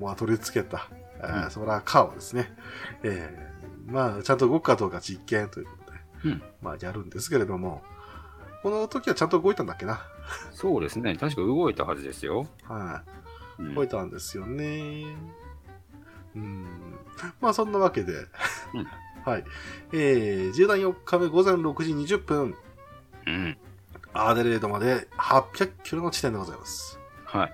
[0.01, 0.89] まあ取り付けた、
[1.19, 2.53] えーうんソーラーカーをですね、
[3.03, 7.83] えーまあ、ちゃんと動くかどうか実験ということで、うんまあ、やるんですけれども、
[8.63, 10.03] この時はちゃんと動いたんだっけな。
[10.53, 11.17] そうですね。
[11.17, 12.47] 確か動いたはずですよ。
[12.65, 13.03] は
[13.59, 15.05] い、うん動いたんですよね。
[16.35, 16.67] うん。
[17.41, 18.17] まあそんなわけで、う
[18.81, 18.87] ん
[19.25, 19.45] はい。
[19.93, 22.55] えー、10段4日目午前6時20分、
[23.27, 23.57] うん。
[24.13, 26.99] アーデレードまで800キロの地点でございます。
[27.25, 27.53] はい。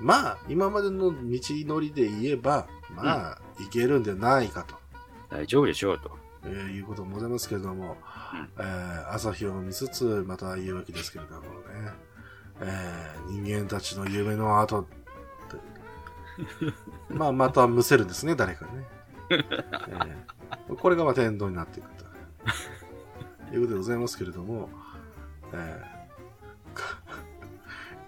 [0.00, 4.74] まあ、今までの道のりで言えば、まあ、いけるんじゃないかと、
[5.28, 6.18] 大丈夫でしょうと。
[6.44, 8.11] えーいうこともございますけれども、うん
[8.58, 11.46] えー朝日を見つつ、また言うわけですけれどもね、
[12.60, 14.90] えー人間たちの夢の後って、
[17.10, 18.70] まあ、またむせるんですね、誰かね。
[19.30, 22.04] えーこれがまあ天道になっていくと。
[23.54, 24.70] いうことでございますけれども、
[25.52, 25.92] えー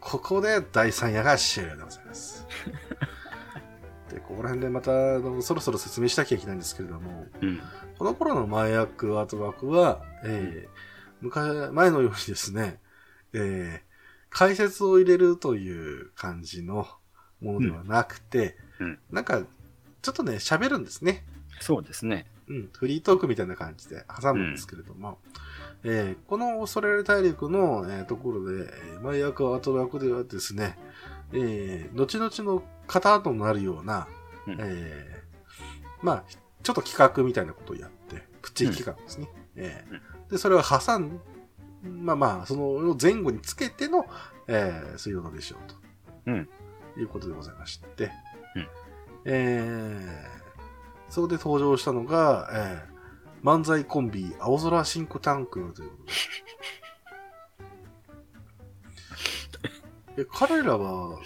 [0.00, 2.46] ここで第3夜が終了でございます。
[4.10, 7.60] で、ここら辺でまたあのそろそろ説明しなきゃいけないんですけれども、うん。
[8.04, 10.78] この頃の前役、後枠は、えー
[11.22, 12.78] 昔、前のようにですね、
[13.32, 13.94] えー
[14.28, 16.86] 解説を入れるという感じの
[17.40, 18.86] ものではなくて、うん。
[18.86, 19.42] うんなんか、
[20.02, 21.24] ちょっとね、喋るんですね。
[21.60, 22.26] そうですね。
[22.48, 25.18] うん、フリートークみたいな感じで挟むんですけれども、
[25.82, 30.76] えーこのオーストラリア大陸の、えーところで、えー前役、後役ではですね、
[31.32, 34.08] えー後々の型となるような、
[34.46, 34.56] うん。
[34.60, 36.24] えーまあ、
[36.64, 39.28] ちょっと企画みたいなことをやって、プチ企画ですね。
[39.54, 41.20] えーで、それを挟ん、
[41.82, 44.06] まあまあ、その前後につけての、
[44.48, 45.74] えー、水曜どうでしょうと。
[46.26, 46.48] うん。
[46.96, 48.10] いうことでございまして、
[48.56, 48.68] うん。
[49.26, 56.08] えー、そこで登場したのが、えー、漫才コンビ、青空シンクタンクということ
[60.16, 60.22] で。
[60.22, 61.18] え、彼らは、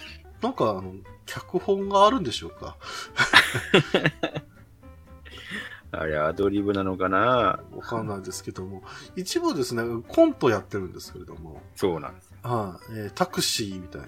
[0.43, 0.95] なんか、あの、
[1.27, 2.77] 脚本があるんでしょうか？
[5.91, 7.19] あれ、アドリブなのかな？
[7.73, 8.83] わかんないですけども、
[9.17, 12.35] 一部ですね、コントやってるんですけれども、そうなんです。
[12.43, 14.07] はい、えータクシーみたいな、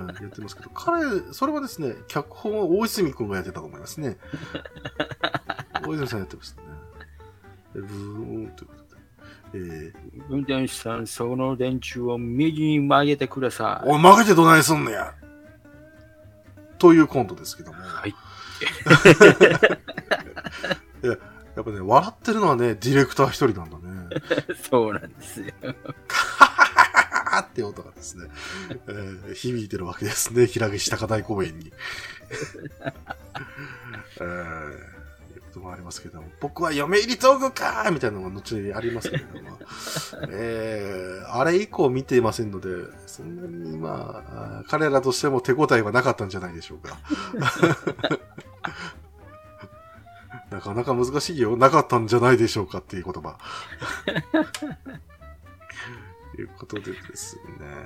[0.00, 1.02] うん、やってますけど、彼、
[1.32, 4.18] それはですね、脚本は大泉くんがやってたと思いますね。
[5.86, 6.68] 大泉さんやってましたね。
[7.76, 8.86] えブーンということで。
[9.54, 9.92] えー、
[10.28, 13.88] 運転手さん、その電柱を右に曲げてください。
[13.88, 15.14] おい、曲げてどないすんのや
[16.78, 18.14] というコントですけども、はい。
[21.56, 23.86] やっぱね、笑ってるのはね、ディレクター一人なんだね。
[24.70, 25.46] そうなんですよ。
[27.30, 28.28] あ ーって音がですね、
[28.88, 31.72] えー響いてるわけですね、平岸高台公園に。
[34.20, 34.24] えー、
[35.34, 39.58] いうこともありますけども、僕は嫁入り道具かーみたいなのが後にありますけれども、
[40.28, 42.68] えー、あれ以降見ていませんので、
[43.06, 46.98] そんなにまあ、彼らとしても手応えはなかったんじゃないでしょうか。
[50.50, 51.56] なかなか難しいよ。
[51.56, 53.38] なかったんじゃないでしょうかっていう言葉。
[56.38, 57.42] いうことでですね。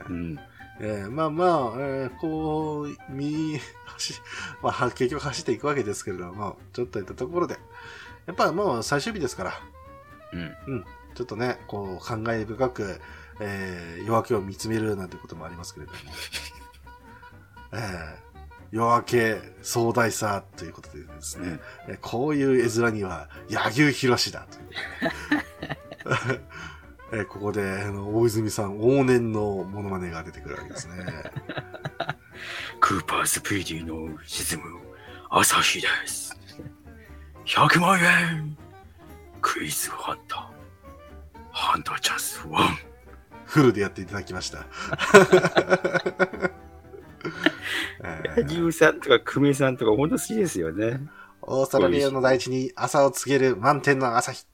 [0.09, 0.39] うん。
[0.83, 4.15] えーまあまあ、えーこう、み、走、
[4.63, 7.59] まあ、は結局走っていくわけですけれども、ちょっといったところで、
[8.27, 9.53] やっぱもう最終日ですから、
[10.33, 10.85] うん。
[11.15, 13.01] ちょっとね、こう、感慨深く、
[13.41, 15.99] えー夜明けを見つめるなんてこともありますけれども、
[17.73, 18.30] えー
[18.73, 21.59] 夜明け壮大さということでですね、
[21.89, 26.41] えーこういう絵面には、柳生博士だという
[27.13, 31.05] えーここで、あの、大泉さん往年のモノマネが出てくるわけですね。
[32.81, 34.81] クーパースピーディーの沈む
[35.29, 36.37] 朝日です。
[37.47, 38.57] 100万円
[39.43, 40.41] クイズハンター。
[41.51, 42.79] ハンターチャンスワン。
[43.45, 44.65] フルでやっていただきました。
[48.03, 51.01] えーリュウさんとかクミさんとか本当好きですよね。
[51.43, 54.47] オーストラリアの大地に朝を告げる満天の朝日。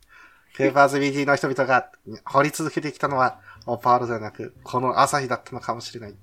[0.56, 1.90] ペーパーズビーティーの人々が
[2.24, 6.14] 掘り続けてきたのは、オパールではなく、この朝日だったのかもしれない。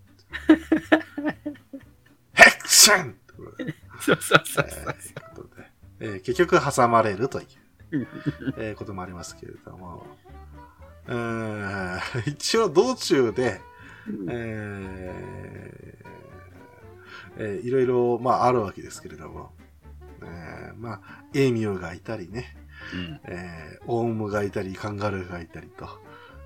[2.34, 3.16] ヘクション
[4.00, 7.48] そうそうそうえーということでえー結局挟まれるという、
[8.58, 10.08] えーこともありますけれども、
[11.08, 13.62] うーん一応道中で、
[14.30, 16.04] えー
[17.38, 19.52] えーいろいろ、まあ、あるわけですけれども、
[20.22, 21.02] えーまあ、
[21.34, 22.56] エミューがいたりね、
[22.94, 23.20] うん。
[23.26, 25.88] えーオウムがいたり、カンガルーがいたりと、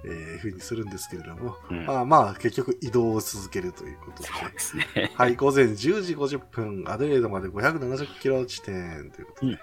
[0.06, 1.86] えー、ふうにするんですけれども、うん。
[1.86, 5.12] まあまあ、結局移動を続けるということで、そうですね。
[5.16, 9.60] はい、午前10時50分、アデレードまで570キロ地点ということで、うん。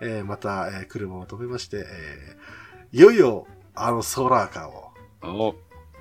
[0.00, 4.92] えーまた、えー車を止めまして、えーいよいよ、あのソーラーカーを。
[5.22, 5.54] お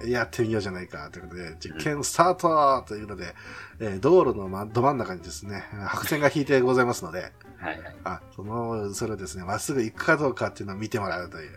[0.06, 3.34] やってみようじゃないかということで、実験スタートというので、
[3.80, 7.96] えー道路の、ま、ど真ん中にですね、白線が引いてございますので、はいはい。
[8.04, 11.52] あ、その、それをですね、まっすぐ行くかどうかっていうのを見てもらうという、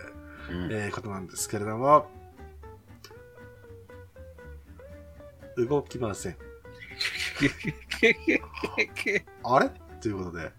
[0.51, 2.09] うんえーことなんですけれども、
[5.57, 6.37] 動きません。
[9.45, 9.71] あれ？
[10.01, 10.53] ということで。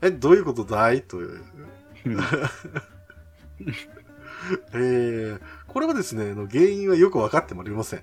[0.02, 1.02] え、どういうことだい？
[1.02, 1.40] という。
[4.72, 8.02] えー、これはですね、原因はよく分かってもおりません。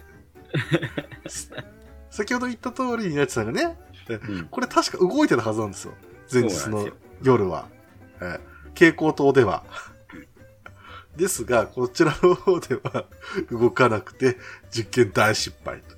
[2.09, 3.77] 先ほど言った通りになってたがね、
[4.09, 5.93] うんこれ確か動いてたはずなんですよ。
[6.31, 6.89] 前日の
[7.21, 7.67] 夜は。
[8.19, 9.63] えー蛍光灯では。
[11.15, 13.05] ですが、こちらの方では
[13.51, 14.37] 動かなくて、
[14.71, 15.95] 実験大失敗と。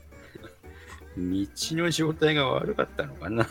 [1.17, 1.47] 道
[1.77, 3.47] の状態が悪かったのかな。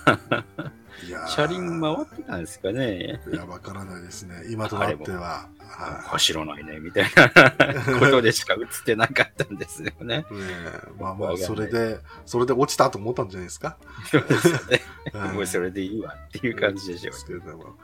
[1.29, 3.21] 車輪回ってたんですかね。
[3.33, 4.45] いや、わからないですね。
[4.51, 5.49] 今となっては。
[5.67, 10.25] は走らないね、みたいなことでしか映ってなかったんですよね。
[10.31, 10.35] い。
[10.35, 13.77] ねえまあまあ、それで、それで落ちたと思ったんじゃないですか？
[14.11, 14.81] そうですよね。
[15.13, 17.77] はいもうそれでいいわっていう感じでしょですけれども。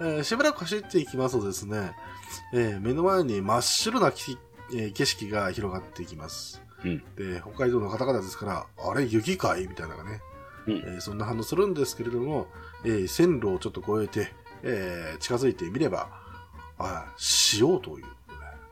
[0.00, 1.92] えーしばらく走っていきますとですね、
[2.54, 4.38] えー目の前に真っ白なき、
[4.74, 6.61] えー景色が広がっていきます。
[6.84, 9.66] うんで、北海道の方々ですから、あれ、雪かい？
[9.66, 10.20] みたいなのがね、
[10.66, 12.48] うんえーそんな反応するんですけれども、
[12.84, 14.32] えー線路をちょっと越えて、
[14.62, 16.08] えー近づいてみれば、
[16.78, 17.06] あ、
[17.58, 18.06] 塩という。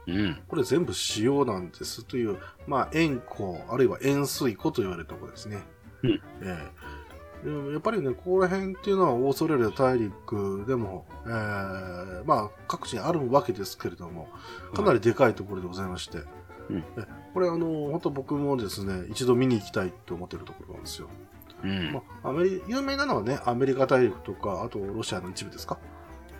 [0.07, 0.41] うん。
[0.47, 5.63] これ全部塩なんですという、まあ、塩湖、あるいは塩水湖と言われるところですね。
[6.03, 6.91] うんええ
[7.43, 14.27] でもやっぱりね、ここら辺っていうのはオーストラリア大陸でも、えーまあ、各地にあるわけですけれども、
[14.75, 16.19] かなりでかいところでございまして、
[16.69, 21.07] うんえこれあの、本当僕もですね、一度見に行きたいと思ってるところなんですよ。
[21.63, 25.77] うんまあ、アメリ有名なのはね、アメリカ大陸とか、あとロシアの一部ですか？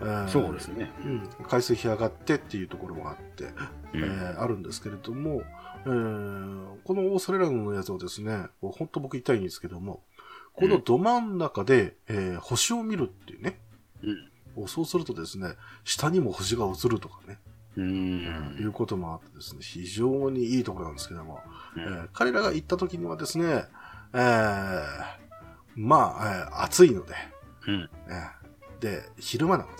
[0.00, 0.90] えーそうですね。
[1.04, 5.42] うん、海水干上がってっていうところもあって、うんえーあるんですけれども、
[5.86, 10.02] えーこのオーストラリアのやつをですね、本当僕言いたいんですけども、
[10.54, 13.58] このど真ん中で、えー星を見るっていうね、
[14.02, 14.68] うん。
[14.68, 15.54] そうするとですね、
[15.84, 17.38] 下にも星が映るとかね、
[17.76, 18.56] うん。
[18.60, 21.40] いうこともあってですね、非常にいいところなんですけども、
[21.76, 23.64] うんえー彼らが行った時にはですね、
[24.12, 24.82] えー
[25.76, 27.14] まあ、えー暑いので、
[27.66, 27.90] うん。
[28.08, 29.76] えーで、昼間なので、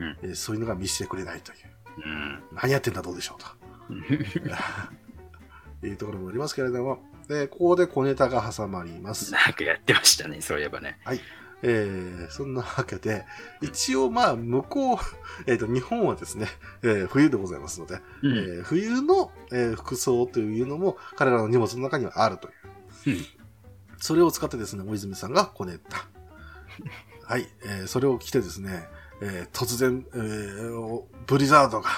[0.00, 1.58] うんえーそういうのが見せてくれないという。
[2.04, 2.42] うん。
[2.54, 3.46] 何やってんだどうでしょうと。
[5.86, 9.32] いうところもありますけれども、で、ここで小ネタが挟まります。
[9.32, 10.98] なんかやってましたね、そういえばね。
[11.62, 13.26] えー、そんなわけで、
[13.60, 14.98] 一応まあ、向こう、
[15.46, 16.48] えっ、と、日本はですね、
[16.82, 18.32] えー、冬でございますので、うん。
[18.32, 22.50] えー冬の、えー服装というのも彼らの荷物の中にはあるとい
[23.12, 23.16] う。
[23.16, 23.26] うん
[24.02, 26.08] それを使ってですね、大泉さんがこねった。
[27.24, 28.88] はい、えーそれを着てですね、
[29.20, 31.90] えー突然、えーブリザードが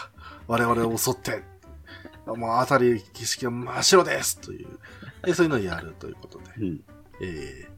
[0.48, 1.44] 我々を襲って、
[2.26, 4.78] もう辺り景色が真っ白ですという、
[5.24, 6.84] でそういうのをやるということで、うん。
[7.20, 7.71] えー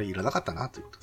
[0.00, 1.00] これいらなかったなということ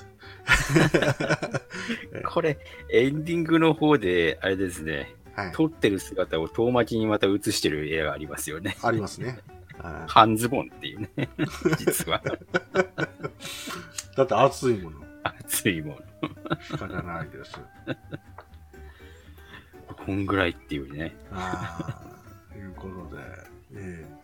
[2.13, 2.23] で。
[2.25, 2.57] これ、
[2.91, 5.51] エンディングの方で、あれですね、はい。
[5.51, 8.75] 撮ってる姿を遠巻きにまた映してる絵がありますよね。
[8.81, 9.27] ありますね。
[9.27, 9.37] はい
[10.07, 11.29] 半ズボンっていうね。
[11.77, 12.19] 実は。
[14.15, 15.05] だって暑いもの。
[15.23, 16.59] 熱いもの。
[16.63, 17.61] 仕方ないです。
[19.85, 21.15] こんぐらいっていうね。
[21.31, 22.01] あ
[22.51, 23.21] あ、いうことで、
[23.75, 24.16] ええ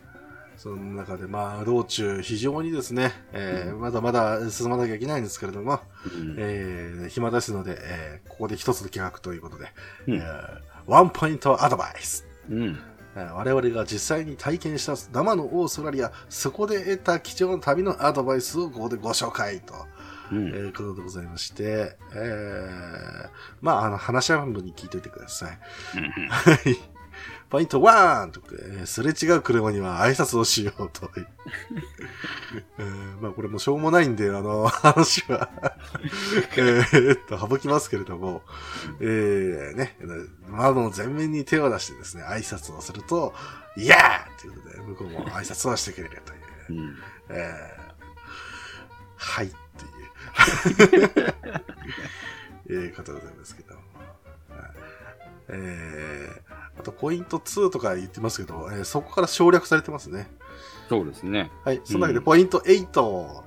[0.64, 9.65] その中で、まあ、道中、非常にですね、えーまだまだ進まなきゃいけないんですけれども、うんえー暇ですので、えーここで一つの企画ということで、
[10.07, 12.26] うんえーワンポイントアドバイス。
[12.49, 12.80] うん。
[13.18, 19.73] えー我々が実際に体験した生のオーストラリア、そこで得た貴重な旅のアドバイスをここでご紹介と、
[20.31, 20.48] うん。
[20.48, 23.30] えーことでございまして、えー
[23.60, 25.60] まあ、あの、話し合い半分に聞いといてください。
[26.30, 26.93] はい。
[27.54, 31.12] ポイント1とか、えーすれ違う車には挨拶をしようと。
[32.80, 35.52] えーまあこれもしょうもないんで、あの、 話は、
[36.58, 38.42] えーっと、省きますけれども、
[39.00, 39.96] えー、ね、
[40.48, 43.36] 窓の前面に手を出してですね、挨拶をすると、
[43.78, 46.36] イヤーということで、向こうも挨拶をしてくれるとい
[46.78, 46.82] う。
[46.82, 46.98] うん。
[47.30, 47.84] えー
[49.16, 51.34] はいっていう、
[52.68, 53.73] えー、方でございますけど
[55.49, 60.28] えーあと、ポイント2とか言ってますけど、えーそこから省略されてますね。
[60.90, 61.52] そうですね。
[61.64, 61.82] はい。
[61.84, 63.44] そのわけで、うんポイント8。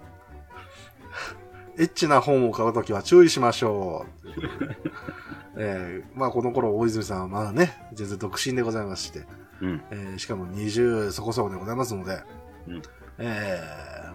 [1.79, 4.29] エッチな本を買うときは注意しましょう。
[5.59, 9.27] えーまあ、この頃、大泉さんはまだね、全然独身でございまして、
[9.61, 9.83] うん。
[9.91, 12.23] えーしかも20そこそこでございますので、
[12.69, 12.83] うん
[13.19, 13.61] え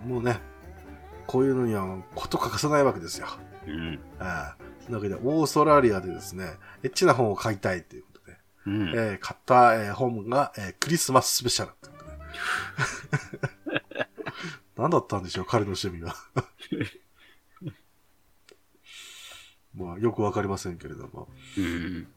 [0.04, 0.40] ーもうね、
[1.28, 1.86] こういうのには
[2.16, 3.28] こと欠かさないわけですよ。
[3.68, 4.00] うん。
[4.20, 6.54] あーなわけで、オーストラリアでですね、
[6.84, 8.38] エッチな本を買いたいということで、
[8.68, 8.90] うん。
[8.90, 12.04] えー買った、えー本が、えークリスマススペシャルというこ
[13.66, 14.10] とで。
[14.78, 16.16] 何だったんでしょう、彼の趣味は。
[19.74, 21.30] まあ、よくわかりませんけれども。
[21.58, 22.08] うん。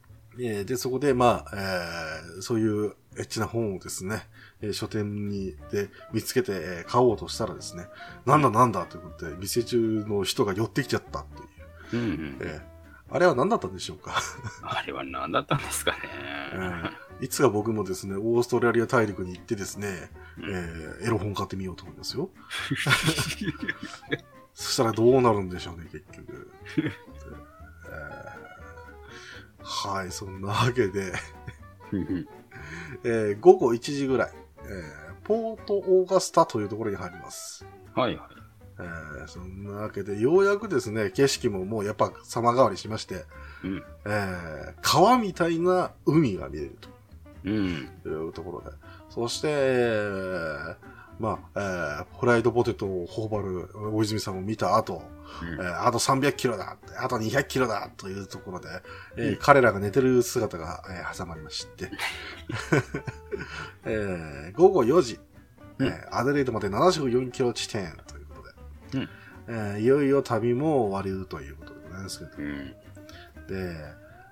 [0.41, 4.27] えーで、そこで、まあ、えーそういうエッチな本をですね、
[4.61, 7.87] えー書店にで見つけて、えー買おうとしたらですね、
[8.27, 11.25] なんだなんだということで、店中の人が寄ってきちゃった
[11.91, 12.03] という。
[12.03, 12.39] うん。
[12.41, 12.74] えー
[13.15, 14.13] あれは何だったんでしょうか、
[14.63, 15.99] あれは何だったんですかね。
[16.53, 22.29] えーいつか僕もですね、オーストラリア大陸に行ってですね、うんえーエロ本買ってみようと思いますよ。
[24.53, 26.51] そしたらどうなるんでしょうね、結局。
[26.77, 31.13] えーはい、そんなわけで、
[31.93, 32.29] うん
[33.05, 34.33] えー午後1時ぐらい、
[34.65, 37.65] えーポートオーガスタというところに入ります。
[37.95, 38.34] はいはい。
[38.79, 43.25] えーそんなわけで、ようやくですね、景色ももうやっぱ様変わりしまして、
[43.63, 43.83] うん。
[44.05, 46.77] えー川みたいな海が見える
[47.45, 47.89] うん。
[48.03, 48.77] というところで、
[49.11, 50.77] そして、えー
[51.21, 55.03] まあ、えーフライドポテトを頬張る大泉さんを見た後、
[55.59, 58.69] えーあと300キロだ、あと200キロだというところで、
[59.17, 59.37] えーうん。
[59.37, 61.91] 彼らが寝てる姿が、えー挟まりまして、
[63.87, 65.21] えー午後4時、
[65.79, 65.87] うん。
[65.87, 67.97] えーアデレードまで74キロ地点
[68.95, 69.09] うん
[69.47, 72.75] えーいよいよ旅も終わりということでございますけど、うん。
[73.47, 73.77] で、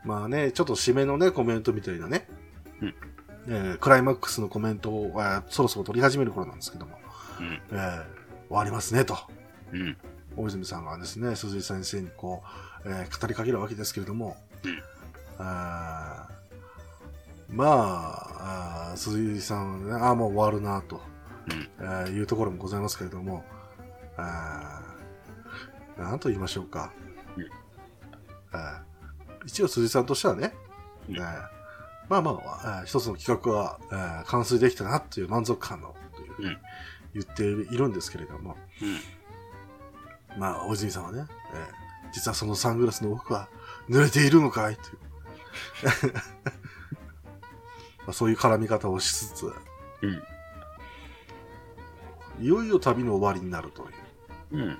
[0.04, 2.26] まあね、ちょっと締めのね、コメントみたいなね、
[2.80, 2.94] うん
[3.48, 6.98] えークライマックスのコメントを、えーそろそろ取り始める頃なんですけども、
[7.40, 7.60] うん。
[7.72, 8.04] えー
[8.48, 9.18] 終わりますねと。
[9.72, 9.96] うん。
[10.36, 12.42] 大泉さんがですね、鈴井先生にこ
[12.84, 14.82] う、えー語りかけるわけですけれども、うん
[15.38, 21.02] あーまああー鈴井さんはね、ああ、もう終わるなと、
[21.50, 21.84] うん。
[21.84, 23.44] えーいうところもございますけれども、
[24.16, 26.92] あーなんと言いましょうか。
[27.36, 27.48] うん
[29.44, 30.54] 一応鈴井さんとしてはね、
[31.08, 31.24] うんえー
[32.08, 36.58] まあまあ、えー一つの企画は、えー完遂できたなという満足感の、というふう
[37.14, 40.40] 言っているんですけれども、うん。
[40.40, 41.82] まあ、大泉さんはね、えー
[42.14, 43.48] 実はそのサングラスの奥は
[43.88, 44.76] 濡れているのかい？
[44.76, 44.98] という。
[48.04, 49.46] まあそういう絡み方をしつつ、
[50.02, 50.22] うん。
[52.44, 53.88] いよいよ旅の終わりになるという。
[54.52, 54.78] うん。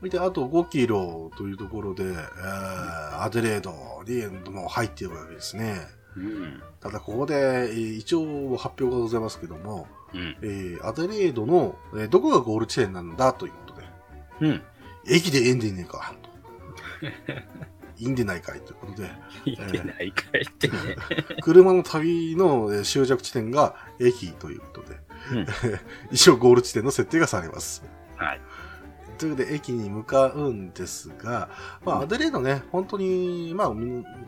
[0.00, 3.72] それで、あと5キロというところで、えーアデレード
[4.06, 5.80] にもう入っているわけですね。
[6.16, 6.62] うん。
[6.80, 10.36] ただ、ここで、えー一応発表がございますけども、うん。
[10.42, 13.88] えーアデレードの、えーどこがゴール地点なんだということで、
[14.40, 14.62] うん。
[15.08, 16.14] 駅でええんでんねえか。
[17.96, 19.10] いいんでないかいということで、
[19.46, 20.74] いけないかいってね。
[21.42, 24.98] 車の旅のえー終着地点が駅ということで、
[25.32, 25.46] うん
[26.10, 27.82] 一応ゴール地点の設定がされます。
[28.16, 28.40] はい。
[29.18, 31.48] ということで、駅に向かうんですが、
[31.84, 33.74] まあ、アデレードね、本当に、まあ、ご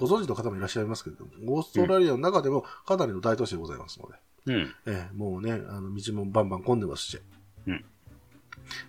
[0.07, 4.15] 存知の方もいらっしゃいますけれども、オーストラリアの中でもかなりの大都市でございますので、
[4.47, 4.75] うん。
[4.87, 7.21] えーもうね、あの、道もバンバン混んでますし、
[7.67, 7.85] うん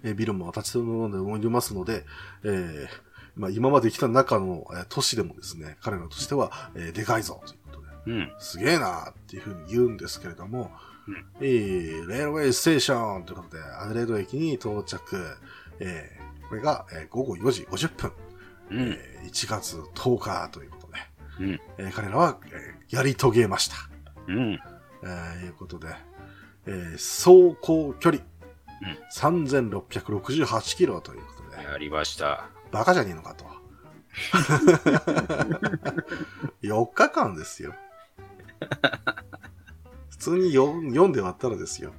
[0.03, 2.05] えービルも立ち止まんでおりますので、
[2.43, 2.87] えー
[3.35, 8.31] まあ、今まで来た中の、えー都市でもですね、彼らとしては、えーでかいぞ、ということで、うん。
[8.39, 10.71] すげえなっていうふうに言うんですけれども、
[11.07, 15.37] うんえーレールウェイステーションということで、アデレード駅に到着、
[15.79, 18.11] えーこれが、えー午後4時50分、
[18.71, 18.79] うん。
[18.91, 20.93] えー1月10日ということで、
[21.39, 21.59] うん。
[21.77, 23.75] えー彼らは、えーやり遂げました。
[24.27, 24.53] うん。
[25.03, 25.87] えーいうことで、
[26.65, 28.21] えー走行距離、
[29.13, 32.49] 3668キロということで、やりました。
[32.71, 33.45] バカじゃねえのかと。
[36.63, 37.73] 4日間ですよ。
[40.17, 41.93] 普通に 4, 4で割ったらですよ。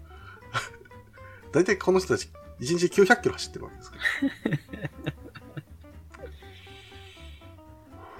[1.52, 2.28] だいたいこの人たち
[2.60, 5.12] 1日900キロ走ってるわけですから。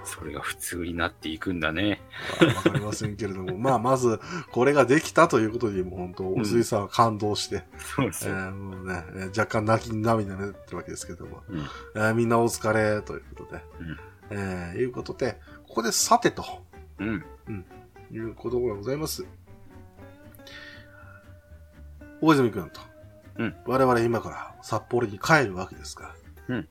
[0.05, 2.01] それが普通になっていくんだね。
[2.41, 4.19] まあわかりませんけれども、まあ、まず、
[4.51, 8.31] これができたということにも本当、おすいさんは感動して、うそう。
[8.33, 11.59] ーもうね、えー若干泣き涙が出てるわけですけども、うん。
[11.95, 13.63] えーみんなお疲れということで、
[14.31, 16.43] えーいうことで、ここでさてと
[16.97, 17.23] うん。
[18.11, 19.25] いうことがございます。
[22.21, 22.81] 大泉君と、
[23.37, 26.13] うん我々今から札幌に帰るわけですが、
[26.47, 26.67] うん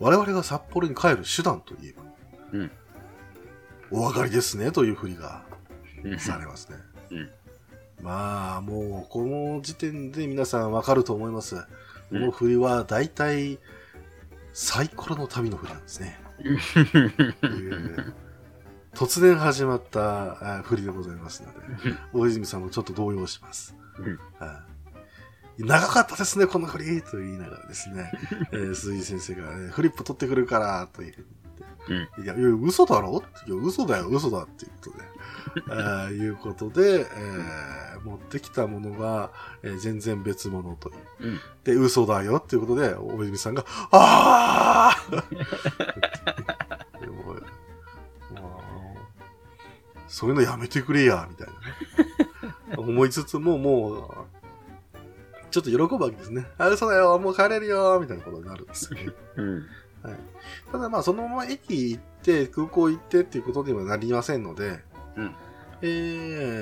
[0.00, 2.02] 我々が札幌に帰る手段といえば、
[2.52, 2.70] うん
[3.90, 5.42] お分かりですねというふりが
[6.04, 6.18] うん。
[6.18, 6.78] されますね。
[7.10, 7.30] うん
[8.02, 11.54] まあ、もう、この時点で皆さんわかると思います。
[11.56, 11.62] こ
[12.10, 13.58] うんの振りは大体、
[14.52, 16.18] サイコロの旅の振りなんですね。
[16.40, 16.42] え
[17.46, 18.12] ー
[18.94, 23.74] 突然始まったあ振りでございますので、大泉さんもちょっと動揺します。
[25.58, 28.10] 長かったですね、この振りと言いながらですね、
[28.52, 31.24] えー鈴井先生が、ね、フリップ取ってくるから、という
[31.86, 32.24] うん。
[32.24, 33.22] いや、いや、嘘だろ？
[33.46, 35.04] いや、嘘だよ、嘘だっていうことで。
[35.70, 39.30] あーいうことで、えー持ってきたものが、
[39.62, 40.96] えー全然別物という。
[41.20, 41.40] うん。
[41.62, 45.24] で、嘘だよっていうことで、大泉さんが、ああ
[50.14, 52.76] そういうのやめてくれや、みたいなね。
[52.78, 54.10] 思いつつも、もう、
[55.50, 56.46] ちょっと喜ぶわけですね。
[56.56, 59.12] あ、嘘だよ、もう帰れるよ、みたいなことになるんですよね。
[59.36, 59.66] うん。
[60.70, 64.80] ただまあそのまま駅行って空港行ってっていうことにはなりませんので、
[65.16, 65.34] うん
[65.80, 65.86] え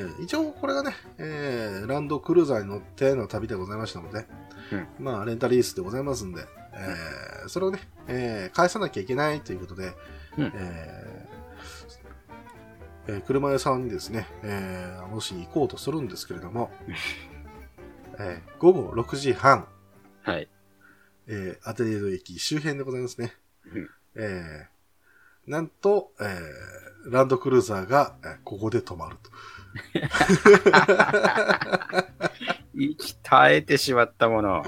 [0.09, 4.27] ー一応これがね、えーランドクルーザーに乗っての旅でございましたので、
[5.01, 9.93] まあレンタリースでございますんで、えーそれをね、えー返さなきゃいけないということで、
[10.39, 11.12] うんえー
[13.09, 16.71] えー車屋さんにですね、えーもし行こうとするんですけれども、
[18.19, 19.67] えー午後6時半、
[20.23, 20.49] はい。
[21.27, 23.35] えーアデレード駅周辺でございますね。
[23.73, 29.31] うんえーなんと、えーランドクルーザーが、えーここで止まると。
[32.75, 33.19] 息絶
[33.51, 34.63] えてしまったもの。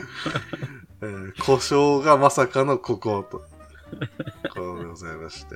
[1.03, 3.45] えー故障がまさかのここと。
[4.55, 5.55] こうでございまして。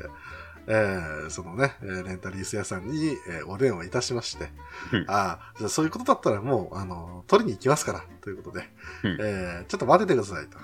[0.70, 4.50] えーそのね、えーレンタリース屋さんに、えーお電話いたしまして、
[4.92, 5.04] うん。
[5.08, 8.68] ああ、じゃあそういうことだったらもう、あの、取りに行きますから、ということで、
[9.04, 9.12] うん。
[9.20, 10.58] えーちょっと待っててください、と。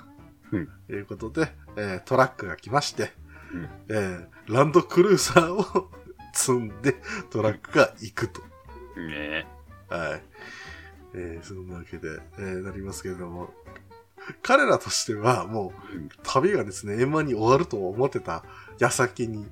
[0.52, 0.68] うん。
[0.90, 3.12] いうことで、えートラックが来まして、
[3.52, 3.68] うん。
[3.88, 5.90] えーランドクルーザーを
[6.34, 6.96] 積んで、
[7.30, 8.42] トラックが行くと。
[9.00, 9.46] ね
[9.88, 10.22] はい。
[11.14, 12.08] えーそんなわけで、
[12.38, 13.54] えーなりますけれども、
[14.42, 16.08] 彼らとしてはもう、うん。
[16.22, 18.44] 旅がですね、円満に終わると思ってた
[18.78, 19.46] 矢先に、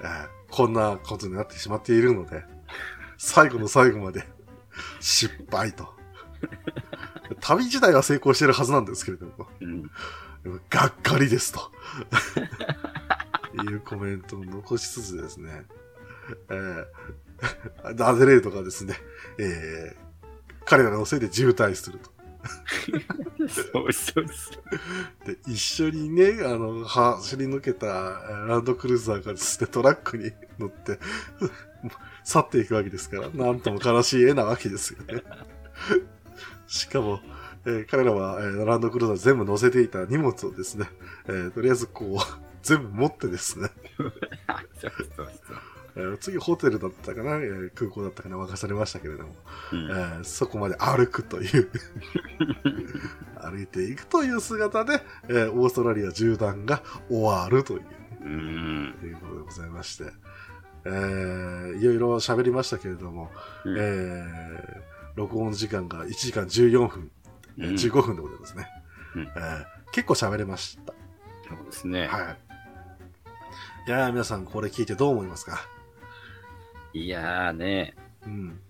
[0.00, 2.42] えーこんなことになってしまっているので、
[3.18, 4.24] 最後の最後まで
[4.98, 5.88] 失敗と。
[7.40, 9.90] 旅自体は成功してるはずなんですけれども、うん。
[10.68, 11.70] がっかりですと。
[13.62, 15.66] いうコメントを残しつつですね、
[16.48, 18.96] えー、アデレードがですね、
[19.38, 20.10] えー
[20.66, 22.10] 彼らのせいで渋滞すると。
[23.48, 24.52] そうそうそ
[25.24, 25.26] う。
[25.26, 27.86] で、一緒にね、あの、走り抜けた
[28.48, 30.98] ランドクルーザーがですね、トラックに乗って、
[32.24, 35.22] 去っていくわけですから、なんとも悲しい絵なわけですよね。
[36.66, 37.20] しかも、
[37.66, 40.86] えー彼らは、えーランドクルーザー全部乗せていた荷物をですね、
[41.28, 42.16] えーとりあえずこう、
[42.62, 43.68] 全部持ってですね、
[43.98, 44.12] そう
[44.80, 45.30] そうそう。
[45.96, 48.36] えー次ホテルだったかな、えー空港だったかな？
[48.36, 49.34] 任されましたけれども、
[49.72, 49.78] うん。
[49.90, 51.70] えーそこまで歩くという。
[53.42, 57.82] 歩いていくという姿で、えーオーストラリア縦断が終わるという、
[58.22, 58.94] うん。
[59.00, 60.12] ということでございまして、
[60.84, 63.30] えーいろいろ喋りましたけれども、
[63.64, 63.76] うん。
[63.78, 67.10] えー録音時間が1時間14分、
[67.58, 67.74] えーうん。
[67.74, 68.68] 15分でございますね。
[69.16, 69.22] うん。
[69.22, 70.92] えー結構喋れました。
[71.48, 72.06] そうですね。
[72.06, 72.38] はい。
[73.88, 75.58] いやー皆さんこれ聞いてどう思いますか？
[76.92, 77.94] いやーね、
[78.26, 78.60] うん。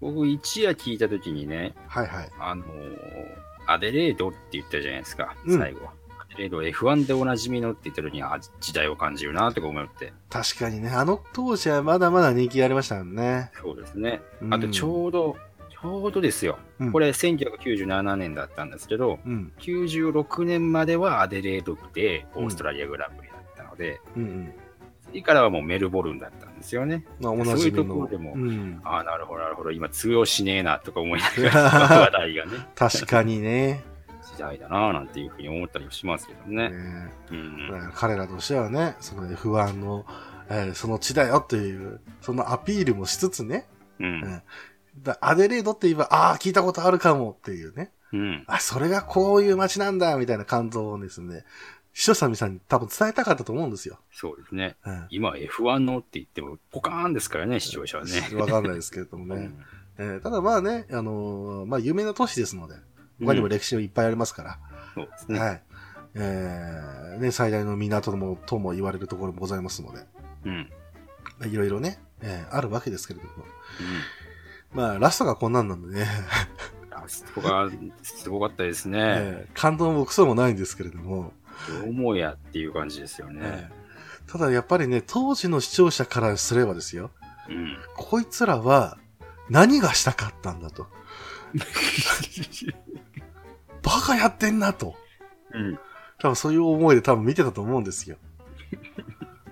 [0.00, 2.30] 僕一夜聞いたときにね、はいはい。
[2.38, 5.92] あのーアデレードって言ったじゃないですか、うん最後は。
[6.18, 10.12] アデレード F1 でおなじみのって言ったときに、あ、時代を感じるなとか思って。
[10.28, 13.50] 確かにね、あの当時はまだまだ人気がありましたもんね。
[13.60, 14.20] そうですね。
[14.42, 15.36] うんあとちょうど、
[15.70, 16.58] ちょうどですよ。
[16.78, 19.52] うんこれ1997年だったんですけど、うん。
[19.60, 24.52] 96年まではアデレードでオーストラリアグランプリだったので、うんうん。
[25.14, 27.04] 次からはもうメルボルンだったんですよね。
[27.20, 28.00] まあ、そういうとこの。
[28.00, 28.80] ろでもうん。
[28.82, 29.70] ああ、なるほど、なるほど。
[29.70, 31.60] 今通用しねえなとか思いながら、
[32.02, 33.84] 話題がね、確かにね。
[34.32, 36.70] 時代だなぁなんていうふうに思ったりもしますけどね。
[36.70, 37.92] ねうん。
[37.94, 40.04] 彼らとしてはね、その F1 の、
[40.50, 43.68] えーその地だよっていう、そのアピールもしつつね、
[44.00, 44.42] うん。
[45.00, 47.92] だアデレードって言えば、ああ、聞いたことあるかもっていうね。
[48.12, 48.44] うん。
[48.48, 51.44] あ、それがこういう街なんだ、みたいな感動をですね、
[51.94, 53.98] 視聴者の皆さんに多分伝えたかったと思うんですよ。
[54.12, 54.76] そうですね。
[54.84, 55.06] うん。
[55.10, 58.10] 今 F1 のって言ってもポカーンですからね、視聴者はね。
[58.36, 59.36] わかんないですけれどもね。
[59.36, 59.58] うん
[59.96, 62.74] えーただまあね、あのーまあ有名な都市ですので、
[63.24, 64.58] 他にも歴史はいっぱいありますから、
[64.96, 65.38] そうですね。
[65.38, 65.62] はい。
[66.16, 70.04] えーね、最大の港とも、とも言われるところもございますので、
[70.46, 70.68] うん。
[71.42, 71.48] うん。
[71.48, 73.30] いろいろね、えーあるわけですけれども、
[74.72, 76.08] まあラストがこんなんなんでね、
[76.90, 77.70] ラストが
[78.02, 78.98] すごかったですね。
[79.14, 81.32] えー感動もクソもないんですけれども、
[81.68, 83.40] どうもやっていう感じですよね。
[83.42, 83.84] えー
[84.26, 87.10] ただやっぱりね、当時の視聴者からすればですよ、
[87.48, 87.76] うん。
[87.96, 88.96] こいつらは
[89.50, 90.86] 何がしたかったんだと。
[93.82, 94.94] バカやってんなと。
[95.52, 95.78] うん。
[96.18, 98.16] 多分そういう思いで多分見てたと思うんですよ。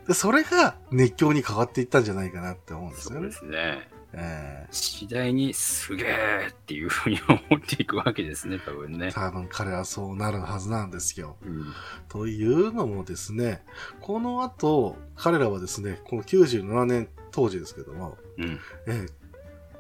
[0.08, 3.56] で、それが熱狂に変わっていったんじゃないかなって思うんですよねそうで。
[3.56, 3.88] すね。
[4.14, 9.12] え次第にすげえっていうふうに思っていくわけですね、 多分ねー。
[9.12, 11.36] 多分彼はそうなるはずなんですよ。
[11.42, 11.72] うん。
[12.08, 13.64] というのもですね、
[14.00, 18.60] この後、彼らはですね、この97年当時ですけども、うん。
[18.86, 19.08] えー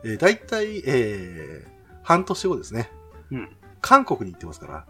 [0.04, 1.72] えー、大体、えー
[2.04, 2.90] 半年後ですね、
[3.30, 3.56] うん。
[3.80, 4.86] 韓国に行ってますから、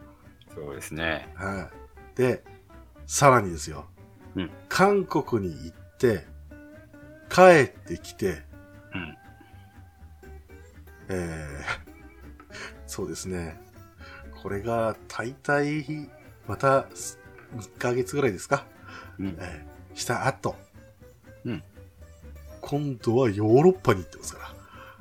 [0.55, 1.31] そうですね。
[1.35, 1.69] は
[2.15, 2.17] い。
[2.17, 2.43] で、
[3.07, 3.87] さらにですよ。
[4.35, 6.27] うん韓国に行って、
[7.29, 8.43] 帰ってきて、うん。
[11.13, 11.93] えー
[12.87, 13.59] そうですね。
[14.43, 16.11] これが大体、
[16.47, 16.83] また
[17.57, 18.67] 1ヶ月ぐらいですか？
[19.19, 19.37] うん。
[19.41, 20.57] えーした後。
[21.45, 21.63] うん
[22.61, 24.55] 今度はヨーロッパに行ってますか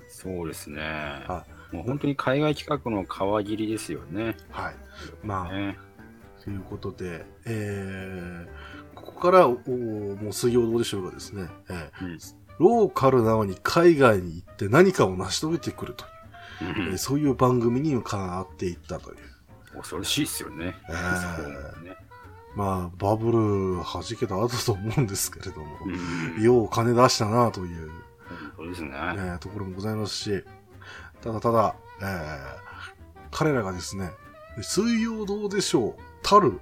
[0.09, 0.81] そうですね。
[0.81, 4.35] はもう本当に海外企画の皮切りですよね。
[4.51, 4.63] ら。
[4.63, 4.75] はい。
[5.23, 5.77] まあ、ね。
[6.43, 8.47] ということで、えー
[8.95, 12.19] ここから、おもう水曜どうでしょうがですね、えーうん。
[12.61, 16.05] ローカルなのに海外に行って何かを成し遂げてくると
[16.63, 19.17] いう、えーそういう番組にも変わっていったという。
[19.77, 20.75] 恐ろしいですよね。
[20.89, 21.95] えー
[22.55, 25.67] まあ、バブル弾けた後だと思うんですけれども、
[26.37, 26.43] うん。
[26.43, 27.89] よう金出したなという、
[28.57, 28.89] そうですね。
[28.93, 30.43] えーところもございますし、
[31.21, 32.61] ただただ、えー
[33.31, 34.11] 彼らがですね、
[34.61, 36.59] 水曜どうでしょう、たる、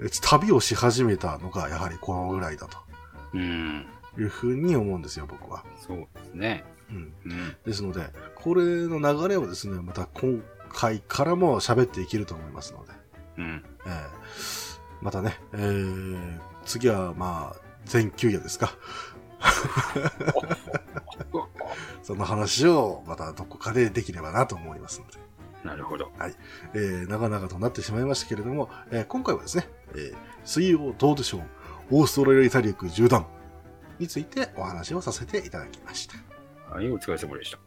[0.00, 2.78] えー旅をし始めたのがやはりこのぐらいだと
[3.34, 3.86] うん。
[4.18, 5.64] いうふうに思うんですよ、僕は。
[5.86, 6.64] そうですね。
[6.90, 7.12] うん。
[7.24, 7.56] うん。
[7.64, 12.92] ですので、これの流れをですね、また今回からも喋っていけると思いますので、
[13.38, 13.64] うん。
[13.86, 18.72] えーまたね、えー次はまあ、全休夜ですか。
[22.02, 25.18] その話をまたどこかでできればなと思いますので、
[25.64, 26.10] なるほど。
[26.74, 30.14] えー長々となってしまいましたけれども、えー今回はですね、えー
[30.44, 31.42] 水曜どうでしょう、
[31.90, 33.26] オーストラリア大陸縦断
[33.98, 36.16] についてお話をさせていただきました。
[36.72, 37.58] はい、お疲れ様でした。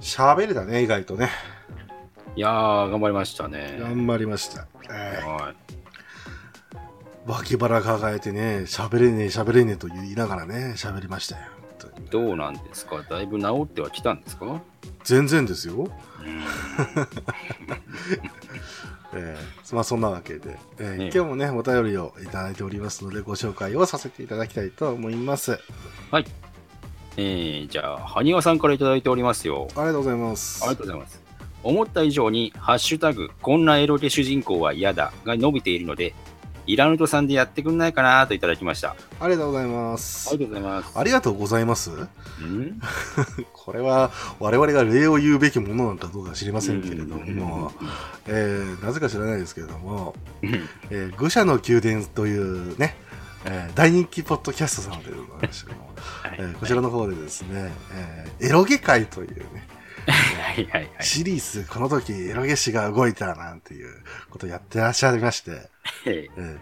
[0.00, 1.28] 喋れたね、意外とね。
[2.36, 3.76] いやー、頑張りましたね。
[3.80, 4.66] 頑張りました。
[4.90, 5.54] えーはい。
[7.26, 11.42] 脇腹抱えてね、喋れねえ、喋れねえと言いながらね、喋りましたよ。
[12.10, 13.02] どうなんですか？
[13.08, 14.60] だいぶ治ってはきたんですか？
[15.04, 15.74] 全然ですよ。
[15.76, 15.88] うん。
[19.16, 25.60] えーまあそんなわけで、えーね今日もね、お便りをいただいておりますので、ご紹介をさせていただきたいと思います。
[26.10, 26.20] あ
[27.16, 29.68] えー、じゃあ、埴輪さんからいただいておりますよ。
[29.70, 30.64] りがとうございます。
[30.64, 31.23] ありがとうございます。
[31.64, 36.14] 思った以上に、ハッシュタグ、こんなエロゲ主人公は嫌だが伸びているので、
[36.66, 38.96] イラヌトさんでやってくんないかなといただきました。
[39.20, 40.30] あありがとうございます。
[40.36, 40.98] りがとうございます。
[40.98, 41.90] ありがとうございます。
[41.90, 41.94] う
[42.46, 42.80] ん？
[43.52, 44.10] これは
[44.40, 47.70] 我々が礼を言うべきものなのかどうか知りませんけれどうんも、
[48.26, 50.54] えーなぜか知らないですけれども、うん
[50.90, 52.96] えー愚者の宮殿というね、
[53.44, 55.90] えー大人気ポッドキャストさんでございましても、
[56.22, 59.66] はいえーこちらの方でですね、えーエロゲ会というね、
[60.34, 61.04] はいはいはい。
[61.04, 63.94] シリーズ、この時エロゲ師が動いたなんていう
[64.30, 65.70] ことをやってらっしゃいまして、
[66.06, 66.40] ええ。
[66.40, 66.58] ー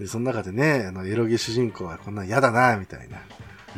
[0.00, 3.18] でその中でね、あのエロゲ主人公はこんなん嫌だな、みたいな。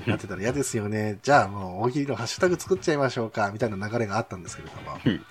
[0.06, 1.18] やってたら嫌ですよね。
[1.22, 4.98] じゃあもう大喜利のハッシュタグ作っちゃいましょうか、みたいな流れがあったんですけれども。
[5.04, 5.24] うん、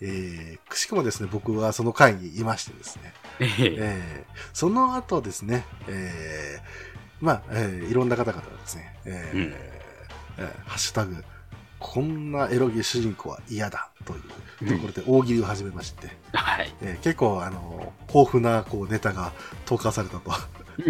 [0.00, 3.50] えーくしくもですね、僕はその会にいましてですね、ええ。
[3.58, 9.42] えーその後ですね、えーまあ、えーいろんな方々がですね、えーうん。
[10.38, 11.22] えーハッシュタグ、
[11.80, 16.72] こんなエロゲ主人公は嫌だというところで大喜利を始めまして、はい。
[16.82, 19.32] えー結構、あの、豊富なこうネタが
[19.64, 20.30] 投下されたと、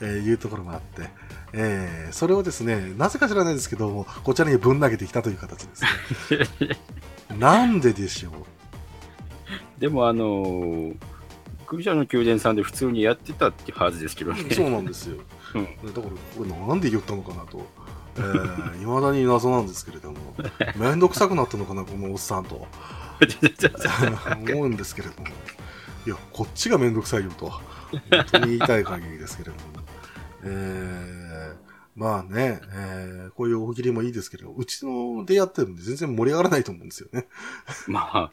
[0.00, 1.08] えーいうところもあって、
[1.54, 5.82] えーそれをですね、なぜか知らないですけども、こちらにぶん投げてきたという形です
[6.62, 6.76] ね。
[7.38, 9.80] なんででしょう？
[9.80, 10.96] でもあのー、
[11.66, 14.54] 愚者の宮殿さんで普通にやってたってはずですけどね。
[14.54, 15.16] そうなんですよ。
[15.54, 17.66] うんだから、これなんで言ったのかなと。
[18.16, 20.18] えー、未だに謎なんですけれども、
[20.76, 22.66] めんどくさくなったのかな、このおっさんと。
[24.52, 25.28] 思うんですけれども。
[26.06, 27.50] いや、こっちがめんどくさいよと。
[27.50, 27.62] 本
[28.30, 29.60] 当に言いたい限りですけれども。
[30.44, 31.23] えー、
[31.96, 37.26] まあね、えー、こういう大喜利もいいですけど、うちのでやってるんで全然盛り上がらないと思うんですよね。
[37.86, 38.30] まあ、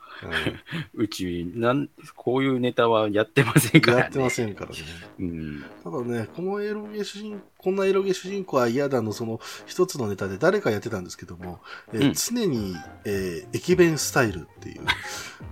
[0.96, 4.04] うちなん、こういうネタはやってませんからね。
[4.04, 4.78] やってませんからね。
[5.20, 5.64] うん。
[5.84, 11.60] ただね、このエロゲ主人、こんなエロゲ主人公は嫌だの、その一つのネタで誰かやってたんですけども、
[11.94, 12.76] えーうん常に、
[13.06, 14.82] えー駅弁スタイルっていう、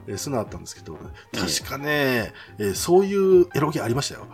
[0.07, 0.97] えーそういうのあったんですけど、
[1.31, 4.27] 確かね、えーそういうエロゲありましたよ。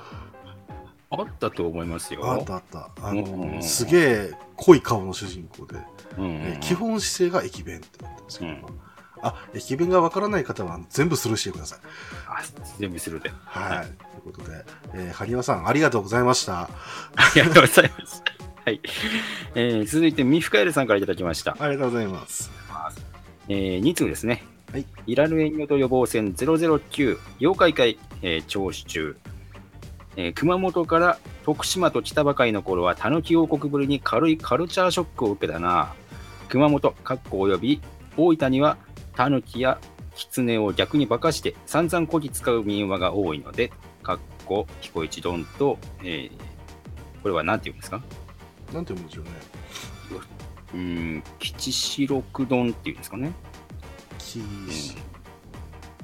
[1.11, 2.29] あったと思いますよ。
[2.31, 2.89] あったあった。
[3.01, 5.77] あの、うんすげえ濃い顔の主人公で、
[6.17, 8.79] うんえー基本姿勢が駅弁ってなってるんですけど、うん
[9.21, 11.79] あ、駅弁がわからない方は全部スルーしてください。
[12.27, 12.43] あ
[12.79, 13.31] 全部するで。
[13.45, 13.85] はい。
[14.21, 16.61] ということで、えー、わさんありがとうございました。
[16.63, 16.69] あ
[17.35, 18.23] りがとうございます。
[18.65, 18.81] はい。
[19.55, 21.55] えー続いて、ミフカエルさんからいただきました。
[21.59, 22.51] ありがとうございます。
[23.47, 24.43] えー、2通ですね。
[24.71, 24.85] はい。
[25.07, 29.17] イラルエンヨト予防戦009妖怪会、えー聴取中。
[30.17, 35.93] えー熊本から徳島と来たばかりの頃は、たぬき王国ぶりに軽いカルチャーショックを受けたな。
[36.49, 37.81] 熊本、かっこおよび
[38.17, 38.77] 大分には、
[39.15, 39.79] タヌキや
[40.15, 43.71] キツネを逆に化かして散々こき使う民話が多いので、
[44.03, 46.31] かっこ彦一丼と、えー
[47.21, 48.03] これは何て言うんですか？
[48.71, 49.31] なんて読むんでしょうね。
[50.75, 53.31] うーん、吉四六丼っていうんですかね？
[54.19, 54.95] きし、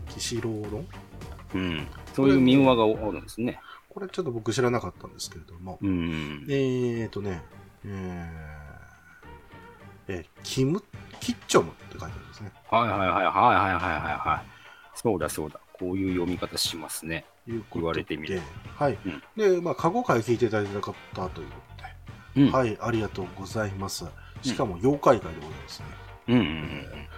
[0.09, 0.88] きしろうどん
[1.53, 1.88] うん。
[2.15, 3.59] そういう民話があるんですね。
[3.93, 7.41] これちょっと僕知らなかったんですけれども、うん、えっ、ー、とね、
[7.85, 10.81] えーえー、キム、
[11.19, 12.51] キッチョムって書いてあるんですね。
[12.69, 14.97] はいはいはいはいはいはいはい。
[14.97, 15.59] そうだそうだ。
[15.73, 17.26] こういう読み方しますね。
[17.47, 18.39] 言われてみて。
[18.77, 18.97] はい。
[19.05, 20.93] うん、で、まあ、過去回聞いていただいた方
[21.30, 21.61] というこ
[22.35, 24.05] とで、うん、はい、ありがとうございます。
[24.41, 25.85] しかも、妖怪界でございますね。
[26.27, 26.49] うんうんうん、
[26.93, 27.09] え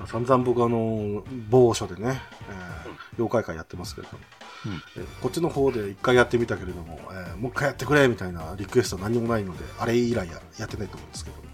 [0.00, 4.24] ー、散々僕、あの、某所でね、えー、妖怪界やってますけれども、
[4.66, 11.44] うんえーこっちの方で一回やってみたけれども、えーもう一回やってくれみたいなリクエスト何もないので、あれ以来ややってないと思うんですけども。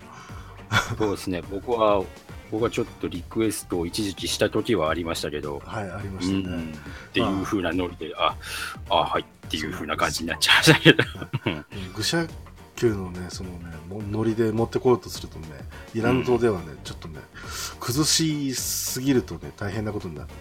[0.99, 1.43] そうですね。
[1.51, 2.03] 僕は、
[2.51, 6.57] 僕はちょっとリクエストを一時期した時はありましたけど、はい、ありまうしたね。
[6.57, 6.73] ん。
[6.73, 8.37] っていう風なノリで、あ、
[8.89, 11.05] あ、はいっていう風な感じになっちゃいましたけど。
[11.97, 12.27] 愚者
[12.77, 15.47] 級のね、そのね、もノリで持ってこようとするとね、
[15.95, 17.21] イラン島ではね、ちょっとね、
[17.79, 20.33] 崩しすぎるとね、大変なことになって、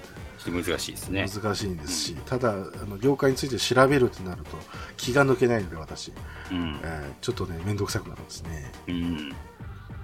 [0.44, 1.28] ちょっと難しいですね。
[1.28, 2.56] 難しいんですし、ただ、あ
[2.86, 4.52] の業界について調べるとなると、
[4.96, 6.14] 気が抜けないので、私、
[6.52, 6.80] うん。
[6.84, 8.72] えーちょっとね、めんどくさくなるんですね。
[8.88, 9.36] うん。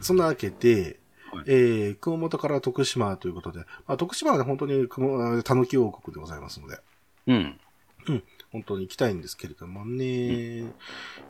[0.01, 0.99] そんなわけで、
[1.31, 6.79] はいえー熊本から徳島ということで、まあ、徳島はね、本当に熊たぬき王国でございますので、
[7.27, 7.59] うん。
[8.51, 10.63] 本当に行きたいんですけれどもね、え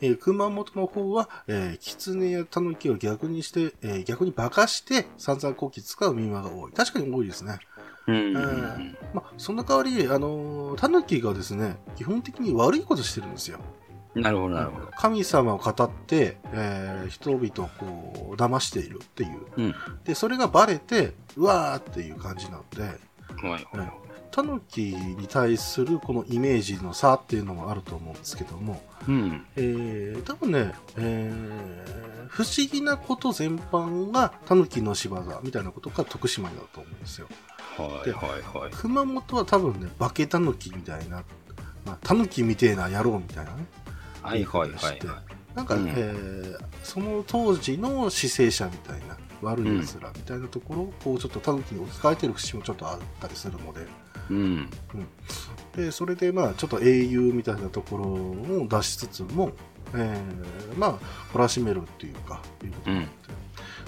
[0.02, 6.72] ー熊本の方は、えー、狐やタヌキを逆にして、えー逆に化かして散々後期使う民話が多い。
[6.72, 7.60] 確かに多いですね。
[8.08, 8.34] うん。
[9.14, 13.32] まあ、その代わり、あのータヌキがですね、基本的に悪いことしてるん。
[13.32, 13.60] ですよ。
[14.14, 14.88] なるほど、なるほど。
[14.98, 19.40] 神様を語って、えー人々をこう、騙しているっていう。
[19.58, 19.76] うん。
[20.04, 22.90] で、それがバレて、うわーっていう感じなので、は
[23.60, 23.92] いはい。
[24.32, 28.18] タヌキに対するこのイメージの差っていうのもあると思うん。
[28.18, 29.46] ですけども、うん。
[29.56, 37.00] えー、多分ね、えー、不思議なこと全般がタヌキの仕業みたいなことが徳島にだと思うん。
[37.00, 37.28] ですよ。
[37.78, 38.72] はいはいはい。
[38.72, 41.24] 熊本は多分ね、化けタヌキみたいな、
[41.86, 43.66] まあ、タヌキみてえな野郎みたいなね。
[44.22, 45.00] はいはいはいはい。
[45.56, 53.88] なんか、うんえーその当時の死生者みたいな、悪い奴らみたいなところを、こう、ちょっとタヌキに置き換えてる節もちょっとあったりするので、
[54.30, 54.70] うん。
[55.76, 59.52] で、それでまあ、ちょっと英雄みたいなところを出しつつも、
[59.96, 61.00] えーまあ、
[61.34, 63.12] 懲らしめるっていうか、いうことになって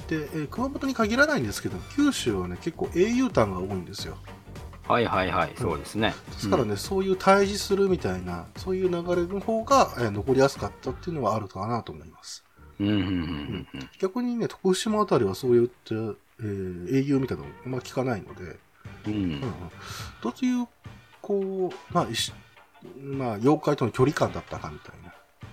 [0.08, 4.18] で、えー熊本に限らないんですけど、九州はね、結構英雄譚が多いんですよ。
[4.88, 5.54] はいはいはい。
[5.58, 6.14] そうですね。
[6.32, 12.44] ですからね、そういう対峙するみたいな、そういう流れの方が、えー残りやすかったっていうのはあるかなと思います。
[12.80, 12.88] うん。
[12.88, 18.58] うんうんうん逆にね、徳島あたりはそういった、えー英雄みたいなのあんま聞かないので、
[19.08, 19.14] うん。
[19.14, 19.42] うんうんうん
[20.22, 20.68] どういう、
[21.22, 22.08] こう、まあ、
[23.02, 25.07] まあ、妖怪との距離感だったかみたいな、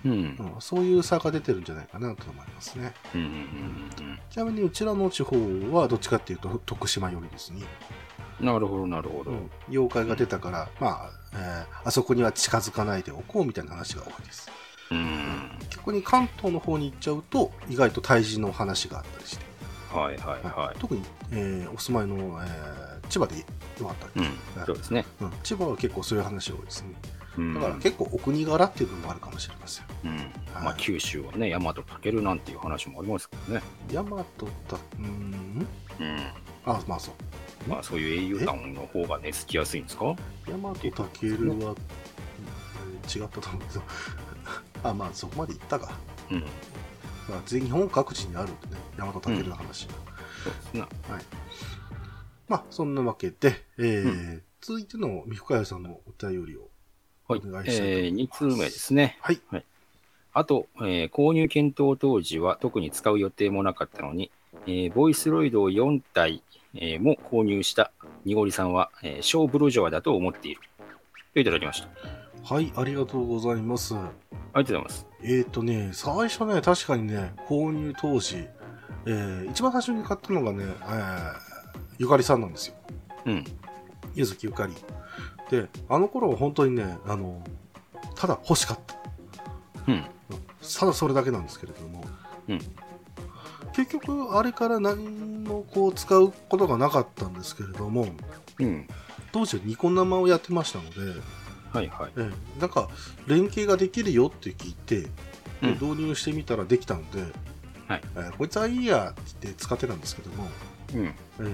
[0.05, 0.11] うん。
[0.11, 2.93] うん、そういう差が出てるんじゃないかなと思いますね。
[3.13, 5.35] うんうんうんちなみに、うちらの地方
[5.71, 7.61] はどっちかっていうと、徳島寄りですね。
[8.39, 8.45] うん。
[8.45, 9.31] なるほどなるほど。
[9.31, 14.49] うん妖怪が出たから、まあ、えーあそこには近づかないでおこうみたいな話が多いです。
[14.91, 15.49] うん。
[15.69, 19.45] 逆に関東の方に行っちゃうと、意外と対峙の話があったりして、
[19.93, 20.79] はいはいはい。
[20.79, 21.01] 特に、
[21.31, 23.43] えーお住まいの、えー千葉でよ
[23.85, 24.65] かったっけ、うん。
[24.65, 25.05] そうですね。
[25.21, 26.89] うん千葉は結構そういう話多いですね。
[27.37, 29.85] うんだから結構お国柄っていうのもあるかもしれません。
[30.05, 30.17] うん。
[30.63, 33.61] まあ九州はね、大和武なんていう話もありますけどね。
[33.91, 35.67] 大和た、うーん
[35.99, 36.17] うん。
[36.65, 37.69] あ、まあそう。
[37.69, 40.05] まあそういう英雄団の方がね、つきやすいんですか？
[40.47, 40.81] 大和た
[41.13, 41.75] けるは、うんえー
[43.07, 43.81] 違ったと思うけど、
[44.89, 45.91] あ、まあそこまで行ったか。
[46.31, 46.39] うん。
[47.29, 49.87] まあ、全日本各地にあるんでね、大和たけるの話。
[50.43, 50.85] そうですね。
[52.47, 56.69] まあ、そんなわけで、えーう続いての三深谷さんのお便りを。
[57.27, 57.41] はい。
[57.45, 59.17] お願いしたいと思いえー、2通目ですね。
[59.21, 59.41] はい。
[60.33, 64.31] あと、えー購入検討当時は特に使う予定もなかったのに、
[64.67, 66.43] えーボイスロイドを4体、
[66.75, 67.91] えーも購入した
[68.25, 70.61] にごりさんは、えー小ブルジョワだと思っている。
[71.33, 71.87] といただきました。
[71.87, 73.93] ありはい、ありがとうございます。
[73.95, 74.09] がと
[74.59, 75.07] うございます。
[75.23, 78.45] えーとね、最初ね、確かにね、購入当時、
[79.05, 81.33] えー一番最初に買ったのがね、えー
[81.97, 82.75] ゆかりさんなんですよ。
[83.25, 83.45] うん。
[84.13, 84.73] ゆずきゆかり。
[85.49, 87.43] で、あの頃は本当にね、あの、
[88.15, 88.95] ただ欲しかった。
[89.87, 90.03] うん。
[90.79, 92.03] ただそれだけなんですけれども、
[92.47, 92.59] うん。
[93.73, 98.07] 結局、あれから何もこう使うことがなかったんですけれども、
[98.59, 98.87] うん。
[99.31, 101.19] 当時はニコ生をやってましたので、
[101.73, 102.11] はいはい。
[102.17, 102.87] ええなんか
[103.27, 105.09] 連携ができるよって聞いて、
[105.61, 107.21] うん導入してみたらできたので、
[107.87, 110.47] はいえーこいつはいいやって言って使ってたんですけども、
[110.93, 111.05] うん。
[111.05, 111.53] えー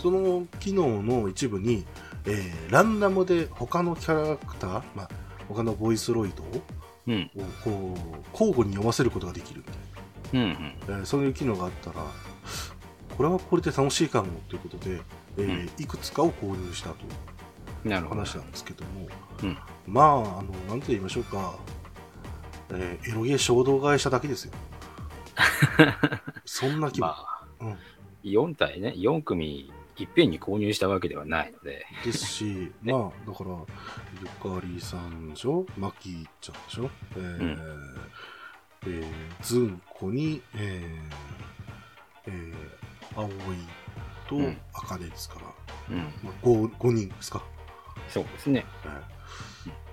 [0.00, 1.84] その機能の一部に、
[2.28, 5.08] えーランダムで他のキャラクター、まあ、
[5.48, 6.46] 他のボイスロイドを
[7.08, 7.30] うん。
[7.64, 9.64] こう交互に読ませることができる
[10.32, 10.52] みたいうん。
[10.52, 11.96] な、えーそういう機能があったら
[13.16, 15.00] これはこれで楽しいかもということで、
[15.38, 16.96] えーいくつかを購入したと
[17.84, 17.90] うん。
[17.90, 18.20] なるほど。
[18.20, 19.08] 話なんですけども、
[19.42, 21.54] うんまあ、あの、なんて言いましょうか、
[22.70, 24.52] えーエロゲー衝動買いしただけですよ。
[26.44, 27.06] そんな気分。
[27.06, 27.76] まあ、うん、
[28.24, 33.50] 4体ね、4組いっぺんに購入したわけではないので、ですし、 まあ、だから、
[34.20, 37.98] ゆかりさんでしょ、マキちゃんでしょ、えーん
[38.86, 39.12] えー
[39.42, 43.34] ずんこに、えーえー、葵
[44.28, 45.46] とうんあかねですから、
[45.90, 45.98] うん。
[46.22, 47.42] まあ、5, 5人ですか。
[48.08, 48.64] そうですね。
[48.84, 49.18] えー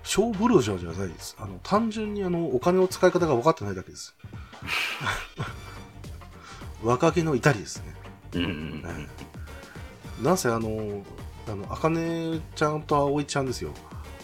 [0.08, 1.36] 小ブルジョーじゃないです。
[1.36, 4.14] あの、単純にあの、お金の使い方が分かってないだけです。
[6.82, 7.94] 若気の至りですね。
[8.34, 9.35] うんうんええ
[10.22, 11.04] なんせあの、
[11.48, 13.70] あの、あかねちゃんとあおいちゃんですよ。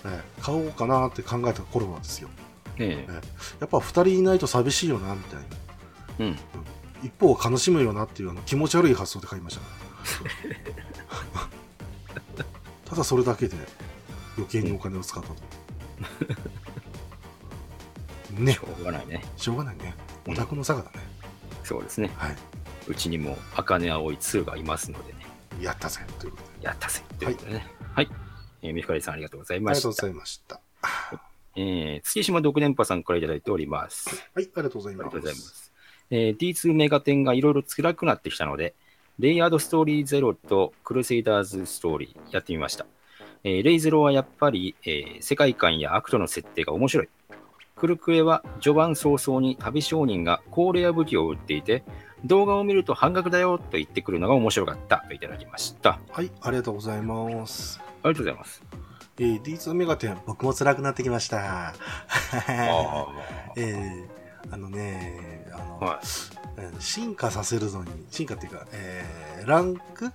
[0.04, 2.28] ええ買おうかなって考えた頃なんですよ。
[2.78, 2.84] うん。
[2.84, 3.06] え
[3.60, 5.44] やっぱ二人いないと寂しいよな、みたいな。
[6.18, 6.24] え。
[6.24, 6.38] うん。
[7.02, 9.62] 一方は悲しむよなっていうあの気持ち悪い発想で買いました。
[12.88, 13.56] ただそれだけで
[14.36, 15.34] 余計にお金を使ったと。
[18.32, 19.24] ねし、ょうがないね。
[19.36, 19.94] しょうがないね。
[20.28, 20.98] オタクの差がだね。
[21.64, 22.10] そうですね。
[22.16, 22.36] はい。
[22.88, 25.21] うちにも、茜葵2がいますのでね。
[25.60, 26.66] やったぜということで。
[26.66, 27.66] やったぜということでね。
[27.94, 28.08] はい。
[28.62, 29.88] えー、みふかりさんありがとうございました。
[29.88, 30.60] ありがとうございました。
[31.56, 34.08] えー、月島独電波さんからいただいております。
[34.34, 35.12] はい、ありがとうございありがます。
[35.12, 35.72] とうございます。
[36.10, 38.74] えー、D2 メガテンがいろいろ辛くなってきたので、
[39.18, 42.86] レイヤードストーリーゼロとクルセイダーズストーリーやってみました。
[43.44, 47.08] えーレイゼロはやっぱり、えー世界観やアクトの設定が面白い。
[47.76, 51.82] クルクエは序盤早々に旅商人が高レア武器を売っていて、
[52.24, 55.98] 動画を見ると半額だよと言ってくるのが面白かったといただきました。
[56.10, 57.80] はい、ありがとうございます。
[58.02, 58.62] ありがとうございます。
[59.18, 61.74] えー、D2 メガテン、僕も辛くなってきました。
[63.56, 65.98] えー、あのね、あの、はい。
[66.58, 70.10] えー進化させるのに、進化っていうか、えー、ランク？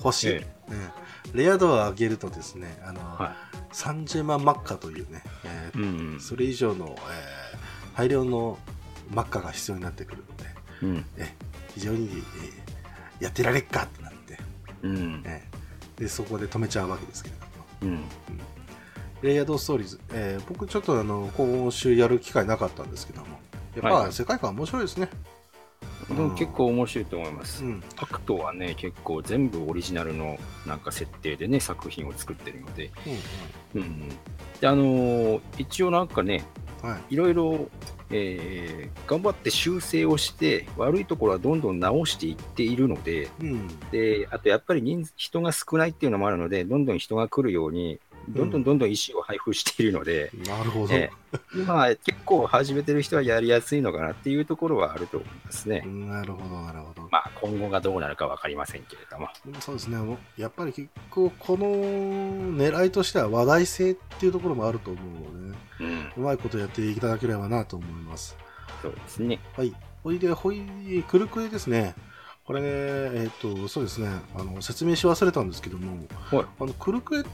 [0.00, 3.34] 星、えうん、レア度を上げるとですね、あの、は
[3.72, 5.78] 30万マッカというね、えい。
[5.78, 6.20] ーうんうん。
[6.20, 7.60] それ以上の、えー
[7.96, 8.56] 大量の
[9.10, 10.44] マッカが必要になってくるので、
[10.82, 11.04] うん。
[11.18, 11.34] え
[11.74, 12.70] 非常に、えー
[13.20, 14.38] やってられっかってなって、
[14.82, 15.22] うん。
[15.26, 17.50] えーでそこで止めちゃうわけですけれども。
[17.82, 18.04] うん。
[19.20, 23.26] レイヤードストーリーズ、えー僕ちょっとあの今週やる機会なかったんですけども、
[23.74, 25.10] やっぱ、はい世界観面白いですね。
[26.08, 27.68] でも結構面白いと思いますう。
[27.68, 27.82] ん。
[27.96, 32.90] タクトはね、結構全部オリジナルのなんか設定でね、作品を作ってるので。
[33.74, 34.08] うんうんうん。
[34.60, 36.44] で、あのー一応なんかね、
[36.82, 36.90] うん。
[36.90, 37.14] はい。
[37.14, 37.68] いろいろ、
[38.10, 43.68] えー頑張って修正をして、悪いところはどんどん直していっているので、うん。
[43.90, 48.00] で、あとやっぱり人数人が少ないっていうのもあるので、どんどん人が来るように、
[48.34, 50.94] どんどんどんどん石を配布しているので、なるほど。
[50.94, 51.10] え
[51.54, 55.82] 今結構始めてる人はやりやすいのかなっていうところはあると思いますね。
[55.86, 57.08] なるほど、なるほど。
[57.10, 59.28] まあ今後がどうなるか分かりませんけれども。
[59.60, 60.18] そうですね。
[60.36, 68.36] やっぱり結構この狙いとしては話題性っていうところもあると思うので、ね、うん、うまいことやっていただければなと思います。
[68.82, 69.40] そうですね。
[69.56, 69.74] はい。
[70.02, 70.62] ほいで、ほい、
[71.06, 71.94] クルクエですね。
[72.44, 74.08] これね、えっ、と、そうですね。
[74.34, 75.98] あの、説明し忘れたんですけども、
[76.32, 76.46] はい。
[76.58, 77.28] あの、クルクエって、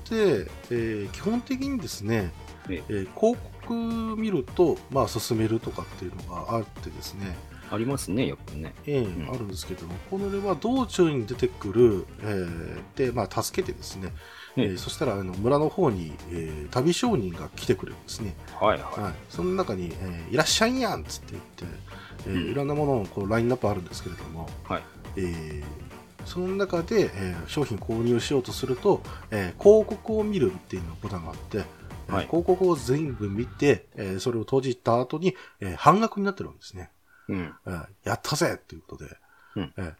[0.70, 2.32] えー基本的にですね、
[2.68, 2.92] ええ。
[2.92, 3.74] ー広告
[4.16, 7.34] 見ると、まあ、進めるとかっていうのがあってですね、
[7.70, 8.74] ありますね、よくね。
[8.86, 9.28] ええん。
[9.32, 14.12] あるんですけども、このは道中に出てくる、えーで、まあ、助けてですね、
[14.56, 14.64] ええ。
[14.66, 18.34] えーそしたらあの村の方に、えー旅商人が来てくれるんですね。
[18.60, 21.64] はいははい、その中に、えーいらっしゃいやんっつって言って、
[22.26, 22.50] えーうん。
[22.50, 24.82] いろんなもののこうラインナップあるんですけれども、はい
[25.16, 25.64] えー
[26.26, 31.58] その中で、えー商品購入しようとすると、えー広告を見るっていうのボタンがあって、
[32.08, 36.90] えーはい広告を全部見て、えーそれを閉じた後に、えー半額になってるんですね。
[37.28, 37.32] い。
[37.32, 37.54] うん。
[37.66, 39.16] えーやったぜということで、
[39.56, 39.94] うんえー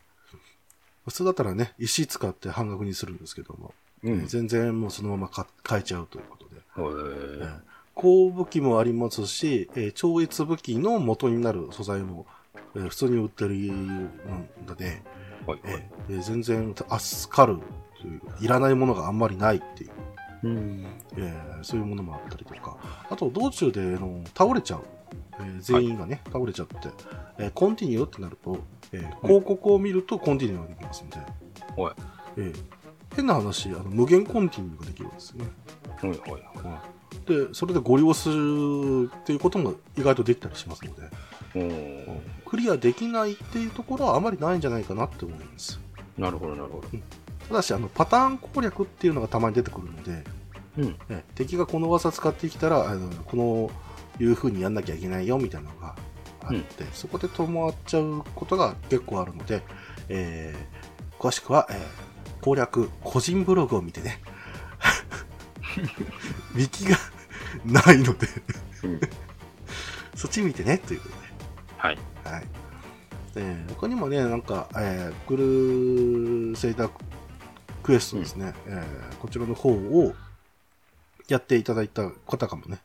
[1.05, 3.73] 普通だったらね、石使って半額にするんですけども、
[4.03, 4.27] うんえー。
[4.27, 7.59] 全然もうそのままか変えちゃうということで、えーえー
[7.95, 12.27] 高武器もありますし、えー超越武器の元になる素材も、
[12.77, 13.55] えー普通に売ってる
[14.67, 15.03] ので、
[15.47, 15.89] はいはい。
[16.11, 17.59] えー全然助かる
[18.01, 19.91] という、いらないものがあんまりないっていう、
[20.45, 20.87] うん。
[21.17, 22.77] えーそういうものもあったりとか、
[23.11, 24.83] あと道中であの倒れちゃう、
[25.41, 26.77] えー全員がね、倒れちゃって、
[27.39, 28.59] えーコンティニューってなると、
[28.93, 31.17] えー広告を見るとコンティニューができますんで、
[31.77, 31.95] はい。
[32.37, 32.55] えー
[33.15, 35.51] 変な話、あの無限コンティニューができるんですよね。
[36.03, 36.83] はいはいは
[37.25, 41.03] で、それでご利用するっていうことも意外とできたりしますので、
[42.45, 45.81] クリアできないっていうところはあまりないんじゃないかなって思います。
[46.17, 46.89] なるほどなるほど。
[47.49, 50.25] ただし、あの、パターン攻略っていうのがたまに出てくるので、
[50.79, 50.97] うん。
[51.11, 53.71] え敵がこの技使ってきたら、あのこの
[54.21, 55.95] いう風にやんなきゃいけないよみたいなのが
[56.43, 59.63] あって、そこで止まっちゃうことが結構あるので、
[60.09, 60.77] えー
[61.19, 61.79] 詳しくは、えー
[62.43, 64.21] 攻略個人ブログを見てね、
[66.55, 66.97] ウィキが
[67.65, 68.29] ないので、
[68.85, 69.01] うん
[70.15, 71.26] そっち見てねということで。
[71.79, 71.99] はい。
[72.25, 72.45] はい。
[73.37, 75.37] えー他にもね、なんか、えー、ク
[76.51, 76.91] ルセイダー
[77.83, 80.15] クエストですね、えーこちらの方を
[81.29, 82.79] やっていただいた方かもね、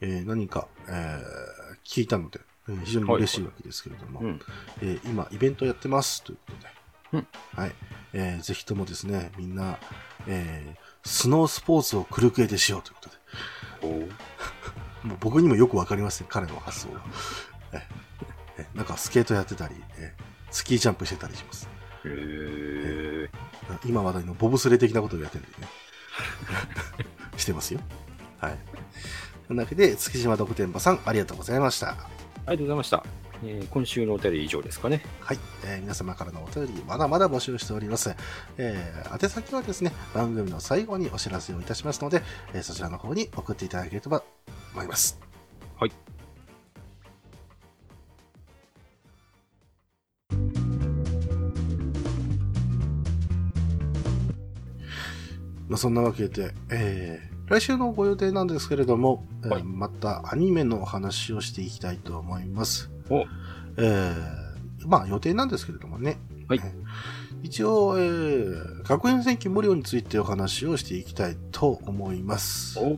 [0.00, 4.40] えー何か、えー聞いたので、えー非常に嬉しいわけですけれども、うん。
[4.82, 6.68] えー今、イベントやってますということで、
[7.12, 7.26] うん
[7.60, 7.72] はい。
[8.12, 9.78] えーぜひともですね、みんな、
[10.26, 14.06] えースノースポーツをクルクエでしようということで、
[15.06, 17.00] もう僕にもよくわかりますね、彼の発想は。
[17.72, 17.86] え
[18.58, 20.14] えなんかスケートやってたり、え
[20.50, 21.68] スキージャンプしてたりします。
[22.04, 23.28] へー
[23.84, 25.68] 今話題のボブスレー的なことをやってるんでね。
[27.36, 27.80] してますよ。
[28.38, 28.58] はい。
[29.48, 31.90] というわけで、月島独天場さん、ありがとうございました。
[31.90, 33.04] ありがとうございました。
[33.44, 35.02] えー今週のお便り以上ですかね。
[35.20, 38.14] はい、えー皆様からのお便り、まだまだ募集しております。
[38.56, 42.22] えー宛先はですね、番組の最後にお知らせをいたしますので、
[42.54, 44.26] えーそちらの方に送っていただければと
[44.72, 45.18] 思います。
[45.78, 45.92] はい。
[55.68, 62.90] まあ、そんなわけで、えー来週のご予定なんですけれども、えーはいまたアニメのお話をしていきたいと思います。
[63.08, 63.24] お
[63.76, 66.18] えーまあ予定なんですけれどもね。
[66.48, 66.72] はいえー
[67.42, 72.80] 一応、えー学園戦記無料についてお話をしていきたいと思います。
[72.80, 72.96] お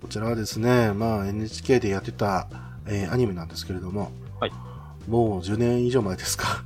[0.00, 2.46] こちらはですね、まあ NHK でやってた、
[2.86, 4.52] えーアニメなんですけれども、はい
[5.08, 6.62] もう10年以上前ですか。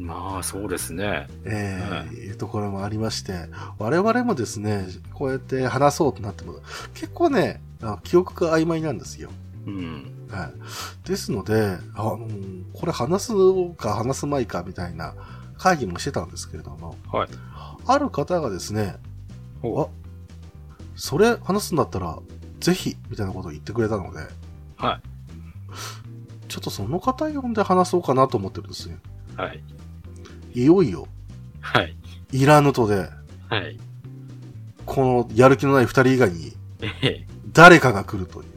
[0.00, 1.28] まあ、そうですね。
[1.44, 3.34] えーはいいうところもありまして、
[3.78, 6.54] 我々もですね、こうやって話そうとなっても、
[6.94, 9.30] 結構ね、あ記憶が曖昧なんですよ。
[9.66, 10.28] うん。
[10.30, 10.46] は
[11.04, 11.08] い。
[11.08, 12.28] ですので、あの
[12.72, 15.14] これ話すのか話すまいかみたいな
[15.58, 17.28] 会議もしてたんですけれども、はい。
[17.86, 18.96] ある方がですね、
[19.62, 19.88] おあ、
[20.96, 22.18] それ話すんだったら、
[22.60, 24.20] ぜひ、みたいなことを言ってくれたので、
[24.76, 25.00] はい。
[26.48, 28.98] ちょっとその方呼んで話そうかなと思ってるんですね。
[29.36, 29.62] はい。
[30.54, 31.06] いよいよ、
[31.60, 31.96] はい。
[32.32, 33.08] イラヌトで、
[33.48, 33.78] はい。
[34.86, 36.56] このやる気のない二人以外に、
[37.52, 38.50] 誰かが来るという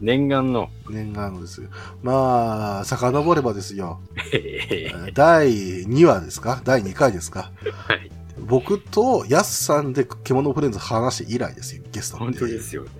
[0.00, 1.70] 念願の、念願ですよ。
[2.02, 4.00] まあ、遡ればですよ。
[4.32, 6.60] えへ第2話ですか？
[6.64, 7.50] 第2回ですか？
[7.88, 8.10] はい。
[8.38, 12.90] 僕とヤスさんで獣フレンズ話して以来ですよ、ゲスト本当ですよね。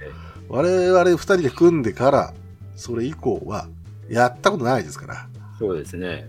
[0.49, 2.35] 我々二人で組んでから、
[2.77, 3.69] それ以降は、
[4.09, 5.28] やったことないですから。
[5.59, 6.28] そうですね。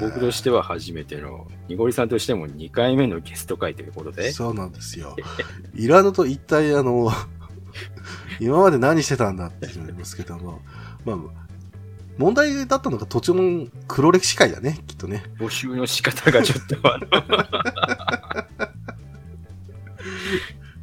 [0.00, 5.16] 僕としては初めての、にごりさんとしても2回目のゲスト会ということで、そうなんですよ。
[5.74, 7.10] イラヌと一体あの、
[8.40, 10.60] 今まで何してたんだって言うんですけども、
[11.04, 11.16] まあ、
[12.18, 15.24] 問題だったのが途中の黒歴史会だね、きっとね。
[15.38, 17.06] 募集の仕方がちょっとあの、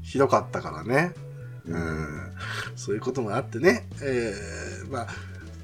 [0.02, 1.14] ひどかったからね。
[1.66, 2.34] うん。
[2.76, 5.08] そういうこともあってね、えー、まあ、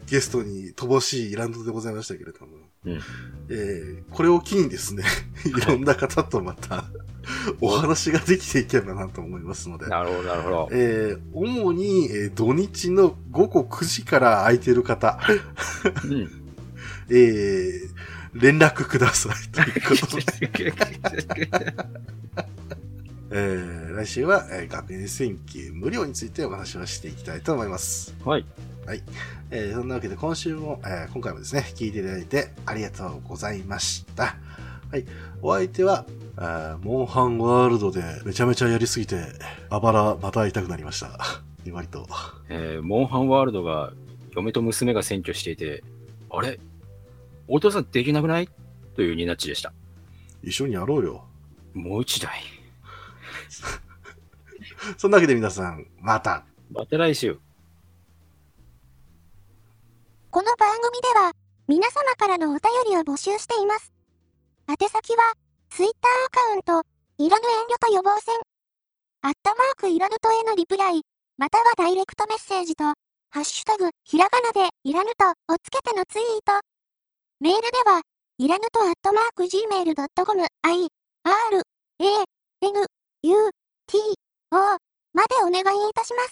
[0.08, 3.01] ゲストに乏しいイランドでございましたけれども、うん
[3.49, 5.03] えー、これを機にですね、
[5.45, 6.85] いろんな方とまた、
[7.61, 10.69] お話ができていけばなと思いますので、なるほど、なるほど。
[10.72, 15.19] えー、主に、えー土日の午後9時から空いてる方、
[16.05, 16.31] うん。
[17.10, 17.89] えー、
[18.34, 20.23] 連絡くださいということで、
[23.35, 28.15] えー、来週は、えー学園選挙無料についてお話をしていきたいと思います。
[28.85, 29.03] はい。
[29.55, 34.35] えーそんなわけで今週も、えー今回もですね、聞いていただいてありがとうございました。
[34.91, 35.05] はい。
[35.43, 36.05] お相手は、
[36.38, 39.25] あーモンハンワールドでめちゃめちゃやりすぎて、
[39.69, 41.19] あばらまた痛くなりました。
[41.71, 42.07] 割と。
[42.49, 43.93] えーモンハンワールドが
[44.35, 45.84] 嫁と娘が占拠していて、
[46.31, 46.59] あれ？
[47.47, 48.49] お父さんできなくない？
[48.95, 49.71] というニナッチでした。
[50.41, 51.25] 一緒にやろうよ。
[51.75, 52.41] もう一台。
[54.97, 56.43] そんなわけで皆さん、また。
[56.71, 57.38] また来週。
[60.34, 61.31] この番組では、
[61.68, 63.93] 皆様からのお便りを募集しています。
[64.68, 65.34] 宛先は、
[65.69, 66.89] ツイッターアカウント、
[67.23, 68.34] いらぬ遠慮と予防線。
[69.22, 71.03] アットマークいらぬとへのリプライ、
[71.38, 76.65] またはダイレクトメッセージと、ハッシュタグ、ひらがなで、いらぬとをつけてのツイート。
[77.39, 78.01] メールでは、
[78.39, 80.88] いらぬとアットマーク gmail.com、i,
[81.26, 81.61] r,
[81.99, 82.05] a,
[82.65, 82.85] n,
[83.22, 83.51] u,
[83.85, 83.99] t,
[84.49, 84.77] o
[85.14, 86.31] までお願いいたします。